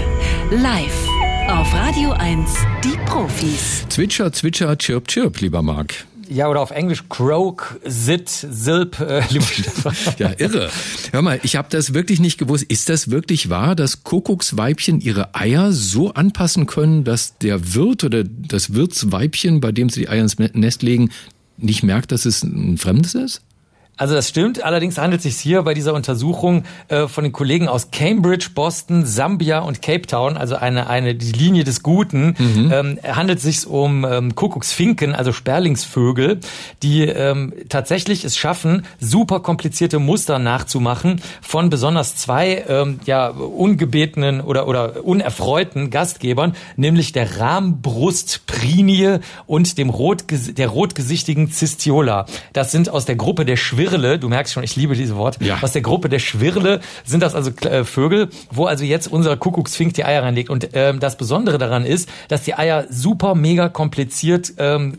live 0.52 1.08
auf 1.48 1.74
Radio 1.74 2.12
1, 2.12 2.50
die 2.84 2.98
Profis. 3.06 3.86
Zwitscher, 3.90 4.32
zwitscher, 4.32 4.76
chirp, 4.78 5.08
chirp, 5.08 5.40
lieber 5.42 5.62
Marc. 5.62 6.06
Ja, 6.30 6.48
oder 6.48 6.62
auf 6.62 6.72
Englisch 6.72 7.04
Croak, 7.10 7.80
Sit, 7.84 8.30
Silp, 8.30 9.00
äh, 9.00 9.24
lieber 9.30 9.46
Stefan. 9.46 9.96
ja, 10.18 10.32
irre. 10.38 10.70
Hör 11.12 11.22
mal, 11.22 11.40
ich 11.44 11.56
habe 11.56 11.68
das 11.72 11.94
wirklich 11.94 12.20
nicht 12.20 12.38
gewusst. 12.38 12.64
Ist 12.64 12.90
das 12.90 13.10
wirklich 13.10 13.50
wahr, 13.50 13.76
dass 13.76 14.04
Kuckucksweibchen 14.04 15.02
ihre 15.02 15.34
Eier 15.34 15.72
so 15.72 16.14
anpassen 16.14 16.68
können, 16.68 17.04
dass 17.04 17.38
der 17.40 17.74
Wirt 17.74 18.04
oder 18.04 18.24
das 18.24 18.74
Wirtsweibchen, 18.74 19.60
bei 19.60 19.72
dem 19.72 19.90
sie 19.90 20.02
die 20.02 20.10
Eier 20.10 20.22
ins 20.22 20.38
Nest 20.38 20.84
legen, 20.84 21.12
nicht 21.58 21.84
merkt, 21.84 22.12
dass 22.12 22.26
es 22.26 22.44
ein 22.44 22.78
Fremdes 22.78 23.16
ist? 23.16 23.42
Also 24.02 24.16
das 24.16 24.30
stimmt. 24.30 24.64
Allerdings 24.64 24.98
handelt 24.98 25.20
es 25.20 25.26
sich 25.26 25.38
hier 25.38 25.62
bei 25.62 25.76
dieser 25.76 25.94
Untersuchung 25.94 26.64
äh, 26.88 27.08
von 27.08 27.24
den 27.24 27.32
Kollegen 27.32 27.68
aus 27.68 27.92
Cambridge, 27.92 28.48
Boston, 28.56 29.06
Sambia 29.06 29.60
und 29.60 29.84
Cape 29.84 30.08
Town, 30.08 30.38
also 30.38 30.56
eine 30.56 30.90
eine 30.90 31.14
die 31.14 31.32
Linie 31.34 31.64
des 31.64 31.84
Guten, 31.84 32.36
mhm. 32.36 32.72
ähm, 32.74 33.00
handelt 33.08 33.38
es 33.38 33.44
sich 33.44 33.68
um 33.68 34.04
ähm, 34.04 34.34
Kuckucksfinken, 34.34 35.14
also 35.14 35.32
Sperlingsvögel, 35.32 36.40
die 36.82 37.04
ähm, 37.04 37.54
tatsächlich 37.70 38.26
es 38.26 38.38
schaffen, 38.38 38.88
super 39.00 39.40
komplizierte 39.42 40.00
Muster 40.00 40.40
nachzumachen 40.40 41.22
von 41.40 41.70
besonders 41.70 42.16
zwei 42.16 42.66
ähm, 42.68 43.02
ja 43.06 43.28
ungebetenen 43.28 44.42
oder 44.42 44.68
oder 44.68 45.06
unerfreuten 45.06 45.92
Gastgebern, 45.92 46.56
nämlich 46.76 47.12
der 47.12 47.40
Rahmbrustprinie 47.40 49.20
und 49.46 49.78
dem 49.78 49.92
rot 49.92 50.24
der 50.32 50.70
rotgesichtigen 50.70 51.52
Cistiola. 51.52 52.26
Das 52.54 52.72
sind 52.72 52.90
aus 52.90 53.06
der 53.06 53.16
Gruppe 53.16 53.46
der 53.46 53.58
Schwirre 53.58 53.91
Schwirle, 53.92 54.20
du 54.20 54.30
merkst 54.30 54.54
schon, 54.54 54.64
ich 54.64 54.76
liebe 54.76 54.96
diese 54.96 55.16
Wort, 55.16 55.42
ja. 55.42 55.58
aus 55.62 55.74
der 55.74 55.82
Gruppe 55.82 56.10
der 56.10 56.20
Schwirle 56.20 56.80
sind 57.04 57.22
das 57.22 57.36
also 57.36 57.52
äh, 57.68 57.84
Vögel, 57.84 58.30
wo 58.50 58.66
also 58.66 58.86
jetzt 58.86 59.12
unser 59.12 59.36
Kuckucksfink 59.36 59.94
die 59.94 60.06
Eier 60.06 60.24
reinlegt. 60.24 60.50
Und 60.50 60.70
ähm, 60.74 61.00
das 61.00 61.18
Besondere 61.18 61.58
daran 61.58 61.86
ist, 61.86 62.10
dass 62.30 62.44
die 62.44 62.56
Eier 62.56 62.86
super 62.90 63.36
mega 63.36 63.70
kompliziert, 63.70 64.54
ähm, 64.58 64.98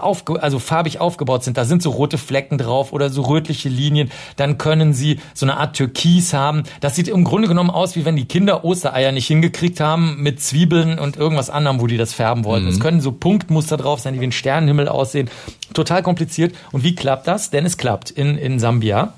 aufge 0.00 0.42
also 0.42 0.58
farbig 0.58 1.00
aufgebaut 1.00 1.44
sind. 1.44 1.56
Da 1.56 1.64
sind 1.64 1.82
so 1.82 1.90
rote 1.90 2.18
Flecken 2.18 2.58
drauf 2.58 2.92
oder 2.92 3.10
so 3.10 3.22
rötliche 3.22 3.68
Linien. 3.68 4.10
Dann 4.36 4.58
können 4.58 4.94
sie 4.94 5.20
so 5.34 5.44
eine 5.44 5.58
Art 5.58 5.76
Türkis 5.76 6.32
haben. 6.32 6.62
Das 6.80 6.96
sieht 6.96 7.08
im 7.08 7.24
Grunde 7.24 7.48
genommen 7.48 7.70
aus, 7.70 7.96
wie 7.96 8.04
wenn 8.04 8.16
die 8.16 8.26
Kinder 8.26 8.64
Ostereier 8.64 9.12
nicht 9.12 9.26
hingekriegt 9.26 9.80
haben 9.80 10.22
mit 10.22 10.40
Zwiebeln 10.40 10.98
und 10.98 11.16
irgendwas 11.16 11.50
anderem, 11.50 11.80
wo 11.80 11.86
die 11.86 11.96
das 11.96 12.14
färben 12.14 12.44
wollten. 12.44 12.66
Mhm. 12.66 12.72
Es 12.72 12.80
können 12.80 13.00
so 13.00 13.12
Punktmuster 13.12 13.76
drauf 13.76 14.00
sein, 14.00 14.14
die 14.14 14.20
wie 14.20 14.26
ein 14.26 14.32
Sternenhimmel 14.32 14.88
aussehen. 14.88 15.28
Total 15.74 16.02
kompliziert. 16.02 16.54
Und 16.72 16.84
wie 16.84 16.94
klappt 16.94 17.26
das? 17.26 17.50
Denn 17.50 17.66
es 17.66 17.76
klappt 17.76 18.10
in, 18.10 18.29
in 18.38 18.58
Sambia. 18.58 19.12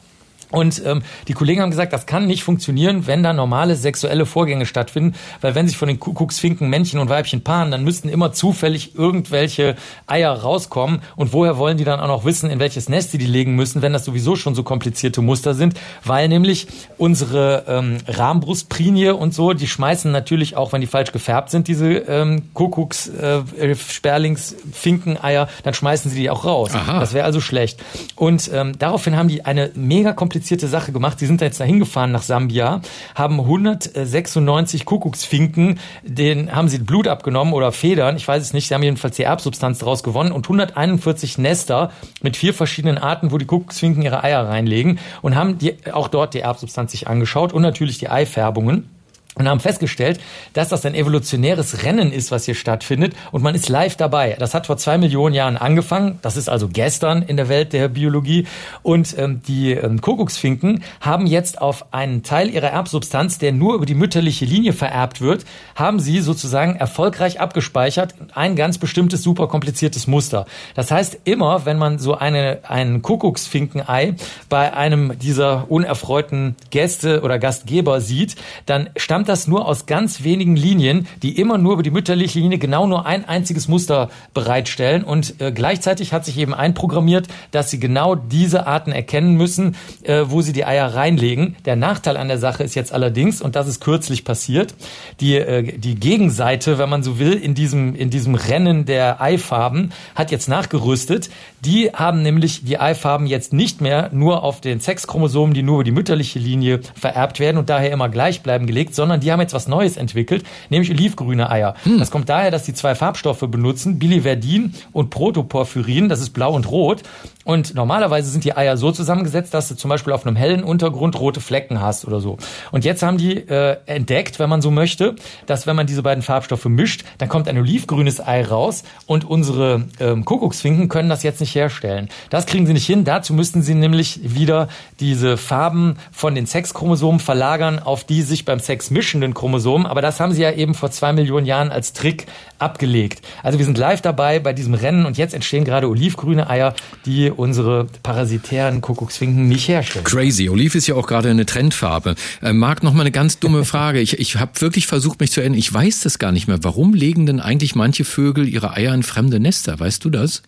Und 0.52 0.82
ähm, 0.84 1.02
die 1.26 1.32
Kollegen 1.32 1.62
haben 1.62 1.70
gesagt, 1.70 1.92
das 1.92 2.06
kann 2.06 2.26
nicht 2.26 2.44
funktionieren, 2.44 3.06
wenn 3.06 3.22
da 3.22 3.32
normale 3.32 3.74
sexuelle 3.74 4.26
Vorgänge 4.26 4.66
stattfinden, 4.66 5.14
weil 5.40 5.54
wenn 5.54 5.66
sich 5.66 5.76
von 5.76 5.88
den 5.88 5.98
Kuckucksfinken 5.98 6.68
Männchen 6.68 7.00
und 7.00 7.08
Weibchen 7.08 7.42
paaren, 7.42 7.70
dann 7.70 7.82
müssten 7.82 8.08
immer 8.08 8.32
zufällig 8.32 8.94
irgendwelche 8.94 9.76
Eier 10.06 10.32
rauskommen. 10.32 11.00
Und 11.16 11.32
woher 11.32 11.58
wollen 11.58 11.78
die 11.78 11.84
dann 11.84 12.00
auch 12.00 12.06
noch 12.06 12.24
wissen, 12.24 12.50
in 12.50 12.60
welches 12.60 12.88
Nest 12.88 13.12
sie 13.12 13.18
die 13.18 13.26
legen 13.26 13.56
müssen, 13.56 13.82
wenn 13.82 13.92
das 13.92 14.04
sowieso 14.04 14.36
schon 14.36 14.54
so 14.54 14.62
komplizierte 14.62 15.22
Muster 15.22 15.54
sind? 15.54 15.74
Weil 16.04 16.28
nämlich 16.28 16.66
unsere 16.98 17.64
ähm, 17.66 17.98
Rahmbrustprinie 18.06 19.16
und 19.16 19.34
so, 19.34 19.54
die 19.54 19.66
schmeißen 19.66 20.12
natürlich 20.12 20.56
auch, 20.56 20.72
wenn 20.72 20.82
die 20.82 20.86
falsch 20.86 21.12
gefärbt 21.12 21.50
sind, 21.50 21.66
diese 21.66 21.88
ähm, 21.88 22.52
Kuckucks, 22.52 23.08
äh, 23.08 23.74
Sperlings, 23.74 24.54
Finkeneier, 24.72 25.48
dann 25.62 25.74
schmeißen 25.74 26.10
sie 26.10 26.20
die 26.20 26.30
auch 26.30 26.44
raus. 26.44 26.72
Aha. 26.74 27.00
Das 27.00 27.14
wäre 27.14 27.24
also 27.24 27.40
schlecht. 27.40 27.80
Und 28.16 28.50
ähm, 28.52 28.78
daraufhin 28.78 29.16
haben 29.16 29.28
die 29.28 29.44
eine 29.44 29.70
mega 29.74 30.12
komplizierte 30.12 30.41
komplizierte 30.42 30.66
Sache 30.66 30.90
gemacht. 30.90 31.20
Sie 31.20 31.26
sind 31.26 31.40
da 31.40 31.44
jetzt 31.44 31.60
dahin 31.60 31.78
gefahren 31.78 32.10
nach 32.10 32.22
Sambia, 32.22 32.80
haben 33.14 33.38
196 33.38 34.84
Kuckucksfinken, 34.84 35.78
den 36.02 36.52
haben 36.52 36.68
sie 36.68 36.78
Blut 36.78 37.06
abgenommen 37.06 37.54
oder 37.54 37.70
Federn, 37.70 38.16
ich 38.16 38.26
weiß 38.26 38.42
es 38.42 38.52
nicht, 38.52 38.66
sie 38.66 38.74
haben 38.74 38.82
jedenfalls 38.82 39.14
die 39.14 39.22
Erbsubstanz 39.22 39.78
daraus 39.78 40.02
gewonnen 40.02 40.32
und 40.32 40.46
141 40.46 41.38
Nester 41.38 41.92
mit 42.22 42.36
vier 42.36 42.54
verschiedenen 42.54 42.98
Arten, 42.98 43.30
wo 43.30 43.38
die 43.38 43.44
Kuckucksfinken 43.44 44.02
ihre 44.02 44.24
Eier 44.24 44.48
reinlegen 44.48 44.98
und 45.20 45.36
haben 45.36 45.58
die, 45.58 45.76
auch 45.92 46.08
dort 46.08 46.34
die 46.34 46.40
Erbsubstanz 46.40 46.90
sich 46.90 47.06
angeschaut 47.06 47.52
und 47.52 47.62
natürlich 47.62 47.98
die 47.98 48.08
Eifärbungen 48.08 48.88
und 49.34 49.48
haben 49.48 49.60
festgestellt, 49.60 50.20
dass 50.52 50.68
das 50.68 50.84
ein 50.84 50.94
evolutionäres 50.94 51.84
Rennen 51.84 52.12
ist, 52.12 52.30
was 52.30 52.44
hier 52.44 52.54
stattfindet 52.54 53.14
und 53.30 53.42
man 53.42 53.54
ist 53.54 53.70
live 53.70 53.96
dabei. 53.96 54.36
Das 54.38 54.52
hat 54.52 54.66
vor 54.66 54.76
zwei 54.76 54.98
Millionen 54.98 55.34
Jahren 55.34 55.56
angefangen, 55.56 56.18
das 56.20 56.36
ist 56.36 56.50
also 56.50 56.68
gestern 56.68 57.22
in 57.22 57.38
der 57.38 57.48
Welt 57.48 57.72
der 57.72 57.88
Biologie 57.88 58.46
und 58.82 59.16
ähm, 59.18 59.40
die 59.48 59.72
ähm, 59.72 60.02
Kuckucksfinken 60.02 60.84
haben 61.00 61.26
jetzt 61.26 61.62
auf 61.62 61.94
einen 61.94 62.22
Teil 62.22 62.50
ihrer 62.50 62.68
Erbsubstanz, 62.68 63.38
der 63.38 63.52
nur 63.52 63.74
über 63.74 63.86
die 63.86 63.94
mütterliche 63.94 64.44
Linie 64.44 64.74
vererbt 64.74 65.22
wird, 65.22 65.46
haben 65.74 65.98
sie 65.98 66.20
sozusagen 66.20 66.76
erfolgreich 66.76 67.40
abgespeichert 67.40 68.14
ein 68.34 68.54
ganz 68.54 68.76
bestimmtes 68.76 69.22
super 69.22 69.48
kompliziertes 69.48 70.06
Muster. 70.06 70.44
Das 70.74 70.90
heißt, 70.90 71.20
immer 71.24 71.64
wenn 71.64 71.78
man 71.78 71.98
so 71.98 72.14
eine, 72.14 72.58
ein 72.68 73.00
Kuckucksfinkenei 73.00 74.14
bei 74.50 74.74
einem 74.74 75.18
dieser 75.18 75.70
unerfreuten 75.70 76.56
Gäste 76.70 77.22
oder 77.22 77.38
Gastgeber 77.38 78.02
sieht, 78.02 78.36
dann 78.66 78.90
stammt 78.96 79.21
stammt 79.22 79.28
das 79.28 79.46
nur 79.46 79.68
aus 79.68 79.86
ganz 79.86 80.24
wenigen 80.24 80.56
Linien, 80.56 81.06
die 81.22 81.38
immer 81.38 81.56
nur 81.56 81.74
über 81.74 81.84
die 81.84 81.92
mütterliche 81.92 82.40
Linie 82.40 82.58
genau 82.58 82.88
nur 82.88 83.06
ein 83.06 83.24
einziges 83.24 83.68
Muster 83.68 84.10
bereitstellen. 84.34 85.04
Und 85.04 85.40
äh, 85.40 85.52
gleichzeitig 85.52 86.12
hat 86.12 86.24
sich 86.24 86.38
eben 86.38 86.52
einprogrammiert, 86.52 87.28
dass 87.52 87.70
sie 87.70 87.78
genau 87.78 88.16
diese 88.16 88.66
Arten 88.66 88.90
erkennen 88.90 89.36
müssen, 89.36 89.76
äh, 90.02 90.24
wo 90.26 90.42
sie 90.42 90.52
die 90.52 90.64
Eier 90.64 90.92
reinlegen. 90.92 91.54
Der 91.66 91.76
Nachteil 91.76 92.16
an 92.16 92.26
der 92.26 92.38
Sache 92.38 92.64
ist 92.64 92.74
jetzt 92.74 92.92
allerdings, 92.92 93.40
und 93.40 93.54
das 93.54 93.68
ist 93.68 93.80
kürzlich 93.80 94.24
passiert, 94.24 94.74
die, 95.20 95.36
äh, 95.36 95.78
die 95.78 95.94
Gegenseite, 95.94 96.78
wenn 96.78 96.88
man 96.88 97.04
so 97.04 97.20
will, 97.20 97.34
in 97.34 97.54
diesem, 97.54 97.94
in 97.94 98.10
diesem 98.10 98.34
Rennen 98.34 98.86
der 98.86 99.20
Eifarben 99.20 99.92
hat 100.16 100.32
jetzt 100.32 100.48
nachgerüstet. 100.48 101.30
Die 101.64 101.90
haben 101.92 102.22
nämlich 102.22 102.64
die 102.64 102.80
Eifarben 102.80 103.28
jetzt 103.28 103.52
nicht 103.52 103.80
mehr 103.80 104.10
nur 104.12 104.42
auf 104.42 104.60
den 104.60 104.80
Sexchromosomen, 104.80 105.54
die 105.54 105.62
nur 105.62 105.76
über 105.76 105.84
die 105.84 105.92
mütterliche 105.92 106.40
Linie 106.40 106.80
vererbt 106.96 107.38
werden 107.38 107.58
und 107.58 107.70
daher 107.70 107.92
immer 107.92 108.08
gleich 108.08 108.42
bleiben 108.42 108.66
gelegt, 108.66 108.96
sondern 108.96 109.11
die 109.20 109.32
haben 109.32 109.40
jetzt 109.40 109.54
was 109.54 109.68
Neues 109.68 109.96
entwickelt, 109.96 110.44
nämlich 110.70 110.90
olivgrüne 110.90 111.50
Eier. 111.50 111.74
Hm. 111.84 111.98
Das 111.98 112.10
kommt 112.10 112.28
daher, 112.28 112.50
dass 112.50 112.64
die 112.64 112.74
zwei 112.74 112.94
Farbstoffe 112.94 113.40
benutzen, 113.48 113.98
Biliverdin 113.98 114.74
und 114.92 115.10
Protoporphyrin, 115.10 116.08
das 116.08 116.20
ist 116.20 116.30
blau 116.30 116.54
und 116.54 116.70
rot. 116.70 117.02
Und 117.44 117.74
normalerweise 117.74 118.30
sind 118.30 118.44
die 118.44 118.56
Eier 118.56 118.76
so 118.76 118.92
zusammengesetzt, 118.92 119.52
dass 119.54 119.68
du 119.68 119.74
zum 119.74 119.88
Beispiel 119.88 120.12
auf 120.12 120.26
einem 120.26 120.36
hellen 120.36 120.64
Untergrund 120.64 121.18
rote 121.18 121.40
Flecken 121.40 121.80
hast 121.80 122.06
oder 122.06 122.20
so. 122.20 122.38
Und 122.70 122.84
jetzt 122.84 123.02
haben 123.02 123.18
die 123.18 123.36
äh, 123.36 123.76
entdeckt, 123.86 124.38
wenn 124.38 124.48
man 124.48 124.62
so 124.62 124.70
möchte, 124.70 125.16
dass 125.46 125.66
wenn 125.66 125.76
man 125.76 125.86
diese 125.86 126.02
beiden 126.02 126.22
Farbstoffe 126.22 126.64
mischt, 126.66 127.04
dann 127.18 127.28
kommt 127.28 127.48
ein 127.48 127.58
olivgrünes 127.58 128.20
Ei 128.20 128.44
raus 128.44 128.84
und 129.06 129.24
unsere 129.24 129.84
ähm, 130.00 130.24
Kuckucksfinken 130.24 130.88
können 130.88 131.08
das 131.08 131.22
jetzt 131.22 131.40
nicht 131.40 131.54
herstellen. 131.54 132.08
Das 132.30 132.46
kriegen 132.46 132.66
sie 132.66 132.72
nicht 132.72 132.86
hin. 132.86 133.04
Dazu 133.04 133.34
müssten 133.34 133.62
sie 133.62 133.74
nämlich 133.74 134.20
wieder 134.22 134.68
diese 135.00 135.36
Farben 135.36 135.96
von 136.12 136.34
den 136.34 136.46
Sexchromosomen 136.46 137.20
verlagern 137.20 137.78
auf 137.78 138.04
die 138.04 138.22
sich 138.22 138.44
beim 138.44 138.60
Sex 138.60 138.90
mischenden 138.90 139.34
Chromosomen. 139.34 139.86
Aber 139.86 140.02
das 140.02 140.20
haben 140.20 140.32
sie 140.32 140.42
ja 140.42 140.52
eben 140.52 140.74
vor 140.74 140.90
zwei 140.90 141.12
Millionen 141.12 141.46
Jahren 141.46 141.70
als 141.70 141.92
Trick 141.92 142.26
abgelegt. 142.58 143.22
Also 143.42 143.58
wir 143.58 143.66
sind 143.66 143.78
live 143.78 144.00
dabei 144.00 144.38
bei 144.38 144.52
diesem 144.52 144.74
Rennen 144.74 145.06
und 145.06 145.18
jetzt 145.18 145.34
entstehen 145.34 145.64
gerade 145.64 145.88
olivgrüne 145.88 146.48
Eier, 146.48 146.74
die 147.04 147.31
unsere 147.38 147.86
parasitären 148.02 148.80
Kuckucksfinken 148.80 149.48
nicht 149.48 149.68
herstellen. 149.68 150.04
Crazy. 150.04 150.48
Oliv 150.48 150.74
ist 150.74 150.86
ja 150.86 150.94
auch 150.94 151.06
gerade 151.06 151.30
eine 151.30 151.46
Trendfarbe. 151.46 152.14
Äh, 152.42 152.52
Marc, 152.52 152.82
noch 152.82 152.92
mal 152.92 153.02
eine 153.02 153.10
ganz 153.10 153.38
dumme 153.38 153.64
Frage. 153.72 154.00
Ich, 154.00 154.18
ich 154.18 154.36
habe 154.36 154.60
wirklich 154.60 154.86
versucht, 154.86 155.20
mich 155.20 155.32
zu 155.32 155.40
erinnern. 155.40 155.58
Ich 155.58 155.72
weiß 155.72 156.00
das 156.00 156.18
gar 156.18 156.32
nicht 156.32 156.48
mehr. 156.48 156.62
Warum 156.62 156.94
legen 156.94 157.26
denn 157.26 157.40
eigentlich 157.40 157.74
manche 157.74 158.04
Vögel 158.04 158.48
ihre 158.48 158.74
Eier 158.74 158.94
in 158.94 159.02
fremde 159.02 159.40
Nester? 159.40 159.78
Weißt 159.78 160.04
du 160.04 160.10
das? 160.10 160.42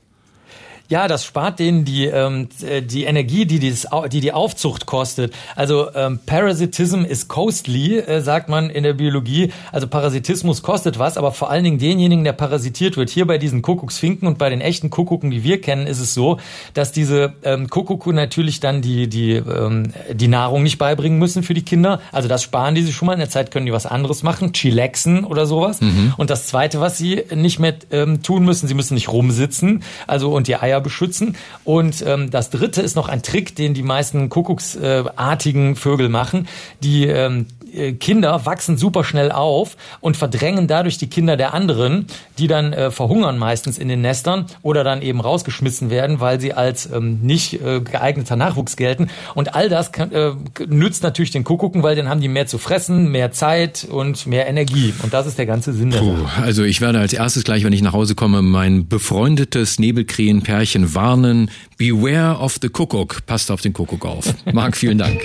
Ja, 0.91 1.09
das 1.09 1.24
spart 1.24 1.61
denen 1.61 1.87
die, 1.87 2.05
ähm, 2.05 2.49
äh, 2.62 2.82
die 2.82 3.05
Energie, 3.05 3.47
die, 3.47 3.59
dieses, 3.59 3.87
die 4.12 4.20
die 4.20 4.32
Aufzucht 4.32 4.85
kostet. 4.85 5.32
Also 5.57 5.89
ähm, 5.95 6.18
Parasitism 6.26 7.05
is 7.05 7.26
costly, 7.26 7.99
äh, 8.01 8.20
sagt 8.20 8.51
man 8.51 8.68
in 8.68 8.82
der 8.82 8.93
Biologie. 8.93 9.51
Also 9.72 9.87
Parasitismus 9.87 10.62
kostet 10.62 10.99
was, 10.99 11.16
aber 11.16 11.32
vor 11.32 11.51
allen 11.51 11.64
Dingen 11.64 11.78
denjenigen, 11.78 12.22
der 12.22 12.35
parasitiert 12.35 12.99
wird. 12.99 13.09
Hier 13.09 13.26
bei 13.26 13.39
diesen 13.39 13.62
Kuckucksfinken 13.62 14.28
und 14.28 14.37
bei 14.37 14.51
den 14.51 14.61
echten 14.61 14.91
Kuckucken, 14.91 15.30
die 15.30 15.43
wir 15.43 15.59
kennen, 15.62 15.87
ist 15.87 16.01
es 16.01 16.12
so, 16.12 16.39
dass 16.74 16.93
diese 16.93 17.32
ähm, 17.45 17.70
Kuckucku 17.70 18.12
natürlich 18.12 18.61
dann 18.61 18.82
die, 18.82 19.09
die, 19.09 19.32
ähm, 19.32 19.95
die 20.12 20.28
Nahrung 20.28 20.62
nicht 20.62 20.76
beibringen 20.76 21.18
müssen 21.18 21.43
für 21.43 21.55
die 21.55 21.64
Kinder. 21.64 22.01
Also 22.12 22.28
das 22.28 22.43
sparen 22.43 22.74
die 22.74 22.82
sich 22.82 22.95
schon 22.95 23.07
mal. 23.07 23.14
In 23.14 23.20
der 23.20 23.30
Zeit 23.30 23.51
können 23.51 23.64
die 23.64 23.72
was 23.72 23.87
anderes 23.87 24.22
machen, 24.22 24.53
chillaxen 24.53 25.24
oder 25.24 25.47
sowas. 25.47 25.80
Mhm. 25.80 26.12
Und 26.18 26.28
das 26.28 26.47
Zweite, 26.47 26.80
was 26.80 26.99
sie 26.99 27.22
nicht 27.35 27.59
mehr 27.59 27.74
ähm, 27.91 28.22
tun 28.22 28.45
müssen, 28.45 28.68
sie 28.68 28.74
müssen 28.74 28.95
nicht 28.95 29.11
rumsitzen. 29.11 29.82
Also 30.07 30.30
und 30.30 30.47
die 30.47 30.57
Eier 30.57 30.74
Eier 30.75 30.81
beschützen. 30.81 31.37
Und 31.64 32.05
ähm, 32.07 32.31
das 32.31 32.51
dritte 32.51 32.83
ist 32.83 32.97
noch 32.97 33.09
ein 33.09 33.22
Trick, 33.22 33.55
den 33.55 33.75
die 33.75 33.83
meisten 33.83 34.29
Kuckucksartigen 34.29 35.77
Vögel 35.77 36.09
machen. 36.09 36.49
Die 36.83 37.07
ähm, 37.07 37.47
äh, 37.62 37.63
Kinder 37.93 38.47
wachsen 38.47 38.79
super 38.79 39.05
schnell 39.05 39.33
auf 39.33 39.77
und 40.01 40.16
verdrängen 40.16 40.66
dadurch 40.66 40.99
die 40.99 41.09
Kinder 41.09 41.37
der 41.37 41.55
anderen, 41.55 42.07
die 42.39 42.47
dann 42.47 42.72
äh, 42.72 42.91
verhungern 42.91 43.39
meistens 43.39 43.79
in 43.79 43.89
den 43.89 44.01
Nestern 44.01 44.47
oder 44.62 44.85
dann 44.85 45.03
eben 45.03 45.20
rausgeschmissen 45.20 45.91
werden, 45.91 46.20
weil 46.20 46.41
sie 46.41 46.53
als 46.53 46.91
ähm, 46.91 47.20
nicht 47.22 47.55
äh, 47.55 47.81
geeigneter 47.81 48.37
Nachwuchs 48.37 48.77
gelten. 48.77 49.09
Und 49.35 49.55
all 49.55 49.68
das 49.68 49.93
kann, 49.93 50.12
äh, 50.12 50.33
nützt 50.66 51.03
natürlich 51.03 51.31
den 51.31 51.45
Kuckucken, 51.45 51.83
weil 51.83 51.97
dann 51.97 52.09
haben 52.09 52.20
die 52.20 52.29
mehr 52.29 52.47
zu 52.47 52.59
fressen, 52.59 53.11
mehr 53.11 53.33
Zeit 53.33 53.87
und 53.91 54.27
mehr 54.27 54.47
Energie. 54.47 54.95
Und 55.03 55.12
das 55.12 55.27
ist 55.27 55.39
der 55.39 55.47
ganze 55.47 55.72
Sinn 55.72 55.91
der 55.91 55.99
Puh, 56.01 56.16
Sache. 56.16 56.43
Also 56.43 56.64
ich 56.64 56.81
werde 56.81 57.01
als 57.01 57.12
erstes 57.12 57.45
gleich, 57.45 57.64
wenn 57.64 57.72
ich 57.72 57.83
nach 57.83 57.93
Hause 57.93 58.14
komme, 58.14 58.43
mein 58.43 58.89
befreundetes 58.89 59.79
Nebelkrähenpärchen 59.79 60.95
warnen. 60.95 61.51
Beware 61.77 62.39
of 62.39 62.59
the 62.61 62.68
Kuckuck. 62.68 63.27
Passt 63.27 63.51
auf 63.51 63.61
den 63.61 63.72
Kuckuck 63.72 64.05
auf. 64.07 64.35
Marc, 64.53 64.77
vielen 64.77 64.99
Dank. 64.99 65.20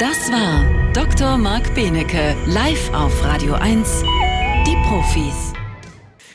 Das 0.00 0.32
war 0.32 0.64
Dr. 0.94 1.36
Marc 1.36 1.74
Benecke, 1.74 2.34
live 2.46 2.90
auf 2.94 3.22
Radio 3.22 3.52
1, 3.52 4.02
die 4.66 4.74
Profis. 4.88 5.52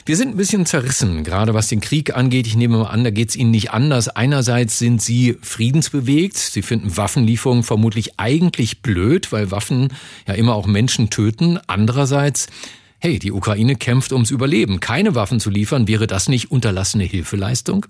Wir 0.06 0.16
sind 0.16 0.36
ein 0.36 0.38
bisschen 0.38 0.68
zerrissen, 0.68 1.24
gerade 1.24 1.56
was 1.56 1.68
den 1.70 1.82
Krieg 1.82 2.16
angeht. 2.16 2.46
Ich 2.46 2.56
nehme 2.56 2.78
mal 2.78 2.90
an, 2.92 3.04
da 3.04 3.10
geht 3.10 3.30
es 3.30 3.36
Ihnen 3.36 3.50
nicht 3.50 3.72
anders. 3.72 4.08
Einerseits 4.08 4.78
sind 4.78 5.02
Sie 5.02 5.40
friedensbewegt. 5.42 6.38
Sie 6.38 6.62
finden 6.62 6.96
Waffenlieferungen 6.96 7.64
vermutlich 7.64 8.20
eigentlich 8.20 8.84
blöd, 8.84 9.32
weil 9.32 9.50
Waffen 9.50 9.92
ja 10.28 10.36
immer 10.36 10.54
auch 10.54 10.68
Menschen 10.68 11.10
töten. 11.10 11.60
Andererseits 11.66 12.46
Hey, 13.06 13.20
die 13.20 13.32
Ukraine 13.32 13.76
kämpft 13.76 14.14
ums 14.14 14.32
Überleben. 14.32 14.80
Keine 14.80 15.14
Waffen 15.14 15.40
zu 15.40 15.52
liefern, 15.52 15.88
wäre 15.88 16.08
das 16.08 16.28
nicht 16.28 16.50
unterlassene 16.50 17.04
Hilfeleistung? 17.04 17.86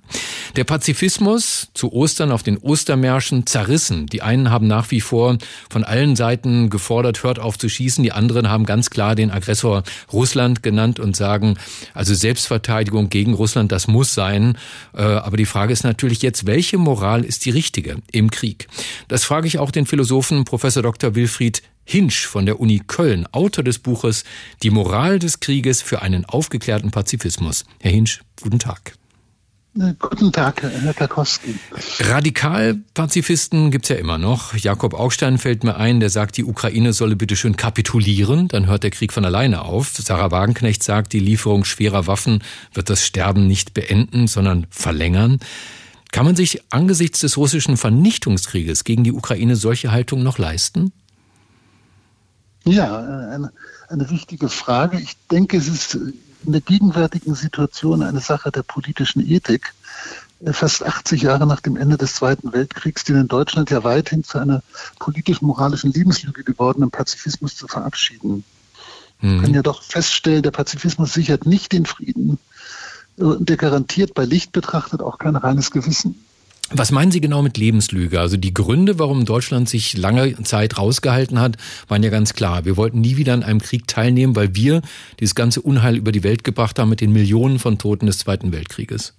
Der 0.57 0.65
Pazifismus 0.65 1.69
zu 1.73 1.93
Ostern 1.93 2.33
auf 2.33 2.43
den 2.43 2.57
Ostermärschen 2.57 3.47
zerrissen. 3.47 4.07
Die 4.07 4.21
einen 4.21 4.49
haben 4.49 4.67
nach 4.67 4.91
wie 4.91 4.99
vor 4.99 5.37
von 5.69 5.85
allen 5.85 6.17
Seiten 6.17 6.69
gefordert, 6.69 7.23
hört 7.23 7.39
auf 7.39 7.57
zu 7.57 7.69
schießen. 7.69 8.03
Die 8.03 8.11
anderen 8.11 8.49
haben 8.49 8.65
ganz 8.65 8.89
klar 8.89 9.15
den 9.15 9.31
Aggressor 9.31 9.83
Russland 10.11 10.63
genannt 10.63 10.99
und 10.99 11.15
sagen, 11.15 11.55
also 11.93 12.13
Selbstverteidigung 12.13 13.07
gegen 13.07 13.35
Russland, 13.35 13.71
das 13.71 13.87
muss 13.87 14.13
sein. 14.13 14.57
Äh, 14.93 15.01
aber 15.01 15.37
die 15.37 15.45
Frage 15.45 15.71
ist 15.71 15.85
natürlich 15.85 16.23
jetzt, 16.23 16.45
welche 16.45 16.77
Moral 16.77 17.23
ist 17.23 17.45
die 17.45 17.51
richtige 17.51 17.99
im 18.11 18.31
Krieg? 18.31 18.67
Das 19.07 19.23
frage 19.23 19.47
ich 19.47 19.59
auch 19.59 19.71
den 19.71 19.85
Philosophen 19.85 20.43
Professor 20.43 20.83
Dr. 20.83 21.15
Wilfried 21.15 21.61
Hinsch 21.85 22.25
von 22.25 22.45
der 22.45 22.59
Uni 22.59 22.81
Köln, 22.85 23.27
Autor 23.31 23.63
des 23.63 23.79
Buches 23.79 24.23
Die 24.63 24.71
Moral 24.71 25.19
des 25.19 25.39
Krieges 25.39 25.81
für 25.81 26.01
einen 26.01 26.25
aufgeklärten 26.25 26.91
Pazifismus. 26.91 27.63
Herr 27.79 27.91
Hinsch, 27.91 28.21
guten 28.41 28.59
Tag. 28.59 28.95
Guten 29.99 30.31
Tag, 30.31 30.63
Herr 30.63 30.93
Karkowski. 30.93 31.53
Radikal-Pazifisten 31.99 33.71
gibt's 33.71 33.89
ja 33.89 33.97
immer 33.97 34.17
noch. 34.17 34.55
Jakob 34.55 34.93
Augstein 34.93 35.37
fällt 35.37 35.65
mir 35.65 35.75
ein, 35.75 35.99
der 35.99 36.09
sagt, 36.09 36.37
die 36.37 36.45
Ukraine 36.45 36.93
solle 36.93 37.17
bitte 37.17 37.35
schön 37.35 37.57
kapitulieren, 37.57 38.47
dann 38.47 38.67
hört 38.67 38.83
der 38.83 38.91
Krieg 38.91 39.11
von 39.11 39.25
alleine 39.25 39.63
auf. 39.63 39.89
Sarah 39.89 40.31
Wagenknecht 40.31 40.81
sagt, 40.81 41.11
die 41.11 41.19
Lieferung 41.19 41.65
schwerer 41.65 42.07
Waffen 42.07 42.41
wird 42.73 42.89
das 42.89 43.05
Sterben 43.05 43.47
nicht 43.47 43.73
beenden, 43.73 44.27
sondern 44.27 44.65
verlängern. 44.69 45.39
Kann 46.13 46.25
man 46.25 46.37
sich 46.37 46.61
angesichts 46.69 47.19
des 47.19 47.35
russischen 47.35 47.75
Vernichtungskrieges 47.75 48.85
gegen 48.85 49.03
die 49.03 49.11
Ukraine 49.11 49.57
solche 49.57 49.91
Haltung 49.91 50.23
noch 50.23 50.37
leisten? 50.37 50.93
Ja, 52.65 52.99
eine, 52.99 53.51
eine 53.89 54.09
wichtige 54.09 54.49
Frage. 54.49 54.99
Ich 54.99 55.15
denke, 55.31 55.57
es 55.57 55.67
ist 55.67 55.95
in 55.95 56.51
der 56.51 56.61
gegenwärtigen 56.61 57.35
Situation 57.35 58.01
eine 58.01 58.19
Sache 58.19 58.51
der 58.51 58.63
politischen 58.63 59.25
Ethik. 59.25 59.73
Fast 60.51 60.83
80 60.83 61.21
Jahre 61.21 61.47
nach 61.47 61.61
dem 61.61 61.77
Ende 61.77 61.97
des 61.97 62.15
Zweiten 62.15 62.51
Weltkriegs, 62.51 63.03
den 63.03 63.15
in 63.15 63.27
Deutschland 63.27 63.69
ja 63.69 63.83
weithin 63.83 64.23
zu 64.23 64.37
einer 64.37 64.61
politisch-moralischen 64.99 65.93
Lebenslüge 65.93 66.43
gewordenen 66.43 66.91
Pazifismus 66.91 67.55
zu 67.55 67.67
verabschieden. 67.67 68.43
Mhm. 69.21 69.31
Wir 69.31 69.41
können 69.41 69.53
ja 69.53 69.61
doch 69.61 69.81
feststellen, 69.81 70.43
der 70.43 70.51
Pazifismus 70.51 71.13
sichert 71.13 71.45
nicht 71.45 71.71
den 71.71 71.85
Frieden. 71.85 72.37
Und 73.17 73.47
der 73.47 73.57
garantiert 73.57 74.13
bei 74.13 74.25
Licht 74.25 74.51
betrachtet 74.51 75.01
auch 75.01 75.17
kein 75.17 75.35
reines 75.35 75.71
Gewissen. 75.71 76.25
Was 76.71 76.91
meinen 76.91 77.11
Sie 77.11 77.21
genau 77.21 77.43
mit 77.43 77.57
Lebenslüge? 77.57 78.19
Also 78.19 78.37
die 78.37 78.53
Gründe, 78.53 78.97
warum 78.97 79.25
Deutschland 79.25 79.69
sich 79.69 79.95
lange 79.95 80.41
Zeit 80.43 80.79
rausgehalten 80.79 81.39
hat, 81.39 81.57
waren 81.87 82.01
ja 82.01 82.09
ganz 82.09 82.33
klar. 82.33 82.65
Wir 82.65 82.75
wollten 82.75 83.01
nie 83.01 83.17
wieder 83.17 83.33
an 83.33 83.43
einem 83.43 83.61
Krieg 83.61 83.87
teilnehmen, 83.87 84.35
weil 84.35 84.55
wir 84.55 84.81
dieses 85.19 85.35
ganze 85.35 85.61
Unheil 85.61 85.95
über 85.95 86.11
die 86.11 86.23
Welt 86.23 86.43
gebracht 86.43 86.79
haben 86.79 86.89
mit 86.89 87.01
den 87.01 87.11
Millionen 87.11 87.59
von 87.59 87.77
Toten 87.77 88.07
des 88.07 88.17
Zweiten 88.17 88.51
Weltkrieges. 88.51 89.13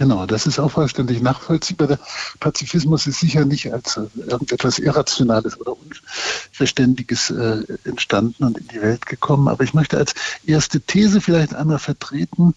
Genau, 0.00 0.24
das 0.24 0.46
ist 0.46 0.58
auch 0.58 0.70
vollständig 0.70 1.20
nachvollziehbar. 1.20 1.86
Der 1.86 1.98
Pazifismus 2.40 3.06
ist 3.06 3.20
sicher 3.20 3.44
nicht 3.44 3.70
als 3.70 3.98
äh, 3.98 4.06
irgendetwas 4.30 4.78
Irrationales 4.78 5.60
oder 5.60 5.74
Unverständiges 5.76 7.28
äh, 7.28 7.64
entstanden 7.84 8.44
und 8.44 8.56
in 8.56 8.68
die 8.68 8.80
Welt 8.80 9.04
gekommen. 9.04 9.46
Aber 9.46 9.62
ich 9.62 9.74
möchte 9.74 9.98
als 9.98 10.14
erste 10.46 10.80
These 10.80 11.20
vielleicht 11.20 11.54
einmal 11.54 11.78
vertreten, 11.78 12.54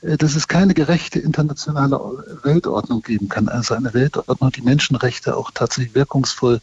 äh, 0.00 0.16
dass 0.16 0.36
es 0.36 0.48
keine 0.48 0.72
gerechte 0.72 1.18
internationale 1.18 2.00
Weltordnung 2.44 3.02
geben 3.02 3.28
kann. 3.28 3.50
Also 3.50 3.74
eine 3.74 3.92
Weltordnung, 3.92 4.50
die 4.52 4.62
Menschenrechte 4.62 5.36
auch 5.36 5.50
tatsächlich 5.50 5.94
wirkungsvoll 5.94 6.62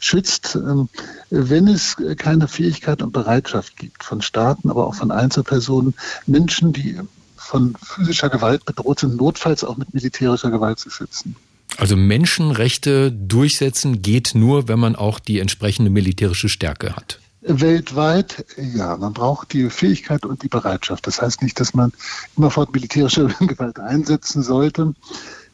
schützt, 0.00 0.56
ähm, 0.56 0.88
wenn 1.30 1.68
es 1.68 1.94
keine 2.16 2.48
Fähigkeit 2.48 3.00
und 3.00 3.12
Bereitschaft 3.12 3.76
gibt 3.76 4.02
von 4.02 4.22
Staaten, 4.22 4.70
aber 4.70 4.88
auch 4.88 4.96
von 4.96 5.12
Einzelpersonen, 5.12 5.94
Menschen, 6.26 6.72
die 6.72 6.98
von 7.48 7.74
physischer 7.82 8.28
Gewalt 8.28 8.66
bedroht 8.66 9.00
sind, 9.00 9.16
notfalls 9.16 9.64
auch 9.64 9.78
mit 9.78 9.94
militärischer 9.94 10.50
Gewalt 10.50 10.78
zu 10.78 10.90
schützen. 10.90 11.34
Also 11.78 11.96
Menschenrechte 11.96 13.10
durchsetzen 13.10 14.02
geht 14.02 14.34
nur, 14.34 14.68
wenn 14.68 14.78
man 14.78 14.96
auch 14.96 15.18
die 15.18 15.38
entsprechende 15.38 15.90
militärische 15.90 16.50
Stärke 16.50 16.94
hat. 16.94 17.20
Weltweit, 17.40 18.44
ja, 18.56 18.96
man 18.96 19.14
braucht 19.14 19.52
die 19.54 19.70
Fähigkeit 19.70 20.26
und 20.26 20.42
die 20.42 20.48
Bereitschaft. 20.48 21.06
Das 21.06 21.22
heißt 21.22 21.40
nicht, 21.42 21.58
dass 21.58 21.72
man 21.72 21.92
immerfort 22.36 22.72
militärische 22.74 23.28
Gewalt 23.40 23.78
einsetzen 23.78 24.42
sollte. 24.42 24.94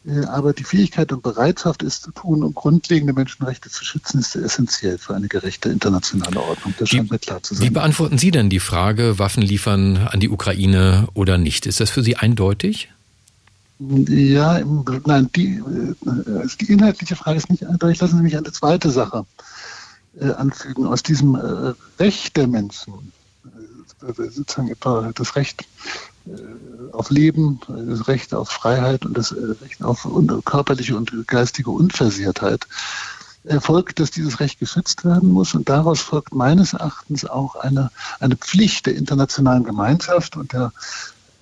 Äh, 0.07 0.25
aber 0.27 0.53
die 0.53 0.65
Fähigkeit 0.65 1.13
und 1.13 1.23
Bereitschaft, 1.23 1.83
es 1.83 2.01
zu 2.03 2.13
tun, 2.13 2.43
um 2.43 2.55
grundlegende 2.55 3.13
Menschenrechte 3.13 3.71
zu 3.71 3.85
schützen, 3.85 4.21
ist 4.21 4.37
essentiell 4.37 4.99
für 4.99 5.15
eine 5.15 5.29
gerechte 5.29 5.71
internationale 5.71 6.41
Ordnung. 6.41 6.75
Das 6.79 6.91
scheint 6.91 7.11
mir 7.11 7.19
klar 7.19 7.43
zu 7.43 7.55
sein. 7.55 7.67
Wie 7.67 7.71
beantworten 7.71 8.19
Sie 8.19 8.31
denn 8.31 8.51
die 8.51 8.61
Frage, 8.61 9.19
Waffen 9.19 9.43
liefern 9.43 9.97
an 9.97 10.21
die 10.21 10.29
Ukraine 10.29 11.09
oder 11.15 11.39
nicht? 11.39 11.67
Ist 11.67 11.81
das 11.81 11.91
für 11.91 12.03
Sie 12.03 12.17
eindeutig? 12.17 12.91
Ja, 13.79 14.61
nein, 15.05 15.31
die, 15.35 15.57
äh, 15.57 16.47
die 16.61 16.73
inhaltliche 16.73 17.17
Frage 17.17 17.39
ist 17.39 17.51
nicht 17.51 17.67
eindeutig. 17.67 18.01
Lassen 18.01 18.19
Sie 18.19 18.23
mich 18.23 18.37
eine 18.37 18.53
zweite 18.53 18.91
Sache 18.91 19.25
äh, 20.21 20.31
anfügen. 20.31 20.87
Aus 20.87 21.03
diesem 21.03 21.35
Recht 21.99 22.37
der 22.37 22.47
Menschen, 22.47 23.13
sozusagen 24.01 24.69
etwa 24.69 25.11
das 25.15 25.35
Recht 25.35 25.65
auf 26.93 27.11
Leben, 27.11 27.61
das 27.69 28.09
Recht 28.09 28.35
auf 28.35 28.49
Freiheit 28.51 29.05
und 29.05 29.17
das 29.17 29.33
äh, 29.33 29.55
Recht 29.63 29.83
auf 29.83 30.09
körperliche 30.45 30.97
und 30.97 31.27
geistige 31.27 31.71
Unversehrtheit 31.71 32.67
folgt, 33.61 34.01
dass 34.01 34.11
dieses 34.11 34.41
Recht 34.41 34.59
geschützt 34.59 35.05
werden 35.05 35.31
muss. 35.31 35.55
Und 35.55 35.69
daraus 35.69 36.01
folgt 36.01 36.35
meines 36.35 36.73
Erachtens 36.73 37.27
auch 37.27 37.57
eine, 37.57 37.91
eine 38.19 38.37
Pflicht 38.37 38.87
der 38.87 38.97
internationalen 38.97 39.65
Gemeinschaft 39.65 40.37
und 40.37 40.55
der 40.55 40.73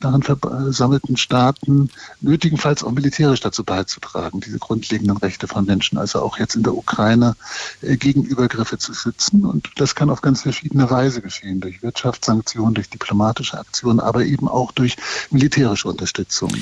darin 0.05 0.23
versammelten 0.23 1.17
Staaten 1.17 1.91
nötigenfalls 2.21 2.85
auch 2.85 2.91
militärisch 2.93 3.41
dazu 3.41 3.65
beizutragen, 3.65 4.41
diese 4.41 4.59
grundlegenden 4.59 5.17
Rechte 5.17 5.49
von 5.49 5.65
Menschen, 5.65 5.99
also 5.99 6.21
auch 6.21 6.39
jetzt 6.39 6.55
in 6.57 6.63
der 6.63 6.75
Ukraine, 6.75 7.37
äh, 7.81 7.97
gegen 7.97 8.23
Übergriffe 8.25 8.79
zu 8.79 8.95
schützen. 8.95 9.45
Und 9.45 9.71
das 9.77 9.95
kann 9.95 10.11
auf 10.11 10.21
ganz 10.21 10.43
verschiedene 10.43 10.91
Weise 10.91 11.23
geschehen, 11.23 11.61
durch 11.61 11.83
Wirtschaftssanktionen, 11.83 12.75
durch 12.75 12.91
diplomatische 12.91 13.59
Aktionen, 13.59 14.01
aber 14.01 14.25
eben 14.25 14.49
auch 14.49 14.73
durch 14.73 14.97
militärische 15.31 15.89
Unterstützung. 15.89 16.53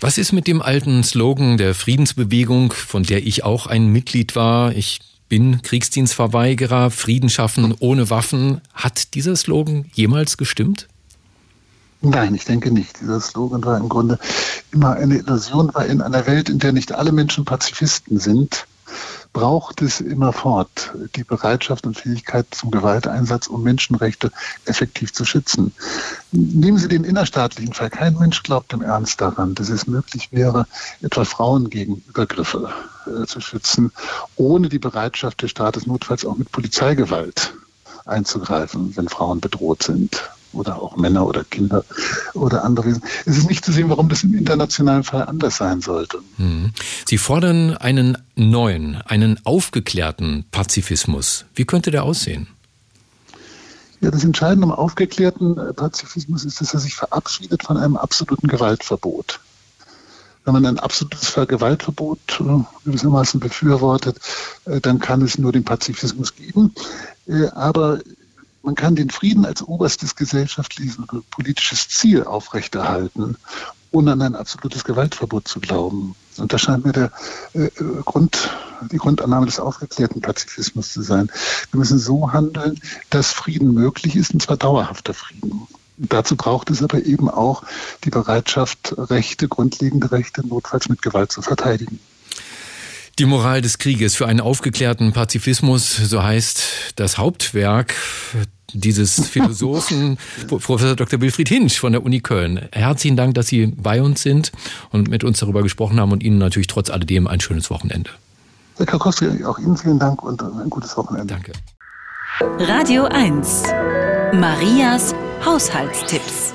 Was 0.00 0.18
ist 0.18 0.32
mit 0.32 0.46
dem 0.46 0.62
alten 0.62 1.02
Slogan 1.02 1.56
der 1.56 1.74
Friedensbewegung, 1.74 2.72
von 2.72 3.02
der 3.02 3.26
ich 3.26 3.44
auch 3.44 3.66
ein 3.66 3.88
Mitglied 3.88 4.36
war? 4.36 4.72
Ich 4.72 5.00
bin 5.28 5.62
Kriegsdienstverweigerer, 5.62 6.90
Frieden 6.90 7.30
schaffen 7.30 7.74
ohne 7.80 8.10
Waffen. 8.10 8.60
Hat 8.72 9.14
dieser 9.14 9.36
Slogan 9.36 9.86
jemals 9.94 10.36
gestimmt? 10.36 10.88
Nein, 12.04 12.34
ich 12.34 12.44
denke 12.44 12.70
nicht. 12.70 13.00
Dieser 13.00 13.18
Slogan 13.18 13.64
war 13.64 13.78
im 13.78 13.88
Grunde 13.88 14.18
immer 14.72 14.92
eine 14.92 15.16
Illusion, 15.16 15.70
weil 15.72 15.88
in 15.88 16.02
einer 16.02 16.26
Welt, 16.26 16.50
in 16.50 16.58
der 16.58 16.72
nicht 16.72 16.92
alle 16.92 17.12
Menschen 17.12 17.46
Pazifisten 17.46 18.18
sind, 18.18 18.66
braucht 19.32 19.80
es 19.80 20.02
immerfort 20.02 20.92
die 21.16 21.24
Bereitschaft 21.24 21.86
und 21.86 21.98
Fähigkeit 21.98 22.46
zum 22.50 22.70
Gewalteinsatz, 22.70 23.46
um 23.46 23.62
Menschenrechte 23.62 24.30
effektiv 24.66 25.14
zu 25.14 25.24
schützen. 25.24 25.72
Nehmen 26.30 26.76
Sie 26.76 26.88
den 26.88 27.04
innerstaatlichen 27.04 27.72
Fall. 27.72 27.88
Kein 27.88 28.18
Mensch 28.18 28.42
glaubt 28.42 28.74
im 28.74 28.82
Ernst 28.82 29.22
daran, 29.22 29.54
dass 29.54 29.70
es 29.70 29.86
möglich 29.86 30.30
wäre, 30.30 30.66
etwa 31.00 31.24
Frauen 31.24 31.70
gegen 31.70 32.04
Übergriffe 32.06 32.70
äh, 33.06 33.24
zu 33.24 33.40
schützen, 33.40 33.92
ohne 34.36 34.68
die 34.68 34.78
Bereitschaft 34.78 35.40
des 35.40 35.50
Staates 35.50 35.86
notfalls 35.86 36.26
auch 36.26 36.36
mit 36.36 36.52
Polizeigewalt 36.52 37.54
einzugreifen, 38.04 38.94
wenn 38.94 39.08
Frauen 39.08 39.40
bedroht 39.40 39.82
sind 39.82 40.22
oder 40.54 40.80
auch 40.80 40.96
Männer 40.96 41.26
oder 41.26 41.44
Kinder 41.44 41.84
oder 42.34 42.64
andere 42.64 42.86
Wesen. 42.86 43.02
Es 43.26 43.36
ist 43.36 43.48
nicht 43.48 43.64
zu 43.64 43.72
sehen, 43.72 43.90
warum 43.90 44.08
das 44.08 44.24
im 44.24 44.34
internationalen 44.34 45.04
Fall 45.04 45.24
anders 45.24 45.56
sein 45.56 45.80
sollte. 45.80 46.20
Mhm. 46.38 46.72
Sie 47.06 47.18
fordern 47.18 47.76
einen 47.76 48.18
neuen, 48.34 48.96
einen 49.02 49.40
aufgeklärten 49.44 50.44
Pazifismus. 50.50 51.44
Wie 51.54 51.64
könnte 51.64 51.90
der 51.90 52.04
aussehen? 52.04 52.48
Ja, 54.04 54.10
das 54.10 54.22
Entscheidende 54.22 54.66
am 54.66 54.72
aufgeklärten 54.72 55.56
äh, 55.56 55.72
Pazifismus 55.72 56.44
ist, 56.44 56.60
dass 56.60 56.74
er 56.74 56.80
sich 56.80 56.94
verabschiedet 56.94 57.62
von 57.62 57.78
einem 57.78 57.96
absoluten 57.96 58.48
Gewaltverbot. 58.48 59.40
Wenn 60.44 60.52
man 60.52 60.66
ein 60.66 60.78
absolutes 60.78 61.34
Gewaltverbot 61.48 62.18
äh, 62.40 62.64
gewissermaßen 62.84 63.40
befürwortet, 63.40 64.18
äh, 64.66 64.78
dann 64.82 64.98
kann 64.98 65.22
es 65.22 65.38
nur 65.38 65.52
den 65.52 65.64
Pazifismus 65.64 66.36
geben. 66.36 66.74
Aber 67.54 68.00
man 68.64 68.74
kann 68.74 68.96
den 68.96 69.10
Frieden 69.10 69.44
als 69.44 69.62
oberstes 69.62 70.16
gesellschaftliches 70.16 70.98
oder 70.98 71.22
politisches 71.30 71.88
Ziel 71.88 72.24
aufrechterhalten, 72.24 73.36
ohne 73.90 74.12
an 74.12 74.22
ein 74.22 74.34
absolutes 74.34 74.84
Gewaltverbot 74.84 75.46
zu 75.46 75.60
glauben. 75.60 76.16
Und 76.38 76.52
das 76.52 76.62
scheint 76.62 76.84
mir 76.84 76.92
der 76.92 77.12
äh, 77.52 77.68
Grund, 78.04 78.50
die 78.90 78.96
Grundannahme 78.96 79.46
des 79.46 79.60
aufgeklärten 79.60 80.20
Pazifismus 80.20 80.92
zu 80.92 81.02
sein. 81.02 81.30
Wir 81.70 81.78
müssen 81.78 81.98
so 81.98 82.32
handeln, 82.32 82.80
dass 83.10 83.30
Frieden 83.30 83.72
möglich 83.72 84.16
ist, 84.16 84.32
und 84.32 84.42
zwar 84.42 84.56
dauerhafter 84.56 85.14
Frieden. 85.14 85.68
Dazu 85.96 86.34
braucht 86.34 86.70
es 86.70 86.82
aber 86.82 87.04
eben 87.04 87.30
auch 87.30 87.62
die 88.02 88.10
Bereitschaft, 88.10 88.94
Rechte, 88.98 89.46
grundlegende 89.46 90.10
Rechte 90.10 90.44
notfalls 90.44 90.88
mit 90.88 91.02
Gewalt 91.02 91.30
zu 91.30 91.40
verteidigen. 91.40 92.00
Die 93.20 93.26
Moral 93.26 93.62
des 93.62 93.78
Krieges 93.78 94.16
für 94.16 94.26
einen 94.26 94.40
aufgeklärten 94.40 95.12
Pazifismus, 95.12 95.96
so 95.96 96.22
heißt 96.22 96.94
das 96.96 97.16
Hauptwerk 97.16 97.94
dieses 98.72 99.28
Philosophen, 99.28 100.18
Professor 100.48 100.96
Dr. 100.96 101.20
Wilfried 101.20 101.48
Hinsch 101.48 101.78
von 101.78 101.92
der 101.92 102.02
Uni 102.02 102.20
Köln. 102.20 102.68
Herzlichen 102.72 103.16
Dank, 103.16 103.34
dass 103.34 103.46
Sie 103.46 103.66
bei 103.66 104.02
uns 104.02 104.22
sind 104.22 104.50
und 104.90 105.08
mit 105.08 105.22
uns 105.22 105.38
darüber 105.38 105.62
gesprochen 105.62 106.00
haben 106.00 106.10
und 106.10 106.24
Ihnen 106.24 106.38
natürlich 106.38 106.66
trotz 106.66 106.90
alledem 106.90 107.28
ein 107.28 107.38
schönes 107.38 107.70
Wochenende. 107.70 108.10
Herr 108.78 108.86
Karkowski, 108.86 109.44
auch 109.44 109.60
Ihnen 109.60 109.76
vielen 109.76 110.00
Dank 110.00 110.20
und 110.24 110.42
ein 110.42 110.68
gutes 110.68 110.96
Wochenende. 110.96 111.34
Danke. 111.34 111.52
Radio 112.40 113.04
1. 113.04 113.62
Marias 114.32 115.14
Haushaltstipps. 115.44 116.52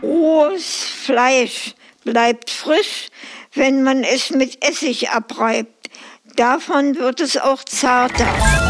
Rohes 0.00 0.76
Fleisch 1.04 1.74
bleibt 2.04 2.50
frisch, 2.50 3.08
wenn 3.54 3.82
man 3.82 4.04
es 4.04 4.30
mit 4.30 4.64
Essig 4.64 5.10
abreibt. 5.10 5.90
Davon 6.36 6.96
wird 6.96 7.20
es 7.20 7.36
auch 7.36 7.64
zarter. 7.64 8.69